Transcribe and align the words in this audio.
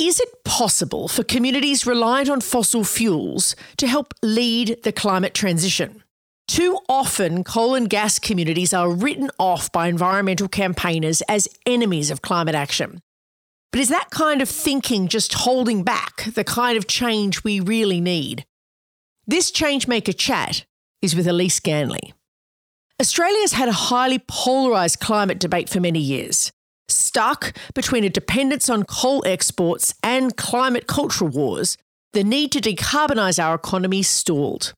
Is 0.00 0.20
it 0.20 0.44
possible 0.44 1.08
for 1.08 1.24
communities 1.24 1.84
reliant 1.84 2.30
on 2.30 2.40
fossil 2.40 2.84
fuels 2.84 3.56
to 3.78 3.88
help 3.88 4.14
lead 4.22 4.78
the 4.84 4.92
climate 4.92 5.34
transition? 5.34 6.04
Too 6.46 6.78
often, 6.88 7.42
coal 7.42 7.74
and 7.74 7.90
gas 7.90 8.20
communities 8.20 8.72
are 8.72 8.92
written 8.92 9.28
off 9.40 9.72
by 9.72 9.88
environmental 9.88 10.46
campaigners 10.46 11.20
as 11.22 11.48
enemies 11.66 12.12
of 12.12 12.22
climate 12.22 12.54
action. 12.54 13.02
But 13.72 13.80
is 13.80 13.88
that 13.88 14.10
kind 14.10 14.40
of 14.40 14.48
thinking 14.48 15.08
just 15.08 15.34
holding 15.34 15.82
back 15.82 16.32
the 16.32 16.44
kind 16.44 16.78
of 16.78 16.86
change 16.86 17.42
we 17.42 17.58
really 17.58 18.00
need? 18.00 18.46
This 19.26 19.50
Changemaker 19.50 20.16
chat 20.16 20.64
is 21.02 21.16
with 21.16 21.26
Elise 21.26 21.58
Ganley. 21.58 22.12
Australia's 23.00 23.52
had 23.52 23.68
a 23.68 23.72
highly 23.72 24.20
polarised 24.20 25.00
climate 25.00 25.40
debate 25.40 25.68
for 25.68 25.80
many 25.80 26.00
years 26.00 26.52
stuck 26.88 27.56
between 27.74 28.04
a 28.04 28.08
dependence 28.08 28.68
on 28.68 28.84
coal 28.84 29.22
exports 29.26 29.94
and 30.02 30.36
climate 30.36 30.86
cultural 30.86 31.30
wars, 31.30 31.76
the 32.12 32.24
need 32.24 32.52
to 32.52 32.60
decarbonise 32.60 33.42
our 33.42 33.54
economy 33.54 34.02
stalled. 34.02 34.72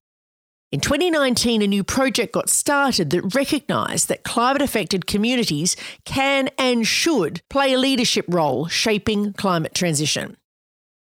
In 0.72 0.78
2019, 0.78 1.62
a 1.62 1.66
new 1.66 1.82
project 1.82 2.32
got 2.32 2.48
started 2.48 3.10
that 3.10 3.34
recognised 3.34 4.08
that 4.08 4.22
climate 4.22 4.62
affected 4.62 5.06
communities 5.06 5.74
can 6.04 6.48
and 6.58 6.86
should 6.86 7.42
play 7.50 7.72
a 7.72 7.78
leadership 7.78 8.24
role 8.28 8.68
shaping 8.68 9.32
climate 9.32 9.74
transition. 9.74 10.36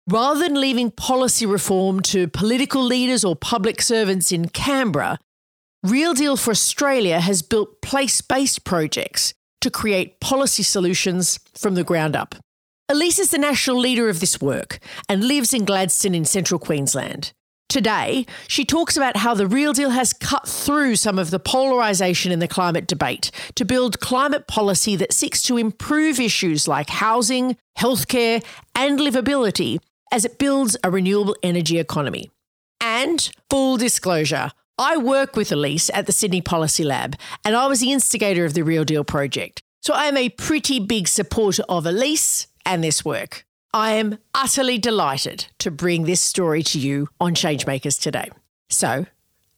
Rather 0.08 0.40
than 0.40 0.60
leaving 0.60 0.90
policy 0.90 1.44
reform 1.44 2.00
to 2.00 2.28
political 2.28 2.82
leaders 2.82 3.24
or 3.24 3.36
public 3.36 3.82
servants 3.82 4.32
in 4.32 4.48
Canberra, 4.48 5.18
Real 5.82 6.14
Deal 6.14 6.36
for 6.36 6.50
Australia 6.50 7.20
has 7.20 7.42
built 7.42 7.82
place 7.82 8.20
based 8.22 8.64
projects 8.64 9.34
to 9.62 9.70
create 9.70 10.20
policy 10.20 10.62
solutions 10.62 11.40
from 11.54 11.74
the 11.74 11.84
ground 11.84 12.14
up. 12.14 12.34
Elise 12.88 13.18
is 13.18 13.30
the 13.30 13.38
national 13.38 13.78
leader 13.78 14.08
of 14.08 14.20
this 14.20 14.40
work 14.40 14.78
and 15.08 15.24
lives 15.24 15.54
in 15.54 15.64
Gladstone 15.64 16.14
in 16.14 16.24
central 16.24 16.60
Queensland. 16.60 17.32
Today, 17.68 18.26
she 18.48 18.66
talks 18.66 18.98
about 18.98 19.16
how 19.16 19.32
the 19.32 19.46
real 19.46 19.72
deal 19.72 19.88
has 19.90 20.12
cut 20.12 20.46
through 20.46 20.96
some 20.96 21.18
of 21.18 21.30
the 21.30 21.38
polarisation 21.38 22.30
in 22.30 22.38
the 22.38 22.46
climate 22.46 22.86
debate 22.86 23.30
to 23.54 23.64
build 23.64 23.98
climate 23.98 24.46
policy 24.46 24.94
that 24.96 25.14
seeks 25.14 25.40
to 25.44 25.56
improve 25.56 26.20
issues 26.20 26.68
like 26.68 26.90
housing, 26.90 27.56
healthcare, 27.78 28.44
and 28.74 28.98
livability 28.98 29.78
as 30.12 30.26
it 30.26 30.38
builds 30.38 30.76
a 30.84 30.90
renewable 30.90 31.34
energy 31.42 31.78
economy. 31.78 32.30
And 32.78 33.30
full 33.48 33.78
disclosure, 33.78 34.50
I 34.84 34.96
work 34.96 35.36
with 35.36 35.52
Elise 35.52 35.90
at 35.90 36.06
the 36.06 36.12
Sydney 36.12 36.40
Policy 36.40 36.82
Lab, 36.82 37.14
and 37.44 37.54
I 37.54 37.68
was 37.68 37.78
the 37.78 37.92
instigator 37.92 38.44
of 38.44 38.54
the 38.54 38.64
Real 38.64 38.82
Deal 38.82 39.04
project. 39.04 39.62
So 39.80 39.94
I 39.94 40.06
am 40.06 40.16
a 40.16 40.28
pretty 40.30 40.80
big 40.80 41.06
supporter 41.06 41.62
of 41.68 41.86
Elise 41.86 42.48
and 42.66 42.82
this 42.82 43.04
work. 43.04 43.46
I 43.72 43.92
am 43.92 44.18
utterly 44.34 44.78
delighted 44.78 45.46
to 45.60 45.70
bring 45.70 46.02
this 46.02 46.20
story 46.20 46.64
to 46.64 46.80
you 46.80 47.06
on 47.20 47.36
Changemakers 47.36 48.00
today. 48.00 48.30
So 48.70 49.06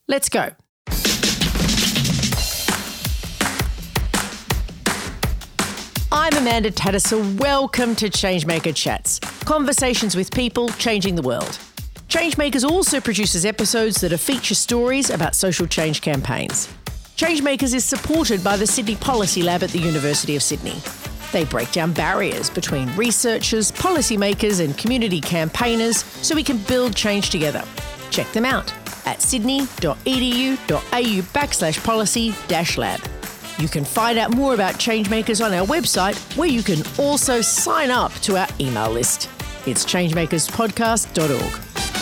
let's 0.09 0.29
go. 0.29 0.51
I'm 6.13 6.37
Amanda 6.37 6.71
Tattersall. 6.71 7.41
Welcome 7.41 7.97
to 7.97 8.11
Changemaker 8.11 8.77
Chats, 8.77 9.21
conversations 9.47 10.15
with 10.15 10.31
people 10.35 10.69
changing 10.69 11.15
the 11.15 11.23
world. 11.23 11.59
Changemakers 12.09 12.69
also 12.69 13.01
produces 13.01 13.45
episodes 13.45 14.01
that 14.01 14.13
are 14.13 14.19
feature 14.19 14.55
stories 14.55 15.11
about 15.11 15.35
social 15.35 15.67
change 15.67 16.01
campaigns. 16.01 16.69
Changemakers 17.17 17.75
is 17.75 17.85
supported 17.85 18.43
by 18.43 18.57
the 18.57 18.67
Sydney 18.67 18.97
Policy 18.97 19.43
Lab 19.43 19.63
at 19.63 19.71
the 19.71 19.79
University 19.79 20.37
of 20.37 20.43
Sydney. 20.43 20.77
They 21.33 21.45
break 21.45 21.73
down 21.73 21.93
barriers 21.93 22.51
between 22.51 22.95
researchers, 22.97 23.73
policymakers, 23.73 24.65
and 24.65 24.77
community 24.79 25.21
campaigners 25.21 26.05
so 26.23 26.37
we 26.37 26.45
can 26.45 26.59
build 26.59 26.95
change 26.95 27.31
together. 27.31 27.65
Check 28.11 28.31
them 28.33 28.45
out 28.45 28.73
at 29.07 29.21
sydney.edu.au 29.21 31.23
backslash 31.33 31.85
policy 31.85 32.35
dash 32.47 32.79
lab. 32.79 33.01
You 33.59 33.69
can 33.69 33.85
find 33.85 34.19
out 34.19 34.35
more 34.35 34.55
about 34.55 34.75
Changemakers 34.75 35.45
on 35.45 35.53
our 35.53 35.67
website, 35.67 36.17
where 36.37 36.49
you 36.49 36.63
can 36.63 36.83
also 36.99 37.41
sign 37.41 37.91
up 37.91 38.13
to 38.23 38.37
our 38.37 38.49
email 38.61 38.91
list. 38.91 39.29
It's 39.67 39.85
changemakerspodcast.org. 39.85 41.94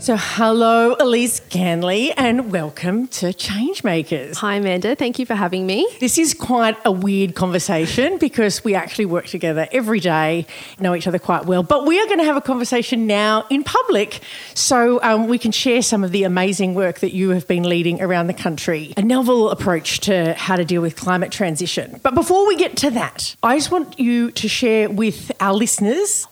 So, 0.00 0.16
hello, 0.16 0.96
Elise 0.98 1.40
Ganley, 1.50 2.14
and 2.16 2.50
welcome 2.50 3.06
to 3.08 3.34
Changemakers. 3.34 4.36
Hi, 4.36 4.54
Amanda. 4.54 4.96
Thank 4.96 5.18
you 5.18 5.26
for 5.26 5.34
having 5.34 5.66
me. 5.66 5.86
This 6.00 6.16
is 6.16 6.32
quite 6.32 6.78
a 6.86 6.90
weird 6.90 7.34
conversation 7.34 8.16
because 8.16 8.64
we 8.64 8.74
actually 8.74 9.04
work 9.04 9.26
together 9.26 9.68
every 9.72 10.00
day, 10.00 10.46
know 10.78 10.94
each 10.94 11.06
other 11.06 11.18
quite 11.18 11.44
well. 11.44 11.62
But 11.62 11.84
we 11.84 12.00
are 12.00 12.06
going 12.06 12.16
to 12.16 12.24
have 12.24 12.38
a 12.38 12.40
conversation 12.40 13.06
now 13.06 13.46
in 13.50 13.62
public 13.62 14.20
so 14.54 15.02
um, 15.02 15.28
we 15.28 15.38
can 15.38 15.52
share 15.52 15.82
some 15.82 16.02
of 16.02 16.12
the 16.12 16.24
amazing 16.24 16.74
work 16.74 17.00
that 17.00 17.12
you 17.12 17.30
have 17.30 17.46
been 17.46 17.68
leading 17.68 18.00
around 18.00 18.28
the 18.28 18.34
country, 18.34 18.94
a 18.96 19.02
novel 19.02 19.50
approach 19.50 20.00
to 20.00 20.32
how 20.32 20.56
to 20.56 20.64
deal 20.64 20.80
with 20.80 20.96
climate 20.96 21.30
transition. 21.30 22.00
But 22.02 22.14
before 22.14 22.46
we 22.46 22.56
get 22.56 22.74
to 22.78 22.90
that, 22.92 23.36
I 23.42 23.58
just 23.58 23.70
want 23.70 24.00
you 24.00 24.30
to 24.30 24.48
share 24.48 24.88
with 24.88 25.30
our 25.40 25.52
listeners 25.52 26.26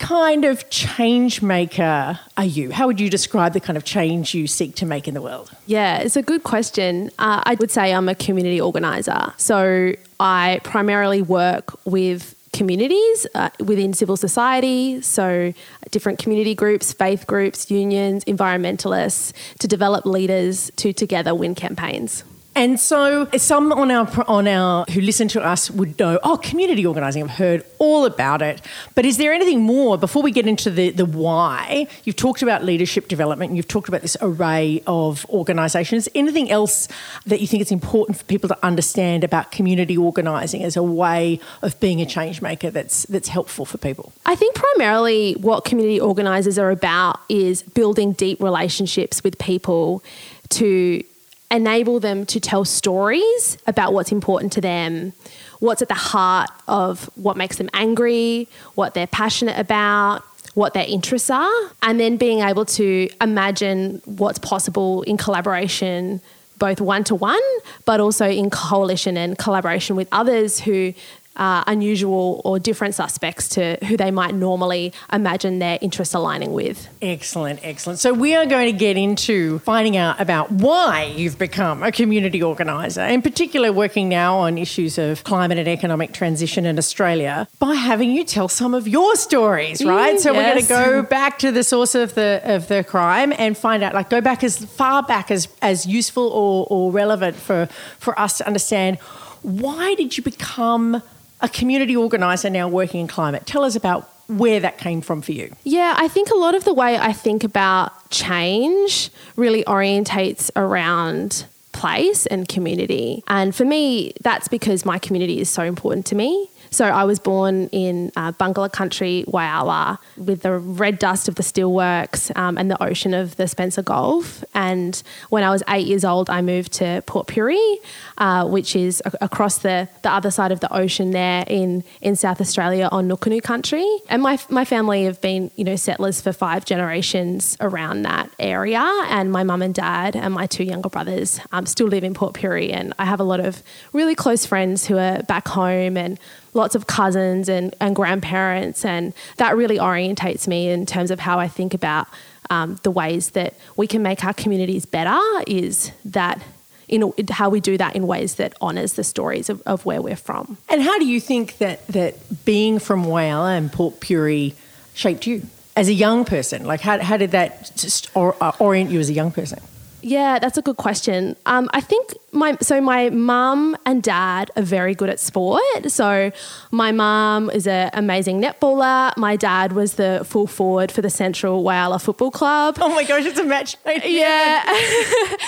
kind 0.00 0.44
of 0.44 0.68
change 0.70 1.42
maker 1.42 2.18
are 2.36 2.44
you? 2.44 2.72
How 2.72 2.86
would 2.86 2.98
you 2.98 3.08
describe 3.08 3.52
the 3.52 3.60
kind 3.60 3.76
of 3.76 3.84
change 3.84 4.34
you 4.34 4.46
seek 4.46 4.74
to 4.76 4.86
make 4.86 5.06
in 5.06 5.14
the 5.14 5.22
world? 5.22 5.52
Yeah, 5.66 5.98
it's 5.98 6.16
a 6.16 6.22
good 6.22 6.42
question. 6.42 7.10
Uh, 7.18 7.42
I 7.44 7.54
would 7.54 7.70
say 7.70 7.92
I'm 7.92 8.08
a 8.08 8.14
community 8.14 8.60
organizer. 8.60 9.32
So 9.36 9.92
I 10.18 10.60
primarily 10.64 11.22
work 11.22 11.78
with 11.84 12.34
communities 12.52 13.26
uh, 13.34 13.50
within 13.60 13.92
civil 13.92 14.16
society, 14.16 15.00
so 15.02 15.52
different 15.90 16.18
community 16.18 16.54
groups, 16.54 16.92
faith 16.92 17.26
groups, 17.26 17.70
unions, 17.70 18.24
environmentalists, 18.24 19.32
to 19.58 19.68
develop 19.68 20.04
leaders 20.06 20.70
to 20.76 20.92
together 20.92 21.34
win 21.34 21.54
campaigns. 21.54 22.24
And 22.54 22.80
so 22.80 23.28
some 23.36 23.72
on 23.72 23.90
our 23.90 24.08
on 24.26 24.48
our 24.48 24.84
who 24.90 25.00
listen 25.00 25.28
to 25.28 25.42
us 25.42 25.70
would 25.70 25.98
know, 25.98 26.18
oh, 26.24 26.36
community 26.36 26.84
organising. 26.84 27.22
I've 27.22 27.30
heard 27.30 27.64
all 27.78 28.04
about 28.04 28.42
it. 28.42 28.60
But 28.94 29.04
is 29.04 29.18
there 29.18 29.32
anything 29.32 29.62
more 29.62 29.96
before 29.96 30.22
we 30.22 30.32
get 30.32 30.46
into 30.46 30.70
the 30.70 30.90
the 30.90 31.04
why? 31.04 31.86
You've 32.04 32.16
talked 32.16 32.42
about 32.42 32.64
leadership 32.64 33.08
development. 33.08 33.50
And 33.50 33.56
you've 33.56 33.68
talked 33.68 33.88
about 33.88 34.02
this 34.02 34.16
array 34.20 34.82
of 34.86 35.24
organisations. 35.30 36.08
Anything 36.14 36.50
else 36.50 36.88
that 37.24 37.40
you 37.40 37.46
think 37.46 37.60
it's 37.60 37.72
important 37.72 38.18
for 38.18 38.24
people 38.24 38.48
to 38.48 38.58
understand 38.64 39.22
about 39.22 39.52
community 39.52 39.96
organising 39.96 40.64
as 40.64 40.76
a 40.76 40.82
way 40.82 41.38
of 41.62 41.78
being 41.78 42.00
a 42.00 42.06
change 42.06 42.42
maker 42.42 42.70
that's 42.70 43.04
that's 43.04 43.28
helpful 43.28 43.64
for 43.64 43.78
people? 43.78 44.12
I 44.26 44.34
think 44.34 44.56
primarily 44.56 45.34
what 45.34 45.64
community 45.64 46.00
organisers 46.00 46.58
are 46.58 46.70
about 46.70 47.20
is 47.28 47.62
building 47.62 48.12
deep 48.12 48.42
relationships 48.42 49.22
with 49.22 49.38
people 49.38 50.02
to 50.50 51.04
enable 51.50 52.00
them 52.00 52.24
to 52.26 52.40
tell 52.40 52.64
stories 52.64 53.58
about 53.66 53.92
what's 53.92 54.12
important 54.12 54.52
to 54.52 54.60
them, 54.60 55.12
what's 55.58 55.82
at 55.82 55.88
the 55.88 55.94
heart 55.94 56.50
of 56.68 57.10
what 57.16 57.36
makes 57.36 57.56
them 57.56 57.68
angry, 57.74 58.48
what 58.74 58.94
they're 58.94 59.06
passionate 59.06 59.58
about, 59.58 60.22
what 60.54 60.74
their 60.74 60.86
interests 60.86 61.30
are, 61.30 61.70
and 61.82 61.98
then 61.98 62.16
being 62.16 62.40
able 62.40 62.64
to 62.64 63.08
imagine 63.20 64.00
what's 64.04 64.38
possible 64.38 65.02
in 65.02 65.16
collaboration. 65.16 66.20
Both 66.58 66.80
one 66.80 67.04
to 67.04 67.14
one, 67.14 67.40
but 67.86 68.00
also 68.00 68.28
in 68.28 68.50
coalition 68.50 69.16
and 69.16 69.38
collaboration 69.38 69.96
with 69.96 70.08
others 70.12 70.60
who 70.60 70.92
uh, 71.36 71.64
unusual 71.66 72.42
or 72.44 72.58
different 72.58 72.94
suspects 72.94 73.48
to 73.48 73.78
who 73.86 73.96
they 73.96 74.10
might 74.10 74.34
normally 74.34 74.92
imagine 75.12 75.58
their 75.58 75.78
interests 75.80 76.12
aligning 76.14 76.52
with. 76.52 76.88
Excellent, 77.00 77.60
excellent. 77.62 77.98
So, 77.98 78.12
we 78.12 78.34
are 78.34 78.46
going 78.46 78.72
to 78.72 78.78
get 78.78 78.96
into 78.96 79.60
finding 79.60 79.96
out 79.96 80.20
about 80.20 80.50
why 80.50 81.04
you've 81.04 81.38
become 81.38 81.82
a 81.82 81.92
community 81.92 82.42
organiser, 82.42 83.02
in 83.02 83.22
particular, 83.22 83.72
working 83.72 84.08
now 84.08 84.38
on 84.38 84.58
issues 84.58 84.98
of 84.98 85.24
climate 85.24 85.58
and 85.58 85.68
economic 85.68 86.12
transition 86.12 86.66
in 86.66 86.78
Australia, 86.78 87.48
by 87.58 87.74
having 87.74 88.10
you 88.10 88.24
tell 88.24 88.48
some 88.48 88.74
of 88.74 88.88
your 88.88 89.14
stories, 89.16 89.84
right? 89.84 90.16
Mm, 90.16 90.20
so, 90.20 90.32
yes. 90.32 90.36
we're 90.36 90.52
going 90.52 90.66
to 90.66 91.02
go 91.02 91.08
back 91.08 91.38
to 91.38 91.52
the 91.52 91.64
source 91.64 91.94
of 91.94 92.14
the 92.14 92.40
of 92.44 92.68
the 92.68 92.84
crime 92.84 93.32
and 93.38 93.56
find 93.56 93.82
out, 93.82 93.94
like, 93.94 94.10
go 94.10 94.20
back 94.20 94.42
as 94.42 94.64
far 94.64 95.02
back 95.02 95.30
as, 95.30 95.48
as 95.62 95.86
useful 95.86 96.28
or, 96.28 96.66
or 96.68 96.92
relevant 96.92 97.36
for, 97.36 97.66
for 97.98 98.18
us 98.18 98.38
to 98.38 98.46
understand 98.46 98.98
why 99.42 99.94
did 99.94 100.16
you 100.16 100.22
become 100.22 101.02
a 101.42 101.48
community 101.48 101.96
organiser 101.96 102.50
now 102.50 102.68
working 102.68 103.00
in 103.00 103.06
climate. 103.06 103.46
Tell 103.46 103.64
us 103.64 103.76
about 103.76 104.10
where 104.28 104.60
that 104.60 104.78
came 104.78 105.00
from 105.00 105.22
for 105.22 105.32
you. 105.32 105.54
Yeah, 105.64 105.94
I 105.96 106.08
think 106.08 106.30
a 106.30 106.36
lot 106.36 106.54
of 106.54 106.64
the 106.64 106.72
way 106.74 106.96
I 106.96 107.12
think 107.12 107.42
about 107.42 108.10
change 108.10 109.10
really 109.36 109.64
orientates 109.64 110.50
around 110.54 111.46
place 111.72 112.26
and 112.26 112.46
community. 112.48 113.22
And 113.26 113.54
for 113.54 113.64
me, 113.64 114.12
that's 114.20 114.48
because 114.48 114.84
my 114.84 114.98
community 114.98 115.40
is 115.40 115.48
so 115.48 115.62
important 115.62 116.06
to 116.06 116.14
me. 116.14 116.48
So 116.70 116.84
I 116.84 117.04
was 117.04 117.18
born 117.18 117.68
in 117.72 118.12
uh, 118.16 118.32
Barngarla 118.32 118.72
country, 118.72 119.24
Whyalla, 119.26 119.98
with 120.16 120.42
the 120.42 120.56
red 120.56 120.98
dust 120.98 121.28
of 121.28 121.34
the 121.34 121.42
steelworks 121.42 122.34
um, 122.36 122.56
and 122.56 122.70
the 122.70 122.80
ocean 122.82 123.12
of 123.12 123.36
the 123.36 123.48
Spencer 123.48 123.82
Gulf. 123.82 124.44
And 124.54 125.02
when 125.30 125.42
I 125.42 125.50
was 125.50 125.62
eight 125.68 125.86
years 125.86 126.04
old, 126.04 126.30
I 126.30 126.42
moved 126.42 126.72
to 126.74 127.02
Port 127.06 127.26
Pirie, 127.26 127.76
uh, 128.18 128.46
which 128.46 128.76
is 128.76 129.02
a- 129.04 129.12
across 129.20 129.58
the, 129.58 129.88
the 130.02 130.12
other 130.12 130.30
side 130.30 130.52
of 130.52 130.60
the 130.60 130.72
ocean 130.72 131.10
there 131.10 131.44
in, 131.48 131.82
in 132.00 132.14
South 132.14 132.40
Australia 132.40 132.88
on 132.92 133.08
Nukunu 133.08 133.42
country. 133.42 133.86
And 134.08 134.22
my, 134.22 134.38
my 134.48 134.64
family 134.64 135.04
have 135.04 135.20
been, 135.20 135.50
you 135.56 135.64
know, 135.64 135.76
settlers 135.76 136.20
for 136.20 136.32
five 136.32 136.64
generations 136.64 137.56
around 137.60 138.02
that 138.02 138.30
area. 138.38 138.84
And 139.08 139.32
my 139.32 139.42
mum 139.42 139.62
and 139.62 139.74
dad 139.74 140.14
and 140.14 140.32
my 140.32 140.46
two 140.46 140.64
younger 140.64 140.88
brothers 140.88 141.40
um, 141.50 141.66
still 141.66 141.88
live 141.88 142.04
in 142.04 142.14
Port 142.14 142.34
Pirie. 142.34 142.72
And 142.72 142.94
I 142.98 143.06
have 143.06 143.18
a 143.18 143.24
lot 143.24 143.40
of 143.40 143.62
really 143.92 144.14
close 144.14 144.46
friends 144.46 144.86
who 144.86 144.98
are 144.98 145.22
back 145.24 145.48
home 145.48 145.96
and 145.96 146.18
lots 146.54 146.74
of 146.74 146.86
cousins 146.86 147.48
and, 147.48 147.74
and 147.80 147.94
grandparents. 147.94 148.84
And 148.84 149.12
that 149.36 149.56
really 149.56 149.78
orientates 149.78 150.48
me 150.48 150.70
in 150.70 150.86
terms 150.86 151.10
of 151.10 151.20
how 151.20 151.38
I 151.38 151.48
think 151.48 151.74
about 151.74 152.08
um, 152.50 152.78
the 152.82 152.90
ways 152.90 153.30
that 153.30 153.54
we 153.76 153.86
can 153.86 154.02
make 154.02 154.24
our 154.24 154.34
communities 154.34 154.84
better 154.84 155.18
is 155.46 155.92
that 156.04 156.42
in 156.88 157.12
how 157.30 157.48
we 157.48 157.60
do 157.60 157.78
that 157.78 157.94
in 157.94 158.06
ways 158.06 158.34
that 158.34 158.52
honours 158.60 158.94
the 158.94 159.04
stories 159.04 159.48
of, 159.48 159.62
of, 159.64 159.86
where 159.86 160.02
we're 160.02 160.16
from. 160.16 160.58
And 160.68 160.82
how 160.82 160.98
do 160.98 161.06
you 161.06 161.20
think 161.20 161.58
that 161.58 161.86
that 161.86 162.44
being 162.44 162.80
from 162.80 163.04
Whyalla 163.04 163.56
and 163.56 163.72
Port 163.72 164.00
Pirie 164.00 164.54
shaped 164.92 165.24
you 165.24 165.42
as 165.76 165.88
a 165.88 165.92
young 165.92 166.24
person? 166.24 166.64
Like, 166.64 166.80
how, 166.80 166.98
how 166.98 167.16
did 167.16 167.30
that 167.30 167.70
just 167.76 168.10
or, 168.16 168.34
uh, 168.40 168.50
orient 168.58 168.90
you 168.90 168.98
as 168.98 169.08
a 169.08 169.12
young 169.12 169.30
person? 169.30 169.60
Yeah, 170.02 170.38
that's 170.38 170.56
a 170.56 170.62
good 170.62 170.76
question. 170.76 171.36
Um, 171.46 171.68
I 171.72 171.80
think 171.80 172.14
my 172.32 172.56
so 172.60 172.80
my 172.80 173.10
mum 173.10 173.76
and 173.84 174.02
dad 174.02 174.50
are 174.56 174.62
very 174.62 174.94
good 174.94 175.10
at 175.10 175.20
sport. 175.20 175.62
So 175.88 176.32
my 176.70 176.92
mum 176.92 177.50
is 177.50 177.66
an 177.66 177.90
amazing 177.92 178.40
netballer. 178.40 179.16
My 179.16 179.36
dad 179.36 179.72
was 179.72 179.94
the 179.94 180.22
full 180.24 180.46
forward 180.46 180.90
for 180.90 181.02
the 181.02 181.10
Central 181.10 181.62
Whyalla 181.62 182.00
Football 182.00 182.30
Club. 182.30 182.78
Oh 182.80 182.88
my 182.88 183.04
gosh, 183.04 183.24
it's 183.24 183.38
a 183.38 183.44
match. 183.44 183.76
Yeah, 184.04 184.78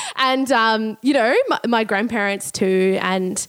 and 0.16 0.50
um, 0.52 0.98
you 1.02 1.14
know 1.14 1.34
my, 1.48 1.60
my 1.66 1.84
grandparents 1.84 2.50
too, 2.50 2.98
and. 3.00 3.46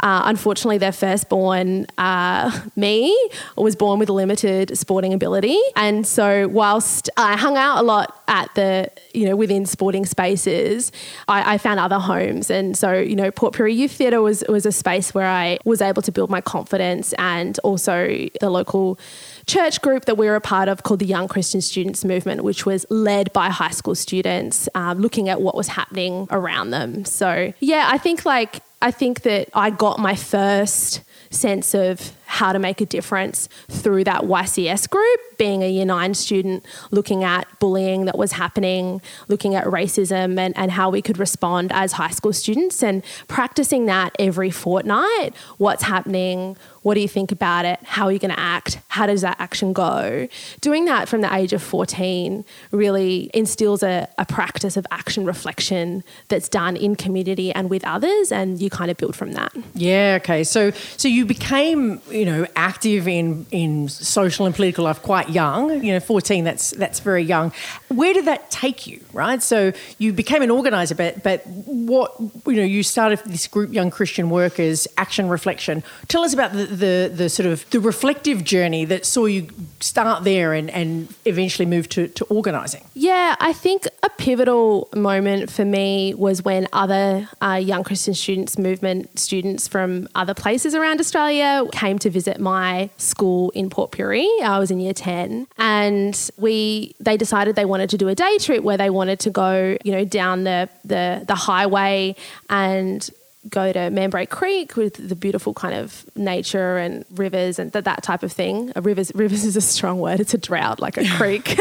Uh, 0.00 0.22
unfortunately, 0.24 0.78
their 0.78 0.92
firstborn, 0.92 1.86
uh, 1.98 2.50
me, 2.76 3.16
was 3.56 3.76
born 3.76 3.98
with 3.98 4.08
limited 4.08 4.76
sporting 4.76 5.12
ability. 5.12 5.58
And 5.76 6.06
so, 6.06 6.48
whilst 6.48 7.10
I 7.16 7.36
hung 7.36 7.56
out 7.56 7.78
a 7.78 7.82
lot 7.82 8.22
at 8.26 8.54
the, 8.54 8.90
you 9.12 9.26
know, 9.26 9.36
within 9.36 9.66
sporting 9.66 10.06
spaces, 10.06 10.90
I, 11.28 11.54
I 11.54 11.58
found 11.58 11.80
other 11.80 11.98
homes. 11.98 12.50
And 12.50 12.76
so, 12.76 12.92
you 12.94 13.14
know, 13.14 13.30
Port 13.30 13.54
Pirie 13.54 13.76
Youth 13.76 13.92
Theatre 13.92 14.22
was, 14.22 14.42
was 14.48 14.64
a 14.64 14.72
space 14.72 15.12
where 15.14 15.26
I 15.26 15.58
was 15.64 15.82
able 15.82 16.02
to 16.02 16.12
build 16.12 16.30
my 16.30 16.40
confidence 16.40 17.12
and 17.14 17.58
also 17.60 18.26
the 18.40 18.50
local 18.50 18.98
church 19.46 19.80
group 19.80 20.04
that 20.04 20.16
we 20.16 20.26
were 20.26 20.36
a 20.36 20.40
part 20.40 20.68
of 20.68 20.82
called 20.82 21.00
the 21.00 21.06
Young 21.06 21.28
Christian 21.28 21.60
Students 21.60 22.04
Movement, 22.04 22.44
which 22.44 22.66
was 22.66 22.86
led 22.90 23.32
by 23.32 23.50
high 23.50 23.70
school 23.70 23.94
students 23.94 24.68
um, 24.74 24.98
looking 24.98 25.28
at 25.28 25.40
what 25.40 25.54
was 25.54 25.68
happening 25.68 26.26
around 26.30 26.70
them. 26.70 27.04
So, 27.04 27.52
yeah, 27.60 27.88
I 27.90 27.98
think 27.98 28.24
like 28.24 28.62
I 28.82 28.90
think 28.90 29.22
that 29.22 29.48
I 29.54 29.70
got 29.70 29.98
my 29.98 30.14
first 30.14 31.02
sense 31.30 31.74
of 31.74 32.12
how 32.30 32.52
to 32.52 32.60
make 32.60 32.80
a 32.80 32.86
difference 32.86 33.48
through 33.68 34.04
that 34.04 34.22
YCS 34.22 34.88
group, 34.88 35.20
being 35.36 35.64
a 35.64 35.68
year 35.68 35.84
nine 35.84 36.14
student, 36.14 36.64
looking 36.92 37.24
at 37.24 37.46
bullying 37.58 38.04
that 38.04 38.16
was 38.16 38.30
happening, 38.32 39.02
looking 39.26 39.56
at 39.56 39.64
racism 39.64 40.38
and, 40.38 40.56
and 40.56 40.70
how 40.70 40.90
we 40.90 41.02
could 41.02 41.18
respond 41.18 41.72
as 41.72 41.92
high 41.92 42.10
school 42.10 42.32
students, 42.32 42.84
and 42.84 43.02
practicing 43.26 43.86
that 43.86 44.14
every 44.20 44.48
fortnight. 44.48 45.34
What's 45.58 45.82
happening? 45.82 46.56
What 46.82 46.94
do 46.94 47.00
you 47.00 47.08
think 47.08 47.32
about 47.32 47.64
it? 47.64 47.78
How 47.82 48.06
are 48.06 48.12
you 48.12 48.18
going 48.18 48.34
to 48.34 48.40
act? 48.40 48.80
How 48.88 49.06
does 49.06 49.20
that 49.20 49.36
action 49.38 49.72
go? 49.72 50.28
Doing 50.60 50.86
that 50.86 51.08
from 51.08 51.20
the 51.20 51.34
age 51.34 51.52
of 51.52 51.62
14 51.62 52.44
really 52.70 53.30
instills 53.34 53.82
a, 53.82 54.08
a 54.16 54.24
practice 54.24 54.76
of 54.76 54.86
action 54.90 55.26
reflection 55.26 56.04
that's 56.28 56.48
done 56.48 56.76
in 56.76 56.96
community 56.96 57.52
and 57.52 57.68
with 57.68 57.84
others, 57.84 58.30
and 58.32 58.62
you 58.62 58.70
kind 58.70 58.90
of 58.90 58.96
build 58.96 59.16
from 59.16 59.32
that. 59.32 59.52
Yeah, 59.74 60.18
okay. 60.22 60.44
So, 60.44 60.70
so 60.70 61.08
you 61.08 61.26
became, 61.26 62.00
you 62.20 62.26
know, 62.26 62.46
active 62.54 63.08
in, 63.08 63.46
in 63.50 63.88
social 63.88 64.44
and 64.44 64.54
political 64.54 64.84
life 64.84 65.00
quite 65.00 65.30
young, 65.30 65.82
you 65.82 65.90
know, 65.94 66.00
14, 66.00 66.44
that's, 66.44 66.72
that's 66.72 67.00
very 67.00 67.22
young. 67.22 67.50
Where 67.88 68.12
did 68.12 68.26
that 68.26 68.50
take 68.50 68.86
you, 68.86 69.02
right? 69.14 69.42
So 69.42 69.72
you 69.96 70.12
became 70.12 70.42
an 70.42 70.50
organiser, 70.50 70.94
but, 70.94 71.22
but 71.22 71.46
what, 71.46 72.14
you 72.46 72.56
know, 72.56 72.62
you 72.62 72.82
started 72.82 73.20
this 73.24 73.46
group, 73.46 73.72
Young 73.72 73.90
Christian 73.90 74.28
Workers, 74.28 74.86
Action 74.98 75.30
Reflection. 75.30 75.82
Tell 76.08 76.22
us 76.22 76.34
about 76.34 76.52
the, 76.52 76.66
the, 76.66 77.12
the 77.14 77.28
sort 77.30 77.46
of 77.46 77.68
the 77.70 77.80
reflective 77.80 78.44
journey 78.44 78.84
that 78.84 79.06
saw 79.06 79.24
you 79.24 79.48
start 79.80 80.24
there 80.24 80.52
and, 80.52 80.68
and 80.70 81.12
eventually 81.24 81.64
move 81.64 81.88
to, 81.88 82.08
to 82.08 82.24
organising? 82.26 82.84
Yeah, 82.94 83.36
I 83.40 83.54
think 83.54 83.86
a 84.02 84.10
pivotal 84.10 84.90
moment 84.94 85.50
for 85.50 85.64
me 85.64 86.12
was 86.14 86.42
when 86.42 86.68
other 86.72 87.28
uh, 87.40 87.54
young 87.54 87.82
Christian 87.82 88.12
students 88.12 88.58
movement 88.58 89.18
students 89.18 89.66
from 89.66 90.08
other 90.14 90.34
places 90.34 90.74
around 90.74 91.00
Australia 91.00 91.64
came 91.72 91.98
to 92.00 92.09
visit 92.10 92.40
my 92.40 92.90
school 92.96 93.50
in 93.50 93.70
Port 93.70 93.92
Pirie. 93.92 94.28
I 94.42 94.58
was 94.58 94.70
in 94.70 94.80
year 94.80 94.92
10 94.92 95.46
and 95.58 96.30
we 96.36 96.94
they 97.00 97.16
decided 97.16 97.56
they 97.56 97.64
wanted 97.64 97.90
to 97.90 97.98
do 97.98 98.08
a 98.08 98.14
day 98.14 98.38
trip 98.38 98.62
where 98.62 98.76
they 98.76 98.90
wanted 98.90 99.20
to 99.20 99.30
go, 99.30 99.76
you 99.84 99.92
know, 99.92 100.04
down 100.04 100.44
the 100.44 100.68
the, 100.84 101.24
the 101.26 101.34
highway 101.34 102.16
and 102.48 103.08
go 103.48 103.72
to 103.72 103.90
Mambray 103.90 104.26
Creek 104.26 104.76
with 104.76 105.08
the 105.08 105.16
beautiful 105.16 105.54
kind 105.54 105.74
of 105.74 106.04
nature 106.14 106.76
and 106.76 107.04
rivers 107.12 107.58
and 107.58 107.72
th- 107.72 107.84
that 107.84 108.02
type 108.02 108.22
of 108.22 108.32
thing. 108.32 108.72
A 108.76 108.82
rivers 108.82 109.10
rivers 109.14 109.44
is 109.44 109.56
a 109.56 109.60
strong 109.60 109.98
word. 109.98 110.20
It's 110.20 110.34
a 110.34 110.38
drought 110.38 110.80
like 110.80 110.96
a 110.98 111.06
creek. 111.16 111.58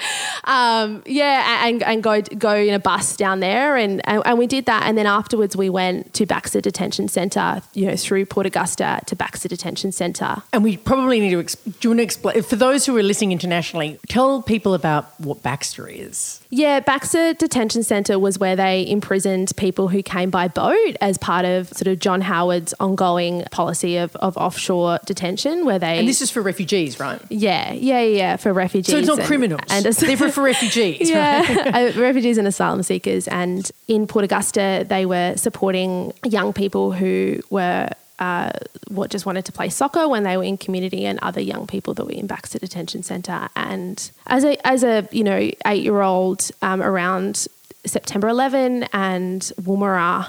um, 0.44 1.02
yeah, 1.06 1.66
and, 1.66 1.82
and 1.82 2.02
go 2.02 2.20
go 2.20 2.54
in 2.56 2.74
a 2.74 2.78
bus 2.78 3.16
down 3.16 3.40
there, 3.40 3.76
and, 3.76 4.06
and, 4.06 4.22
and 4.26 4.38
we 4.38 4.46
did 4.46 4.66
that. 4.66 4.84
And 4.84 4.98
then 4.98 5.06
afterwards, 5.06 5.56
we 5.56 5.70
went 5.70 6.12
to 6.14 6.26
Baxter 6.26 6.60
Detention 6.60 7.08
Centre. 7.08 7.62
You 7.72 7.86
know, 7.86 7.96
through 7.96 8.26
Port 8.26 8.46
Augusta 8.46 9.00
to 9.06 9.16
Baxter 9.16 9.48
Detention 9.48 9.92
Centre. 9.92 10.42
And 10.52 10.62
we 10.62 10.76
probably 10.76 11.20
need 11.20 11.30
to. 11.30 11.42
Exp- 11.42 11.64
do 11.64 11.88
you 11.88 11.90
want 11.90 11.98
to 11.98 12.04
explain 12.04 12.42
for 12.42 12.56
those 12.56 12.84
who 12.84 12.96
are 12.96 13.02
listening 13.02 13.32
internationally? 13.32 13.98
Tell 14.08 14.42
people 14.42 14.74
about 14.74 15.18
what 15.20 15.42
Baxter 15.42 15.88
is. 15.88 16.40
Yeah, 16.50 16.80
Baxter 16.80 17.32
Detention 17.32 17.82
Centre 17.82 18.18
was 18.18 18.38
where 18.38 18.54
they 18.54 18.86
imprisoned 18.86 19.52
people 19.56 19.88
who 19.88 20.02
came 20.02 20.28
by 20.28 20.48
boat 20.48 20.96
as 21.00 21.16
part 21.22 21.44
of 21.46 21.68
sort 21.68 21.86
of 21.86 22.00
John 22.00 22.20
Howard's 22.20 22.74
ongoing 22.80 23.44
policy 23.50 23.96
of, 23.96 24.14
of 24.16 24.36
offshore 24.36 24.98
detention, 25.06 25.64
where 25.64 25.78
they 25.78 25.98
and 25.98 26.06
this 26.06 26.20
is 26.20 26.30
for 26.30 26.42
refugees, 26.42 27.00
right? 27.00 27.20
Yeah, 27.30 27.72
yeah, 27.72 28.02
yeah, 28.02 28.36
for 28.36 28.52
refugees. 28.52 28.92
So 28.92 28.98
it's 28.98 29.08
not 29.08 29.20
and, 29.20 29.26
criminals, 29.26 29.60
and 29.70 29.86
they're 29.86 30.16
for, 30.16 30.30
for 30.30 30.42
refugees, 30.42 31.08
yeah, 31.08 31.70
right? 31.70 31.96
refugees 31.96 32.36
and 32.36 32.46
asylum 32.46 32.82
seekers. 32.82 33.28
And 33.28 33.70
in 33.88 34.06
Port 34.06 34.24
Augusta, 34.24 34.84
they 34.86 35.06
were 35.06 35.34
supporting 35.36 36.12
young 36.24 36.52
people 36.52 36.92
who 36.92 37.40
were 37.48 37.88
uh, 38.18 38.50
what 38.88 39.10
just 39.10 39.24
wanted 39.24 39.44
to 39.44 39.52
play 39.52 39.68
soccer 39.68 40.08
when 40.08 40.24
they 40.24 40.36
were 40.36 40.44
in 40.44 40.56
community 40.56 41.06
and 41.06 41.18
other 41.20 41.40
young 41.40 41.66
people 41.66 41.94
that 41.94 42.04
were 42.04 42.12
in 42.12 42.26
Baxter 42.26 42.58
Detention 42.58 43.02
Centre. 43.02 43.48
And 43.56 44.10
as 44.26 44.44
a 44.44 44.66
as 44.66 44.82
a 44.82 45.08
you 45.12 45.24
know 45.24 45.50
eight 45.66 45.82
year 45.82 46.02
old 46.02 46.50
um, 46.62 46.82
around 46.82 47.46
September 47.84 48.28
11 48.28 48.84
and 48.92 49.42
Woomera 49.60 50.28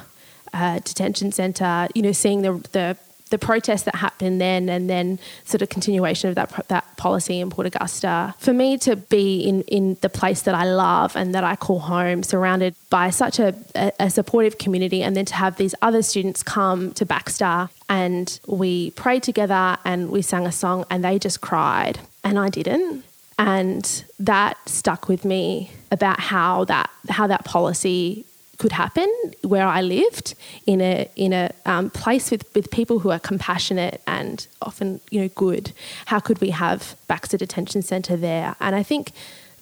uh, 0.53 0.79
Detention 0.79 1.31
Centre, 1.31 1.88
you 1.93 2.01
know, 2.01 2.12
seeing 2.12 2.41
the 2.41 2.53
the 2.72 2.98
the 3.33 3.39
protests 3.39 3.81
that 3.81 3.95
happened 3.95 4.39
then 4.39 4.69
and 4.69 4.88
then 4.88 5.17
sort 5.43 5.63
of 5.63 5.69
continuation 5.69 6.29
of 6.29 6.36
that 6.36 6.67
that 6.67 6.86
policy 6.98 7.39
in 7.39 7.50
Port 7.50 7.65
Augusta. 7.65 8.36
For 8.38 8.53
me 8.53 8.77
to 8.79 8.95
be 8.95 9.39
in, 9.39 9.63
in 9.63 9.98
the 10.01 10.10
place 10.10 10.43
that 10.43 10.53
I 10.53 10.65
love 10.65 11.15
and 11.15 11.33
that 11.33 11.43
I 11.43 11.55
call 11.55 11.79
home, 11.79 12.22
surrounded 12.22 12.75
by 12.91 13.10
such 13.10 13.39
a, 13.39 13.55
a, 14.00 14.12
supportive 14.12 14.60
community, 14.60 15.01
and 15.01 15.17
then 15.17 15.25
to 15.25 15.33
have 15.33 15.57
these 15.57 15.74
other 15.81 16.03
students 16.03 16.43
come 16.43 16.93
to 16.93 17.07
Baxter 17.07 17.69
and 17.89 18.39
we 18.45 18.91
prayed 18.91 19.24
together 19.24 19.77
and 19.83 20.12
we 20.12 20.22
sang 20.22 20.45
a 20.45 20.51
song 20.51 20.86
and 20.91 21.03
they 21.03 21.17
just 21.17 21.41
cried 21.41 22.00
and 22.24 22.38
I 22.38 22.50
didn't. 22.50 23.03
And 23.39 24.05
that 24.19 24.57
stuck 24.69 25.07
with 25.07 25.25
me 25.25 25.72
about 25.91 26.19
how 26.19 26.65
that 26.65 26.91
how 27.10 27.25
that 27.25 27.45
policy 27.45 28.25
could 28.63 28.72
happen 28.72 29.10
where 29.41 29.67
I 29.67 29.82
lived 29.82 30.36
in 30.65 30.79
a 30.79 31.10
in 31.17 31.34
a 31.34 31.51
um, 31.65 31.89
place 31.89 32.32
with, 32.32 32.46
with 32.55 32.72
people 32.72 33.00
who 33.00 33.10
are 33.12 33.20
compassionate 33.20 34.01
and 34.08 34.48
often 34.62 35.01
you 35.12 35.20
know 35.20 35.27
good. 35.36 35.74
How 36.05 36.22
could 36.22 36.39
we 36.39 36.51
have 36.51 36.96
Baxter 37.10 37.38
Detention 37.38 37.82
Centre 37.82 38.15
there? 38.15 38.55
And 38.62 38.74
I 38.74 38.82
think 38.82 39.12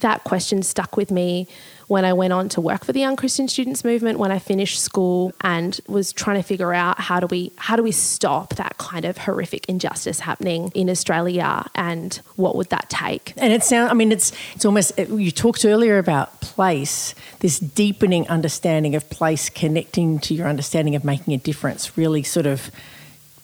that 0.02 0.24
question 0.24 0.62
stuck 0.62 0.98
with 0.98 1.10
me 1.10 1.48
when 1.92 2.06
I 2.06 2.14
went 2.14 2.32
on 2.32 2.48
to 2.48 2.62
work 2.62 2.86
for 2.86 2.94
the 2.94 3.02
Young 3.02 3.18
Christian 3.18 3.50
Students 3.50 3.84
Movement 3.84 4.18
when 4.18 4.32
I 4.32 4.40
finished 4.40 4.80
school 4.80 5.34
and 5.42 5.78
was 5.90 6.14
trying 6.14 6.38
to 6.38 6.42
figure 6.42 6.74
out 6.74 7.02
how 7.02 7.20
do 7.20 7.28
we 7.28 7.52
how 7.58 7.76
do 7.76 7.84
we 7.84 7.92
stop 7.92 8.56
that 8.56 8.78
kind 8.78 9.04
of 9.04 9.18
horrific 9.18 9.68
injustice 9.68 10.22
happening 10.22 10.72
in 10.74 10.90
Australia 10.90 11.66
and 11.76 12.22
what 12.38 12.56
would 12.56 12.70
that 12.70 12.90
take? 12.90 13.34
And 13.36 13.52
it 13.52 13.62
sounds 13.62 13.92
I 13.92 13.94
mean 13.94 14.14
it's 14.14 14.32
it's 14.56 14.64
almost 14.64 14.98
you 14.98 15.32
talked 15.32 15.66
earlier 15.66 15.98
about 15.98 16.40
place 16.40 17.14
this 17.40 17.60
deepening 17.60 18.26
understanding 18.30 18.96
of 18.96 19.10
place 19.10 19.50
connecting 19.50 20.20
to 20.20 20.34
your 20.34 20.48
understanding 20.48 20.96
of 20.96 21.04
making 21.04 21.34
a 21.34 21.38
difference 21.38 21.98
really 21.98 22.24
sort 22.24 22.46
of 22.46 22.72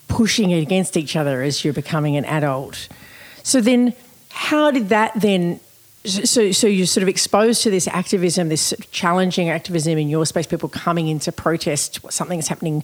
pushing 0.08 0.54
against 0.54 0.96
each 0.96 1.18
other 1.18 1.42
as 1.42 1.66
you're 1.66 1.74
becoming 1.74 2.16
an 2.16 2.24
adult. 2.24 2.88
So 3.44 3.60
then, 3.60 3.94
how 4.30 4.72
did 4.72 4.88
that 4.88 5.12
then? 5.20 5.60
So, 6.06 6.51
so 6.51 6.68
you're 6.68 6.86
sort 6.86 7.01
of 7.01 7.10
exposed 7.10 7.63
to 7.63 7.70
this 7.70 7.88
activism, 7.88 8.50
this 8.50 8.74
challenging 8.92 9.50
activism 9.50 9.98
in 9.98 10.08
your 10.10 10.25
space, 10.25 10.48
people 10.48 10.70
coming 10.70 11.08
in 11.08 11.20
to 11.20 11.32
protest 11.32 12.00
something 12.12 12.38
that's 12.39 12.48
happening 12.48 12.84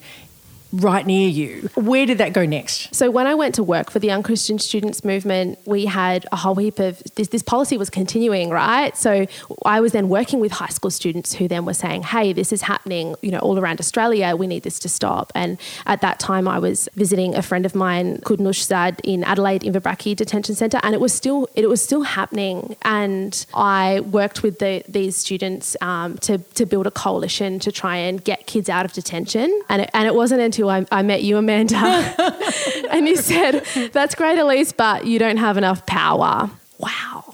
right 0.74 1.06
near 1.06 1.30
you. 1.30 1.70
Where 1.75 2.06
did 2.06 2.18
that 2.18 2.34
go 2.34 2.46
next? 2.46 2.94
So 2.94 3.12
when 3.12 3.27
I 3.27 3.36
went 3.36 3.56
to 3.56 3.63
work 3.63 3.92
for 3.92 4.00
the 4.00 4.08
Young 4.08 4.24
Christian 4.24 4.58
Students 4.60 5.06
Movement, 5.06 5.60
we 5.65 5.86
had 5.86 6.25
a 6.32 6.36
whole 6.36 6.56
heap 6.56 6.80
of 6.80 7.01
this, 7.15 7.27
this 7.27 7.44
policy 7.44 7.77
was 7.77 7.89
continuing, 7.89 8.50
right? 8.50 8.98
So 8.98 9.27
I 9.65 9.80
was 9.80 9.92
then 9.92 10.10
working 10.10 10.39
with 10.39 10.51
high 10.53 10.68
school 10.68 10.89
students 10.89 11.34
who 11.34 11.48
then 11.48 11.65
were 11.65 11.74
saying, 11.74 12.03
"Hey, 12.03 12.34
this 12.34 12.51
is 12.51 12.63
happening, 12.63 13.15
you 13.22 13.32
know, 13.32 13.39
all 13.39 13.60
around 13.60 13.80
Australia. 13.80 14.36
We 14.36 14.48
need 14.48 14.63
this 14.63 14.80
to 14.80 14.89
stop." 14.89 15.32
And 15.36 15.60
at 15.86 16.01
that 16.01 16.20
time, 16.20 16.48
I 16.48 16.60
was 16.60 16.89
visiting 16.96 17.36
a 17.36 17.42
friend 17.42 17.65
of 17.65 17.75
mine, 17.75 18.18
Kudnush 18.20 18.63
Zad, 18.63 19.00
in 19.03 19.24
Adelaide 19.24 19.62
Inverbrackie 19.62 20.15
Detention 20.15 20.56
Centre, 20.56 20.80
and 20.82 20.96
it 20.96 21.01
was 21.01 21.13
still 21.13 21.48
it 21.56 21.70
was 21.70 21.84
still 21.84 22.01
happening. 22.01 22.75
And 22.82 23.46
I 23.53 24.00
worked 24.00 24.42
with 24.42 24.60
the, 24.60 24.84
these 24.88 25.15
students 25.15 25.77
um, 25.82 26.18
to 26.20 26.39
to 26.39 26.65
build 26.65 26.88
a 26.88 26.92
coalition 26.92 27.60
to 27.60 27.72
try 27.72 27.98
and 27.98 28.24
get 28.24 28.48
kids 28.48 28.70
out 28.70 28.86
of 28.86 28.94
detention. 28.94 29.62
And 29.70 29.84
it, 29.84 29.89
and 29.94 30.08
it 30.08 30.15
wasn't 30.15 30.42
until 30.42 30.62
I, 30.70 30.86
I 30.91 31.01
met 31.01 31.24
you, 31.24 31.38
Amanda, 31.38 31.75
and 32.91 33.08
he 33.08 33.15
said, 33.15 33.63
That's 33.93 34.15
great, 34.15 34.38
Elise, 34.38 34.72
but 34.72 35.05
you 35.05 35.20
don't 35.20 35.38
have 35.38 35.58
enough 35.58 35.86
power. 35.86 36.50
Wow. 36.77 37.33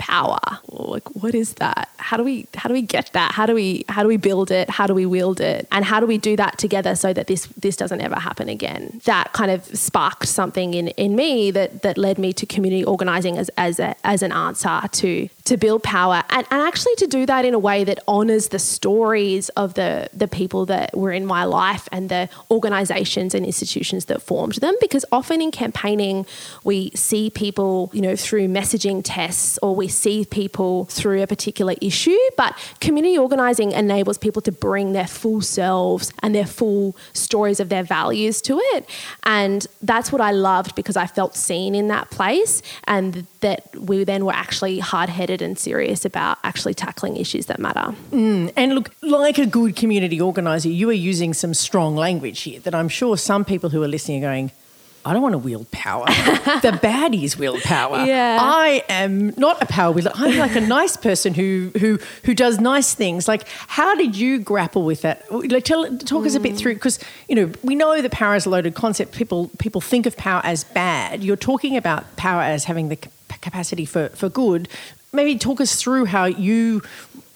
Power. 0.00 0.40
Like 0.68 1.08
what 1.14 1.34
is 1.34 1.54
that? 1.54 1.90
How 1.98 2.16
do 2.16 2.24
we 2.24 2.46
how 2.54 2.68
do 2.68 2.72
we 2.72 2.82
get 2.82 3.12
that? 3.12 3.32
How 3.32 3.44
do 3.44 3.54
we 3.54 3.84
how 3.88 4.02
do 4.02 4.08
we 4.08 4.16
build 4.16 4.50
it? 4.50 4.70
How 4.70 4.86
do 4.86 4.94
we 4.94 5.04
wield 5.04 5.40
it? 5.40 5.68
And 5.70 5.84
how 5.84 6.00
do 6.00 6.06
we 6.06 6.16
do 6.16 6.36
that 6.36 6.56
together 6.56 6.96
so 6.96 7.12
that 7.12 7.26
this 7.26 7.46
this 7.48 7.76
doesn't 7.76 8.00
ever 8.00 8.18
happen 8.18 8.48
again? 8.48 9.00
That 9.04 9.32
kind 9.32 9.50
of 9.50 9.64
sparked 9.76 10.26
something 10.26 10.72
in, 10.74 10.88
in 10.88 11.14
me 11.14 11.50
that 11.50 11.82
that 11.82 11.98
led 11.98 12.18
me 12.18 12.32
to 12.32 12.46
community 12.46 12.84
organizing 12.84 13.36
as 13.36 13.50
as 13.58 13.78
a, 13.78 13.94
as 14.02 14.22
an 14.22 14.32
answer 14.32 14.80
to 14.90 15.28
to 15.50 15.56
build 15.56 15.82
power 15.82 16.22
and, 16.30 16.46
and 16.50 16.62
actually 16.62 16.94
to 16.94 17.06
do 17.08 17.26
that 17.26 17.44
in 17.44 17.54
a 17.54 17.58
way 17.58 17.82
that 17.82 17.98
honors 18.06 18.48
the 18.48 18.58
stories 18.58 19.48
of 19.50 19.74
the, 19.74 20.08
the 20.12 20.28
people 20.28 20.64
that 20.66 20.96
were 20.96 21.10
in 21.10 21.26
my 21.26 21.44
life 21.44 21.88
and 21.90 22.08
the 22.08 22.28
organizations 22.52 23.34
and 23.34 23.44
institutions 23.44 24.04
that 24.04 24.22
formed 24.22 24.54
them. 24.54 24.74
Because 24.80 25.04
often 25.10 25.40
in 25.42 25.50
campaigning, 25.50 26.24
we 26.62 26.90
see 26.90 27.30
people, 27.30 27.90
you 27.92 28.00
know, 28.00 28.14
through 28.14 28.46
messaging 28.46 29.02
tests 29.04 29.58
or 29.60 29.74
we 29.74 29.88
see 29.90 30.24
people 30.24 30.86
through 30.86 31.22
a 31.22 31.26
particular 31.26 31.74
issue. 31.80 32.18
But 32.36 32.56
community 32.80 33.18
organizing 33.18 33.72
enables 33.72 34.18
people 34.18 34.42
to 34.42 34.52
bring 34.52 34.92
their 34.92 35.06
full 35.06 35.40
selves 35.40 36.12
and 36.22 36.34
their 36.34 36.46
full 36.46 36.96
stories 37.12 37.60
of 37.60 37.68
their 37.68 37.82
values 37.82 38.40
to 38.42 38.58
it. 38.58 38.88
And 39.24 39.66
that's 39.82 40.12
what 40.12 40.20
I 40.20 40.32
loved 40.32 40.74
because 40.74 40.96
I 40.96 41.06
felt 41.06 41.36
seen 41.36 41.74
in 41.74 41.88
that 41.88 42.10
place 42.10 42.62
and 42.84 43.26
that 43.40 43.74
we 43.76 44.04
then 44.04 44.24
were 44.24 44.32
actually 44.32 44.78
hard 44.78 45.08
headed 45.08 45.42
and 45.42 45.58
serious 45.58 46.04
about 46.04 46.38
actually 46.44 46.74
tackling 46.74 47.16
issues 47.16 47.46
that 47.46 47.58
matter. 47.58 47.94
Mm. 48.10 48.52
And 48.56 48.74
look, 48.74 48.90
like 49.02 49.38
a 49.38 49.46
good 49.46 49.76
community 49.76 50.20
organiser, 50.20 50.68
you 50.68 50.88
are 50.90 50.94
using 50.94 51.34
some 51.34 51.54
strong 51.54 51.96
language 51.96 52.40
here 52.42 52.60
that 52.60 52.74
I'm 52.74 52.88
sure 52.88 53.16
some 53.16 53.44
people 53.44 53.70
who 53.70 53.82
are 53.82 53.88
listening 53.88 54.24
are 54.24 54.28
going, 54.28 54.50
I 55.04 55.14
don't 55.14 55.22
want 55.22 55.32
to 55.32 55.38
wield 55.38 55.70
power. 55.70 56.04
the 56.06 56.78
baddies 56.82 57.36
wield 57.36 57.62
power. 57.62 58.04
Yeah. 58.04 58.38
I 58.40 58.84
am 58.88 59.32
not 59.36 59.62
a 59.62 59.66
power 59.66 59.92
wielder. 59.92 60.12
I'm 60.14 60.38
like 60.38 60.54
a 60.56 60.60
nice 60.60 60.96
person 60.96 61.32
who 61.32 61.70
who 61.78 61.98
who 62.24 62.34
does 62.34 62.60
nice 62.60 62.94
things. 62.94 63.26
Like, 63.26 63.48
how 63.48 63.94
did 63.94 64.14
you 64.16 64.38
grapple 64.38 64.84
with 64.84 65.02
that? 65.02 65.30
Like, 65.30 65.64
tell, 65.64 65.84
talk 65.84 66.24
mm. 66.24 66.26
us 66.26 66.34
a 66.34 66.40
bit 66.40 66.56
through 66.56 66.74
because 66.74 66.98
you 67.28 67.34
know 67.34 67.50
we 67.62 67.74
know 67.74 68.00
that 68.00 68.12
power 68.12 68.34
is 68.34 68.44
a 68.44 68.50
loaded 68.50 68.74
concept. 68.74 69.12
People 69.12 69.50
people 69.58 69.80
think 69.80 70.04
of 70.04 70.16
power 70.18 70.42
as 70.44 70.64
bad. 70.64 71.24
You're 71.24 71.36
talking 71.36 71.76
about 71.76 72.16
power 72.16 72.42
as 72.42 72.64
having 72.64 72.90
the 72.90 72.96
capacity 73.40 73.86
for 73.86 74.10
for 74.10 74.28
good 74.28 74.68
maybe 75.12 75.38
talk 75.38 75.60
us 75.60 75.74
through 75.80 76.04
how 76.04 76.24
you 76.24 76.82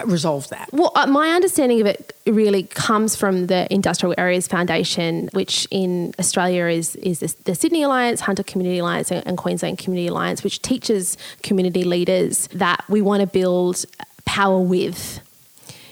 resolve 0.05 0.49
that. 0.49 0.69
Well, 0.73 0.93
uh, 0.95 1.07
my 1.07 1.31
understanding 1.31 1.81
of 1.81 1.87
it 1.87 2.17
really 2.27 2.65
comes 2.65 3.17
from 3.17 3.47
the 3.47 3.73
Industrial 3.73 4.15
Areas 4.19 4.49
Foundation, 4.49 5.29
which 5.33 5.67
in 5.71 6.15
Australia 6.19 6.67
is 6.67 6.97
is 6.97 7.21
the, 7.21 7.35
the 7.45 7.55
Sydney 7.55 7.83
Alliance, 7.83 8.21
Hunter 8.21 8.43
Community 8.43 8.79
Alliance, 8.79 9.11
and, 9.11 9.27
and 9.27 9.39
Queensland 9.39 9.79
Community 9.79 10.09
Alliance, 10.09 10.43
which 10.43 10.63
teaches 10.63 11.17
community 11.43 11.85
leaders 11.85 12.49
that 12.49 12.85
we 12.89 13.03
want 13.03 13.21
to 13.21 13.27
build 13.27 13.85
power 14.25 14.59
with. 14.59 15.21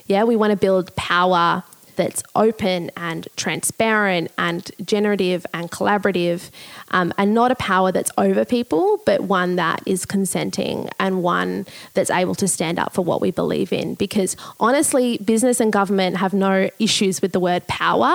Yeah, 0.06 0.24
we 0.24 0.36
want 0.36 0.50
to 0.50 0.56
build 0.56 0.94
power 0.96 1.62
that's 1.96 2.22
open 2.34 2.90
and 2.96 3.28
transparent 3.36 4.30
and 4.38 4.70
generative 4.84 5.46
and 5.52 5.70
collaborative, 5.70 6.50
um, 6.90 7.12
and 7.18 7.34
not 7.34 7.50
a 7.50 7.54
power 7.56 7.92
that's 7.92 8.10
over 8.18 8.44
people, 8.44 9.00
but 9.06 9.22
one 9.22 9.56
that 9.56 9.82
is 9.86 10.04
consenting 10.04 10.88
and 10.98 11.22
one 11.22 11.66
that's 11.94 12.10
able 12.10 12.34
to 12.34 12.48
stand 12.48 12.78
up 12.78 12.92
for 12.92 13.02
what 13.02 13.20
we 13.20 13.30
believe 13.30 13.72
in. 13.72 13.94
Because 13.94 14.36
honestly, 14.60 15.18
business 15.18 15.60
and 15.60 15.72
government 15.72 16.16
have 16.16 16.32
no 16.34 16.70
issues 16.78 17.22
with 17.22 17.32
the 17.32 17.40
word 17.40 17.66
power, 17.66 18.14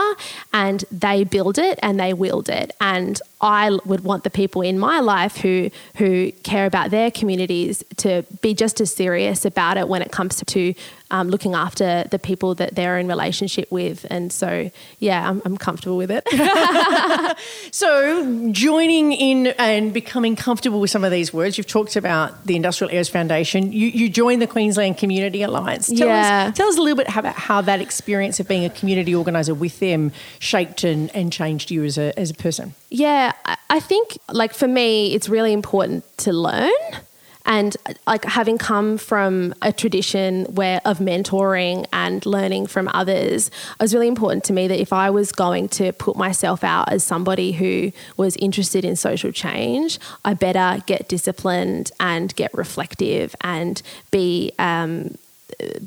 and 0.53 0.83
they 0.91 1.23
build 1.23 1.57
it 1.57 1.79
and 1.81 1.99
they 1.99 2.13
wield 2.13 2.49
it. 2.49 2.71
And 2.81 3.21
I 3.39 3.77
would 3.85 4.03
want 4.03 4.23
the 4.23 4.29
people 4.29 4.61
in 4.61 4.79
my 4.79 4.99
life 4.99 5.37
who 5.37 5.69
who 5.97 6.31
care 6.43 6.65
about 6.65 6.89
their 6.89 7.11
communities 7.11 7.83
to 7.97 8.23
be 8.41 8.53
just 8.53 8.81
as 8.81 8.93
serious 8.93 9.45
about 9.45 9.77
it 9.77 9.87
when 9.87 10.01
it 10.01 10.11
comes 10.11 10.43
to 10.43 10.73
um, 11.11 11.29
looking 11.29 11.53
after 11.53 12.03
the 12.09 12.19
people 12.19 12.55
that 12.55 12.75
they're 12.75 12.97
in 12.97 13.07
relationship 13.07 13.71
with. 13.71 14.05
And 14.09 14.31
so, 14.31 14.69
yeah, 14.99 15.29
I'm, 15.29 15.41
I'm 15.45 15.57
comfortable 15.57 15.97
with 15.97 16.11
it. 16.11 16.27
so, 17.71 18.51
joining 18.51 19.13
in 19.13 19.47
and 19.57 19.93
becoming 19.93 20.35
comfortable 20.35 20.79
with 20.79 20.89
some 20.89 21.03
of 21.03 21.11
these 21.11 21.33
words, 21.33 21.57
you've 21.57 21.67
talked 21.67 21.95
about 21.95 22.45
the 22.45 22.55
Industrial 22.55 22.91
Areas 22.91 23.09
Foundation. 23.09 23.71
You, 23.71 23.87
you 23.87 24.09
joined 24.09 24.41
the 24.41 24.47
Queensland 24.47 24.97
Community 24.97 25.41
Alliance. 25.43 25.87
Tell, 25.87 26.07
yeah. 26.07 26.47
us, 26.49 26.57
tell 26.57 26.67
us 26.67 26.77
a 26.77 26.81
little 26.81 26.97
bit 26.97 27.07
about 27.15 27.35
how 27.35 27.61
that 27.61 27.81
experience 27.81 28.39
of 28.39 28.47
being 28.47 28.65
a 28.65 28.69
community 28.69 29.15
organiser 29.15 29.53
with 29.53 29.79
them 29.79 30.11
shaped 30.39 30.83
and, 30.83 31.13
and 31.15 31.31
changed 31.31 31.71
you 31.71 31.83
as 31.83 31.97
a, 31.97 32.17
as 32.19 32.31
a 32.31 32.35
person. 32.35 32.73
Yeah, 32.89 33.33
I 33.69 33.79
think, 33.79 34.17
like, 34.31 34.53
for 34.53 34.67
me, 34.67 35.13
it's 35.13 35.29
really 35.29 35.53
important 35.53 36.05
to 36.19 36.33
learn 36.33 36.71
and 37.47 37.75
like 38.05 38.25
having 38.25 38.57
come 38.57 38.97
from 38.97 39.55
a 39.61 39.71
tradition 39.71 40.45
where 40.53 40.81
of 40.85 40.99
mentoring 40.99 41.87
and 41.93 42.25
learning 42.25 42.67
from 42.67 42.87
others 42.93 43.47
it 43.47 43.81
was 43.81 43.93
really 43.93 44.07
important 44.07 44.43
to 44.43 44.53
me 44.53 44.67
that 44.67 44.79
if 44.79 44.93
i 44.93 45.09
was 45.09 45.31
going 45.31 45.67
to 45.67 45.91
put 45.93 46.15
myself 46.15 46.63
out 46.63 46.91
as 46.91 47.03
somebody 47.03 47.53
who 47.53 47.91
was 48.17 48.35
interested 48.35 48.85
in 48.85 48.95
social 48.95 49.31
change 49.31 49.97
i 50.25 50.33
better 50.33 50.83
get 50.85 51.07
disciplined 51.07 51.91
and 51.99 52.35
get 52.35 52.53
reflective 52.53 53.35
and 53.41 53.81
be 54.11 54.51
um, 54.59 55.17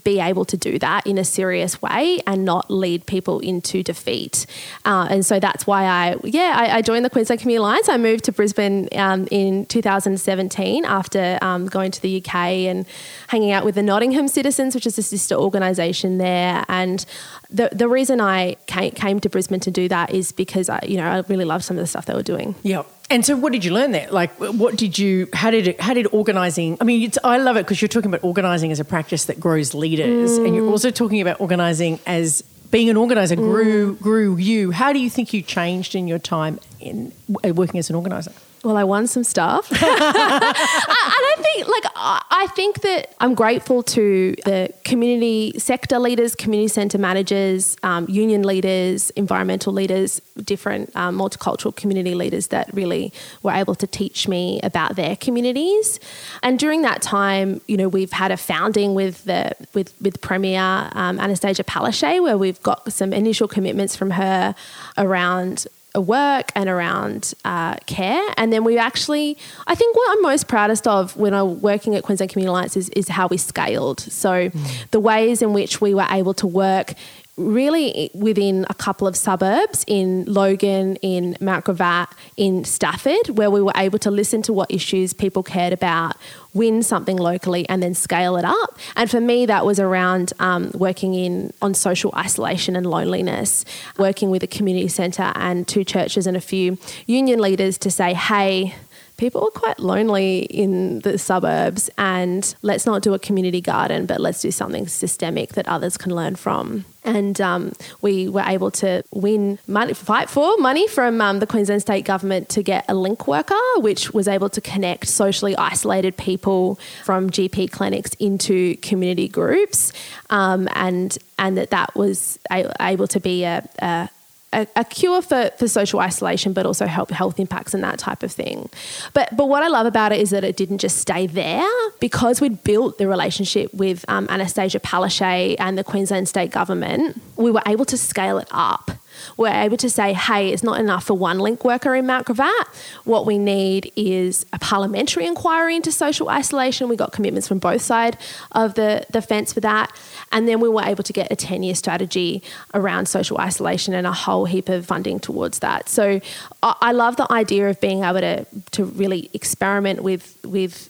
be 0.02 0.18
able 0.18 0.44
to 0.44 0.56
do 0.56 0.78
that 0.78 1.06
in 1.06 1.18
a 1.18 1.24
serious 1.24 1.80
way 1.80 2.18
and 2.26 2.44
not 2.44 2.70
lead 2.70 3.06
people 3.06 3.38
into 3.40 3.82
defeat. 3.82 4.46
Uh, 4.84 5.06
and 5.10 5.24
so 5.24 5.38
that's 5.38 5.66
why 5.66 5.84
I, 5.84 6.16
yeah, 6.24 6.54
I, 6.56 6.78
I, 6.78 6.82
joined 6.82 7.04
the 7.04 7.10
Queensland 7.10 7.40
Community 7.40 7.60
Alliance. 7.60 7.88
I 7.88 7.96
moved 7.96 8.24
to 8.24 8.32
Brisbane 8.32 8.88
um, 8.96 9.28
in 9.30 9.66
2017 9.66 10.84
after 10.84 11.38
um, 11.42 11.66
going 11.66 11.90
to 11.92 12.02
the 12.02 12.18
UK 12.18 12.34
and 12.34 12.86
hanging 13.28 13.52
out 13.52 13.64
with 13.64 13.74
the 13.74 13.82
Nottingham 13.82 14.28
Citizens, 14.28 14.74
which 14.74 14.86
is 14.86 14.98
a 14.98 15.02
sister 15.02 15.34
organisation 15.34 16.18
there. 16.18 16.64
And 16.68 17.04
the, 17.50 17.68
the 17.70 17.88
reason 17.88 18.20
I 18.20 18.56
came, 18.66 19.20
to 19.20 19.28
Brisbane 19.28 19.60
to 19.60 19.70
do 19.70 19.88
that 19.88 20.12
is 20.12 20.32
because 20.32 20.68
I, 20.68 20.80
you 20.86 20.96
know, 20.96 21.04
I 21.04 21.18
really 21.28 21.44
love 21.44 21.62
some 21.62 21.76
of 21.76 21.82
the 21.82 21.86
stuff 21.86 22.06
they 22.06 22.14
were 22.14 22.22
doing. 22.22 22.54
Yeah. 22.62 22.84
And 23.10 23.26
so, 23.26 23.36
what 23.36 23.52
did 23.52 23.64
you 23.64 23.72
learn 23.72 23.90
there? 23.90 24.08
Like, 24.10 24.32
what 24.36 24.76
did 24.76 24.96
you? 24.96 25.28
How 25.32 25.50
did 25.50 25.66
it? 25.66 25.80
How 25.80 25.94
did 25.94 26.06
organising? 26.12 26.78
I 26.80 26.84
mean, 26.84 27.02
it's 27.02 27.18
I 27.24 27.38
love 27.38 27.56
it 27.56 27.64
because 27.64 27.82
you're 27.82 27.88
talking 27.88 28.08
about 28.08 28.22
organising 28.22 28.70
as 28.70 28.78
a 28.78 28.84
practice 28.84 29.24
that 29.24 29.40
grows 29.40 29.74
leaders, 29.74 30.38
mm. 30.38 30.46
and 30.46 30.54
you're 30.54 30.68
also 30.68 30.90
talking 30.92 31.20
about 31.20 31.40
organising 31.40 31.98
as 32.06 32.42
being 32.70 32.88
an 32.88 32.96
organizer 32.96 33.34
grew 33.34 33.96
mm. 33.96 34.00
grew 34.00 34.36
you. 34.36 34.70
How 34.70 34.92
do 34.92 35.00
you 35.00 35.10
think 35.10 35.34
you 35.34 35.42
changed 35.42 35.96
in 35.96 36.06
your 36.06 36.20
time 36.20 36.60
in 36.78 37.12
working 37.42 37.80
as 37.80 37.90
an 37.90 37.96
organizer? 37.96 38.32
Well, 38.62 38.76
I 38.76 38.84
won 38.84 39.06
some 39.06 39.24
stuff. 39.24 39.68
I 39.72 41.34
think, 41.38 41.66
like, 41.66 41.84
I 41.96 42.46
think 42.54 42.82
that 42.82 43.14
I'm 43.18 43.34
grateful 43.34 43.82
to 43.84 44.34
the 44.44 44.68
community 44.84 45.58
sector 45.58 45.98
leaders, 45.98 46.34
community 46.34 46.68
centre 46.68 46.98
managers, 46.98 47.78
um, 47.82 48.06
union 48.08 48.42
leaders, 48.42 49.08
environmental 49.10 49.72
leaders, 49.72 50.20
different 50.44 50.94
um, 50.94 51.16
multicultural 51.16 51.74
community 51.74 52.14
leaders 52.14 52.48
that 52.48 52.68
really 52.74 53.14
were 53.42 53.52
able 53.52 53.74
to 53.76 53.86
teach 53.86 54.28
me 54.28 54.60
about 54.62 54.94
their 54.94 55.16
communities. 55.16 55.98
And 56.42 56.58
during 56.58 56.82
that 56.82 57.00
time, 57.00 57.62
you 57.66 57.78
know, 57.78 57.88
we've 57.88 58.12
had 58.12 58.30
a 58.30 58.36
founding 58.36 58.94
with 58.94 59.24
the 59.24 59.52
with 59.72 59.94
with 60.02 60.20
Premier 60.20 60.90
um, 60.92 61.18
Anastasia 61.18 61.64
Palaszczuk, 61.64 62.22
where 62.22 62.36
we've 62.36 62.62
got 62.62 62.92
some 62.92 63.14
initial 63.14 63.48
commitments 63.48 63.96
from 63.96 64.10
her 64.10 64.54
around 64.98 65.66
work 65.96 66.52
and 66.54 66.68
around 66.68 67.34
uh, 67.44 67.76
care. 67.86 68.22
And 68.36 68.52
then 68.52 68.64
we 68.64 68.78
actually, 68.78 69.36
I 69.66 69.74
think 69.74 69.96
what 69.96 70.16
I'm 70.16 70.22
most 70.22 70.48
proudest 70.48 70.86
of 70.86 71.16
when 71.16 71.34
I'm 71.34 71.60
working 71.60 71.94
at 71.94 72.02
Queensland 72.02 72.30
Community 72.30 72.50
Alliance 72.50 72.76
is, 72.76 72.88
is 72.90 73.08
how 73.08 73.26
we 73.26 73.36
scaled. 73.36 74.00
So 74.00 74.50
mm. 74.50 74.90
the 74.90 75.00
ways 75.00 75.42
in 75.42 75.52
which 75.52 75.80
we 75.80 75.94
were 75.94 76.06
able 76.10 76.34
to 76.34 76.46
work 76.46 76.94
really 77.40 78.10
within 78.14 78.66
a 78.68 78.74
couple 78.74 79.06
of 79.06 79.16
suburbs 79.16 79.84
in 79.86 80.24
Logan, 80.26 80.96
in 80.96 81.36
Mount 81.40 81.64
Gravatt, 81.64 82.08
in 82.36 82.64
Stafford, 82.64 83.30
where 83.30 83.50
we 83.50 83.62
were 83.62 83.72
able 83.76 83.98
to 84.00 84.10
listen 84.10 84.42
to 84.42 84.52
what 84.52 84.70
issues 84.70 85.12
people 85.12 85.42
cared 85.42 85.72
about, 85.72 86.16
win 86.52 86.82
something 86.82 87.16
locally, 87.16 87.68
and 87.68 87.82
then 87.82 87.94
scale 87.94 88.36
it 88.36 88.44
up. 88.44 88.78
And 88.96 89.10
for 89.10 89.20
me, 89.20 89.46
that 89.46 89.64
was 89.64 89.78
around 89.78 90.32
um, 90.40 90.70
working 90.74 91.14
in 91.14 91.52
on 91.62 91.74
social 91.74 92.12
isolation 92.16 92.76
and 92.76 92.86
loneliness, 92.86 93.64
working 93.98 94.30
with 94.30 94.42
a 94.42 94.46
community 94.46 94.88
centre 94.88 95.32
and 95.34 95.66
two 95.66 95.84
churches 95.84 96.26
and 96.26 96.36
a 96.36 96.40
few 96.40 96.78
union 97.06 97.40
leaders 97.40 97.78
to 97.78 97.90
say, 97.90 98.14
hey, 98.14 98.74
people 99.20 99.44
are 99.44 99.50
quite 99.50 99.78
lonely 99.78 100.38
in 100.44 101.00
the 101.00 101.18
suburbs 101.18 101.90
and 101.98 102.54
let's 102.62 102.86
not 102.86 103.02
do 103.02 103.12
a 103.12 103.18
community 103.18 103.60
garden 103.60 104.06
but 104.06 104.18
let's 104.18 104.40
do 104.40 104.50
something 104.50 104.88
systemic 104.88 105.50
that 105.50 105.68
others 105.68 105.98
can 105.98 106.14
learn 106.14 106.34
from. 106.34 106.86
And 107.04 107.38
um, 107.40 107.72
we 108.00 108.28
were 108.28 108.44
able 108.46 108.70
to 108.72 109.02
win 109.12 109.58
money, 109.66 109.92
fight 109.92 110.30
for 110.30 110.56
money 110.58 110.88
from 110.88 111.20
um, 111.20 111.38
the 111.38 111.46
Queensland 111.46 111.82
state 111.82 112.04
government 112.04 112.48
to 112.50 112.62
get 112.62 112.84
a 112.88 112.94
link 112.94 113.26
worker, 113.26 113.60
which 113.76 114.12
was 114.12 114.26
able 114.26 114.48
to 114.50 114.60
connect 114.60 115.06
socially 115.06 115.56
isolated 115.56 116.16
people 116.16 116.78
from 117.04 117.30
GP 117.30 117.70
clinics 117.72 118.12
into 118.18 118.76
community 118.76 119.28
groups, 119.28 119.92
um, 120.28 120.68
and 120.74 121.16
and 121.38 121.56
that 121.56 121.70
that 121.70 121.94
was 121.94 122.38
able 122.80 123.08
to 123.08 123.18
be 123.18 123.44
a, 123.44 123.66
a 123.78 124.10
a, 124.52 124.66
a, 124.74 124.84
cure 124.84 125.22
for, 125.22 125.50
for 125.58 125.68
social 125.68 126.00
isolation, 126.00 126.52
but 126.52 126.66
also 126.66 126.86
help 126.86 127.10
health 127.10 127.38
impacts 127.38 127.72
and 127.72 127.84
that 127.84 127.98
type 127.98 128.22
of 128.22 128.32
thing. 128.32 128.68
But 129.14 129.34
but 129.36 129.48
what 129.48 129.62
I 129.62 129.68
love 129.68 129.86
about 129.86 130.12
it 130.12 130.20
is 130.20 130.30
that 130.30 130.44
it 130.44 130.56
didn't 130.56 130.78
just 130.78 130.98
stay 130.98 131.26
there 131.26 131.68
because 132.00 132.40
we'd 132.40 132.64
built 132.64 132.98
the 132.98 133.06
relationship 133.06 133.72
with 133.72 134.04
um, 134.08 134.26
Anastasia 134.28 134.80
Palaszczuk 134.80 135.56
and 135.58 135.78
the 135.78 135.84
Queensland 135.84 136.28
state 136.28 136.50
government. 136.50 137.20
We 137.36 137.50
were 137.50 137.62
able 137.66 137.84
to 137.86 137.96
scale 137.96 138.38
it 138.38 138.48
up 138.50 138.90
we're 139.36 139.48
able 139.48 139.76
to 139.78 139.90
say, 139.90 140.12
hey, 140.12 140.50
it's 140.50 140.62
not 140.62 140.80
enough 140.80 141.04
for 141.04 141.14
one 141.14 141.38
link 141.38 141.64
worker 141.64 141.94
in 141.94 142.06
Mount 142.06 142.26
Gravatt. 142.26 142.66
What 143.04 143.26
we 143.26 143.38
need 143.38 143.92
is 143.96 144.46
a 144.52 144.58
parliamentary 144.58 145.26
inquiry 145.26 145.76
into 145.76 145.92
social 145.92 146.28
isolation. 146.28 146.88
We 146.88 146.96
got 146.96 147.12
commitments 147.12 147.48
from 147.48 147.58
both 147.58 147.82
sides 147.82 148.16
of 148.52 148.74
the, 148.74 149.06
the 149.10 149.22
fence 149.22 149.52
for 149.52 149.60
that. 149.60 149.94
And 150.32 150.46
then 150.46 150.60
we 150.60 150.68
were 150.68 150.82
able 150.82 151.04
to 151.04 151.12
get 151.12 151.30
a 151.30 151.36
10 151.36 151.62
year 151.62 151.74
strategy 151.74 152.42
around 152.74 153.06
social 153.06 153.38
isolation 153.38 153.94
and 153.94 154.06
a 154.06 154.12
whole 154.12 154.44
heap 154.44 154.68
of 154.68 154.86
funding 154.86 155.20
towards 155.20 155.60
that. 155.60 155.88
So 155.88 156.20
I, 156.62 156.92
love 156.92 157.16
the 157.16 157.30
idea 157.32 157.70
of 157.70 157.80
being 157.80 158.04
able 158.04 158.20
to, 158.20 158.46
to 158.72 158.84
really 158.84 159.30
experiment 159.32 160.02
with, 160.02 160.36
with 160.44 160.89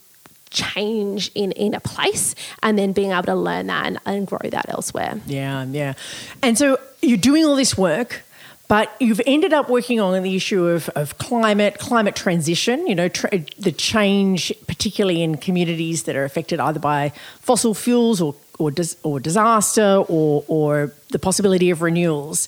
change 0.51 1.31
in 1.35 1.53
in 1.53 1.75
a 1.75 1.81
place 1.81 2.35
and 2.63 2.79
then 2.79 2.93
being 2.93 3.13
able 3.13 3.23
to 3.23 3.35
learn 3.35 3.67
that 3.69 3.87
and, 3.87 3.99
and 4.05 4.27
grow 4.27 4.51
that 4.51 4.69
elsewhere 4.69 5.21
yeah 5.27 5.65
yeah 5.71 5.95
and 6.43 6.59
so 6.59 6.77
you're 7.03 7.17
doing 7.17 7.45
all 7.45 7.57
this 7.57 7.79
work 7.79 8.23
but 8.71 8.95
you've 9.01 9.21
ended 9.27 9.53
up 9.53 9.69
working 9.69 9.99
on 9.99 10.23
the 10.23 10.37
issue 10.37 10.69
of, 10.69 10.89
of 10.91 11.19
climate, 11.19 11.81
climate 11.81 12.15
transition, 12.15 12.87
you 12.87 12.95
know, 12.95 13.09
tra- 13.09 13.43
the 13.59 13.73
change, 13.73 14.53
particularly 14.69 15.25
in 15.25 15.39
communities 15.39 16.05
that 16.05 16.15
are 16.15 16.23
affected 16.23 16.61
either 16.61 16.79
by 16.79 17.11
fossil 17.41 17.75
fuels 17.75 18.21
or, 18.21 18.37
or, 18.61 18.71
dis- 18.71 18.97
or 19.03 19.19
disaster 19.19 20.05
or, 20.07 20.45
or 20.47 20.93
the 21.09 21.19
possibility 21.19 21.71
of 21.71 21.83
renewals. 21.83 22.47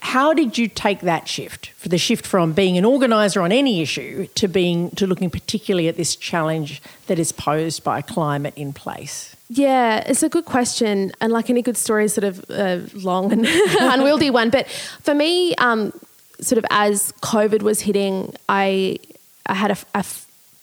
How 0.00 0.32
did 0.32 0.56
you 0.56 0.68
take 0.68 1.00
that 1.00 1.28
shift 1.28 1.70
for 1.70 1.88
the 1.88 1.98
shift 1.98 2.26
from 2.26 2.52
being 2.52 2.78
an 2.78 2.84
organizer 2.84 3.40
on 3.40 3.52
any 3.52 3.82
issue 3.82 4.26
to 4.36 4.48
being 4.48 4.90
to 4.92 5.06
looking 5.06 5.30
particularly 5.30 5.88
at 5.88 5.96
this 5.96 6.16
challenge 6.16 6.80
that 7.06 7.18
is 7.18 7.32
posed 7.32 7.84
by 7.84 8.00
climate 8.00 8.54
in 8.56 8.72
place? 8.72 9.34
Yeah, 9.50 10.04
it's 10.06 10.22
a 10.22 10.28
good 10.28 10.44
question, 10.44 11.12
and 11.20 11.32
like 11.32 11.48
any 11.48 11.62
good 11.62 11.76
story, 11.76 12.06
sort 12.08 12.24
of 12.24 12.44
a 12.50 12.84
long 12.94 13.32
and 13.32 13.46
unwieldy 13.80 14.30
one. 14.30 14.50
But 14.50 14.68
for 14.68 15.14
me, 15.14 15.54
um, 15.56 15.92
sort 16.40 16.58
of 16.58 16.66
as 16.70 17.12
COVID 17.22 17.62
was 17.62 17.80
hitting, 17.80 18.34
I 18.48 18.98
I 19.46 19.54
had 19.54 19.70
a, 19.70 19.78
a 19.94 20.04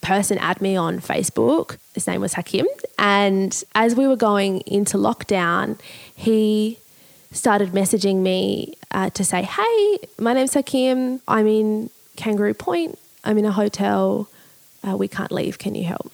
person 0.01 0.38
add 0.38 0.62
me 0.62 0.75
on 0.75 1.00
Facebook. 1.00 1.77
His 1.94 2.06
name 2.06 2.22
was 2.22 2.34
Hakim, 2.34 2.68
and 3.00 3.63
as 3.74 3.96
we 3.96 4.08
were 4.08 4.15
going 4.15 4.62
into 4.62 4.98
lockdown, 4.98 5.80
he 6.15 6.77
started 7.32 7.72
messaging 7.72 8.17
me 8.17 8.75
uh, 8.91 9.10
to 9.12 9.24
say, 9.24 9.44
"Hey, 9.44 9.98
my 10.20 10.34
name's 10.34 10.53
Hakim. 10.53 11.22
I'm 11.27 11.48
in 11.48 11.89
Kangaroo 12.15 12.53
Point. 12.53 12.98
I'm 13.24 13.38
in 13.38 13.46
a 13.46 13.51
hotel. 13.51 14.27
Uh, 14.88 14.96
we 14.96 15.08
can't 15.08 15.32
leave. 15.32 15.58
Can 15.58 15.75
you 15.75 15.86
help?" 15.86 16.12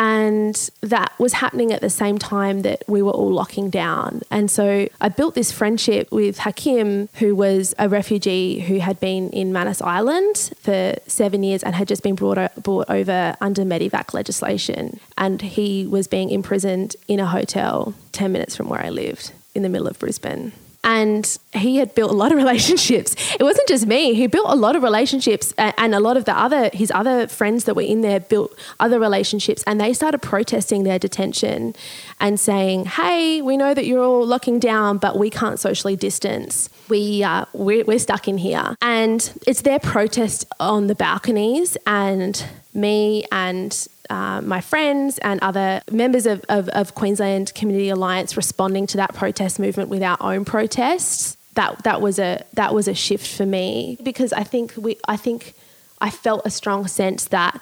And 0.00 0.70
that 0.80 1.12
was 1.18 1.34
happening 1.34 1.72
at 1.72 1.82
the 1.82 1.90
same 1.90 2.18
time 2.18 2.62
that 2.62 2.84
we 2.88 3.02
were 3.02 3.10
all 3.10 3.30
locking 3.30 3.68
down. 3.68 4.22
And 4.30 4.50
so 4.50 4.88
I 4.98 5.10
built 5.10 5.34
this 5.34 5.52
friendship 5.52 6.10
with 6.10 6.38
Hakim, 6.38 7.10
who 7.16 7.34
was 7.34 7.74
a 7.78 7.86
refugee 7.86 8.60
who 8.60 8.78
had 8.78 8.98
been 8.98 9.28
in 9.28 9.52
Manus 9.52 9.82
Island 9.82 10.52
for 10.62 10.94
seven 11.06 11.42
years 11.42 11.62
and 11.62 11.74
had 11.74 11.86
just 11.86 12.02
been 12.02 12.14
brought, 12.14 12.54
brought 12.62 12.88
over 12.88 13.36
under 13.42 13.62
Medevac 13.62 14.14
legislation. 14.14 15.00
And 15.18 15.42
he 15.42 15.86
was 15.86 16.08
being 16.08 16.30
imprisoned 16.30 16.96
in 17.06 17.20
a 17.20 17.26
hotel 17.26 17.92
10 18.12 18.32
minutes 18.32 18.56
from 18.56 18.70
where 18.70 18.82
I 18.82 18.88
lived 18.88 19.32
in 19.54 19.62
the 19.62 19.68
middle 19.68 19.88
of 19.88 19.98
Brisbane 19.98 20.52
and 20.82 21.38
he 21.52 21.76
had 21.76 21.94
built 21.94 22.10
a 22.10 22.14
lot 22.14 22.32
of 22.32 22.38
relationships. 22.44 23.14
It 23.38 23.42
wasn't 23.42 23.68
just 23.68 23.86
me; 23.86 24.14
he 24.14 24.26
built 24.26 24.48
a 24.48 24.54
lot 24.54 24.76
of 24.76 24.82
relationships, 24.82 25.52
and 25.58 25.94
a 25.94 26.00
lot 26.00 26.16
of 26.16 26.24
the 26.24 26.36
other 26.36 26.70
his 26.72 26.90
other 26.90 27.26
friends 27.26 27.64
that 27.64 27.74
were 27.74 27.82
in 27.82 28.00
there 28.00 28.20
built 28.20 28.56
other 28.78 28.98
relationships, 28.98 29.62
and 29.66 29.80
they 29.80 29.92
started 29.92 30.22
protesting 30.22 30.84
their 30.84 30.98
detention 30.98 31.74
and 32.18 32.40
saying, 32.40 32.86
"Hey, 32.86 33.42
we 33.42 33.56
know 33.56 33.74
that 33.74 33.86
you're 33.86 34.02
all 34.02 34.24
locking 34.24 34.58
down, 34.58 34.98
but 34.98 35.18
we 35.18 35.30
can't 35.30 35.58
socially 35.60 35.96
distance. 35.96 36.68
We 36.90 37.22
uh, 37.22 37.46
we're, 37.52 37.84
we're 37.84 37.98
stuck 37.98 38.28
in 38.28 38.38
here." 38.38 38.76
And 38.82 39.32
it's 39.46 39.62
their 39.62 39.78
protest 39.78 40.44
on 40.58 40.88
the 40.88 40.94
balconies, 40.94 41.76
and 41.86 42.44
me 42.74 43.24
and 43.32 43.88
uh, 44.10 44.40
my 44.40 44.60
friends 44.60 45.18
and 45.18 45.40
other 45.40 45.82
members 45.90 46.26
of, 46.26 46.44
of, 46.48 46.68
of, 46.70 46.96
Queensland 46.96 47.54
Community 47.54 47.90
Alliance 47.90 48.36
responding 48.36 48.86
to 48.88 48.96
that 48.96 49.14
protest 49.14 49.60
movement 49.60 49.88
with 49.88 50.02
our 50.02 50.16
own 50.20 50.44
protests. 50.44 51.36
That 51.54 51.82
that 51.84 52.00
was 52.00 52.18
a 52.18 52.44
that 52.54 52.74
was 52.74 52.88
a 52.88 52.94
shift 52.94 53.26
for 53.36 53.46
me 53.46 53.98
because 54.02 54.32
I 54.32 54.42
think 54.42 54.74
we 54.76 54.96
I 55.06 55.16
think 55.16 55.54
I 56.00 56.10
felt 56.10 56.42
a 56.44 56.50
strong 56.50 56.86
sense 56.86 57.26
that 57.26 57.60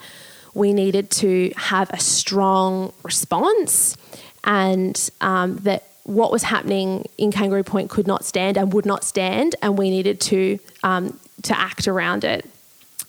we 0.54 0.72
needed 0.72 1.10
to 1.10 1.52
have 1.56 1.90
a 1.90 2.00
strong 2.00 2.92
response 3.02 3.96
and 4.44 5.10
um, 5.20 5.56
that 5.58 5.87
what 6.08 6.32
was 6.32 6.44
happening 6.44 7.06
in 7.18 7.30
Kangaroo 7.30 7.62
Point 7.62 7.90
could 7.90 8.06
not 8.06 8.24
stand 8.24 8.56
and 8.56 8.72
would 8.72 8.86
not 8.86 9.04
stand, 9.04 9.54
and 9.60 9.76
we 9.76 9.90
needed 9.90 10.20
to 10.22 10.58
um, 10.82 11.20
to 11.42 11.58
act 11.58 11.86
around 11.86 12.24
it. 12.24 12.48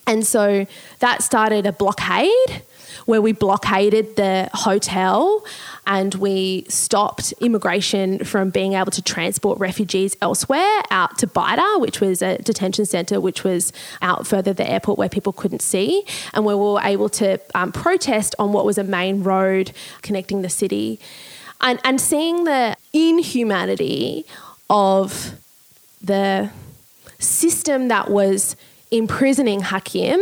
And 0.06 0.26
so 0.26 0.66
that 0.98 1.22
started 1.22 1.66
a 1.66 1.72
blockade 1.72 2.62
where 3.06 3.22
we 3.22 3.32
blockaded 3.32 4.16
the 4.16 4.50
hotel 4.52 5.44
and 5.86 6.14
we 6.16 6.66
stopped 6.68 7.32
immigration 7.40 8.22
from 8.24 8.50
being 8.50 8.74
able 8.74 8.90
to 8.90 9.02
transport 9.02 9.58
refugees 9.58 10.16
elsewhere 10.20 10.82
out 10.90 11.16
to 11.18 11.26
BITA, 11.26 11.78
which 11.78 12.00
was 12.00 12.20
a 12.20 12.36
detention 12.38 12.84
centre 12.84 13.20
which 13.20 13.44
was 13.44 13.72
out 14.02 14.26
further 14.26 14.52
the 14.52 14.68
airport 14.68 14.98
where 14.98 15.08
people 15.08 15.32
couldn't 15.32 15.62
see. 15.62 16.04
And 16.34 16.44
where 16.44 16.56
we 16.56 16.64
were 16.64 16.82
able 16.82 17.08
to 17.10 17.40
um, 17.54 17.72
protest 17.72 18.34
on 18.38 18.52
what 18.52 18.66
was 18.66 18.76
a 18.76 18.84
main 18.84 19.22
road 19.22 19.72
connecting 20.02 20.42
the 20.42 20.50
city. 20.50 21.00
And, 21.60 21.78
and 21.84 22.00
seeing 22.00 22.44
the 22.44 22.76
inhumanity 22.92 24.24
of 24.68 25.32
the 26.02 26.50
system 27.18 27.88
that 27.88 28.10
was 28.10 28.56
imprisoning 28.90 29.60
Hakim 29.60 30.20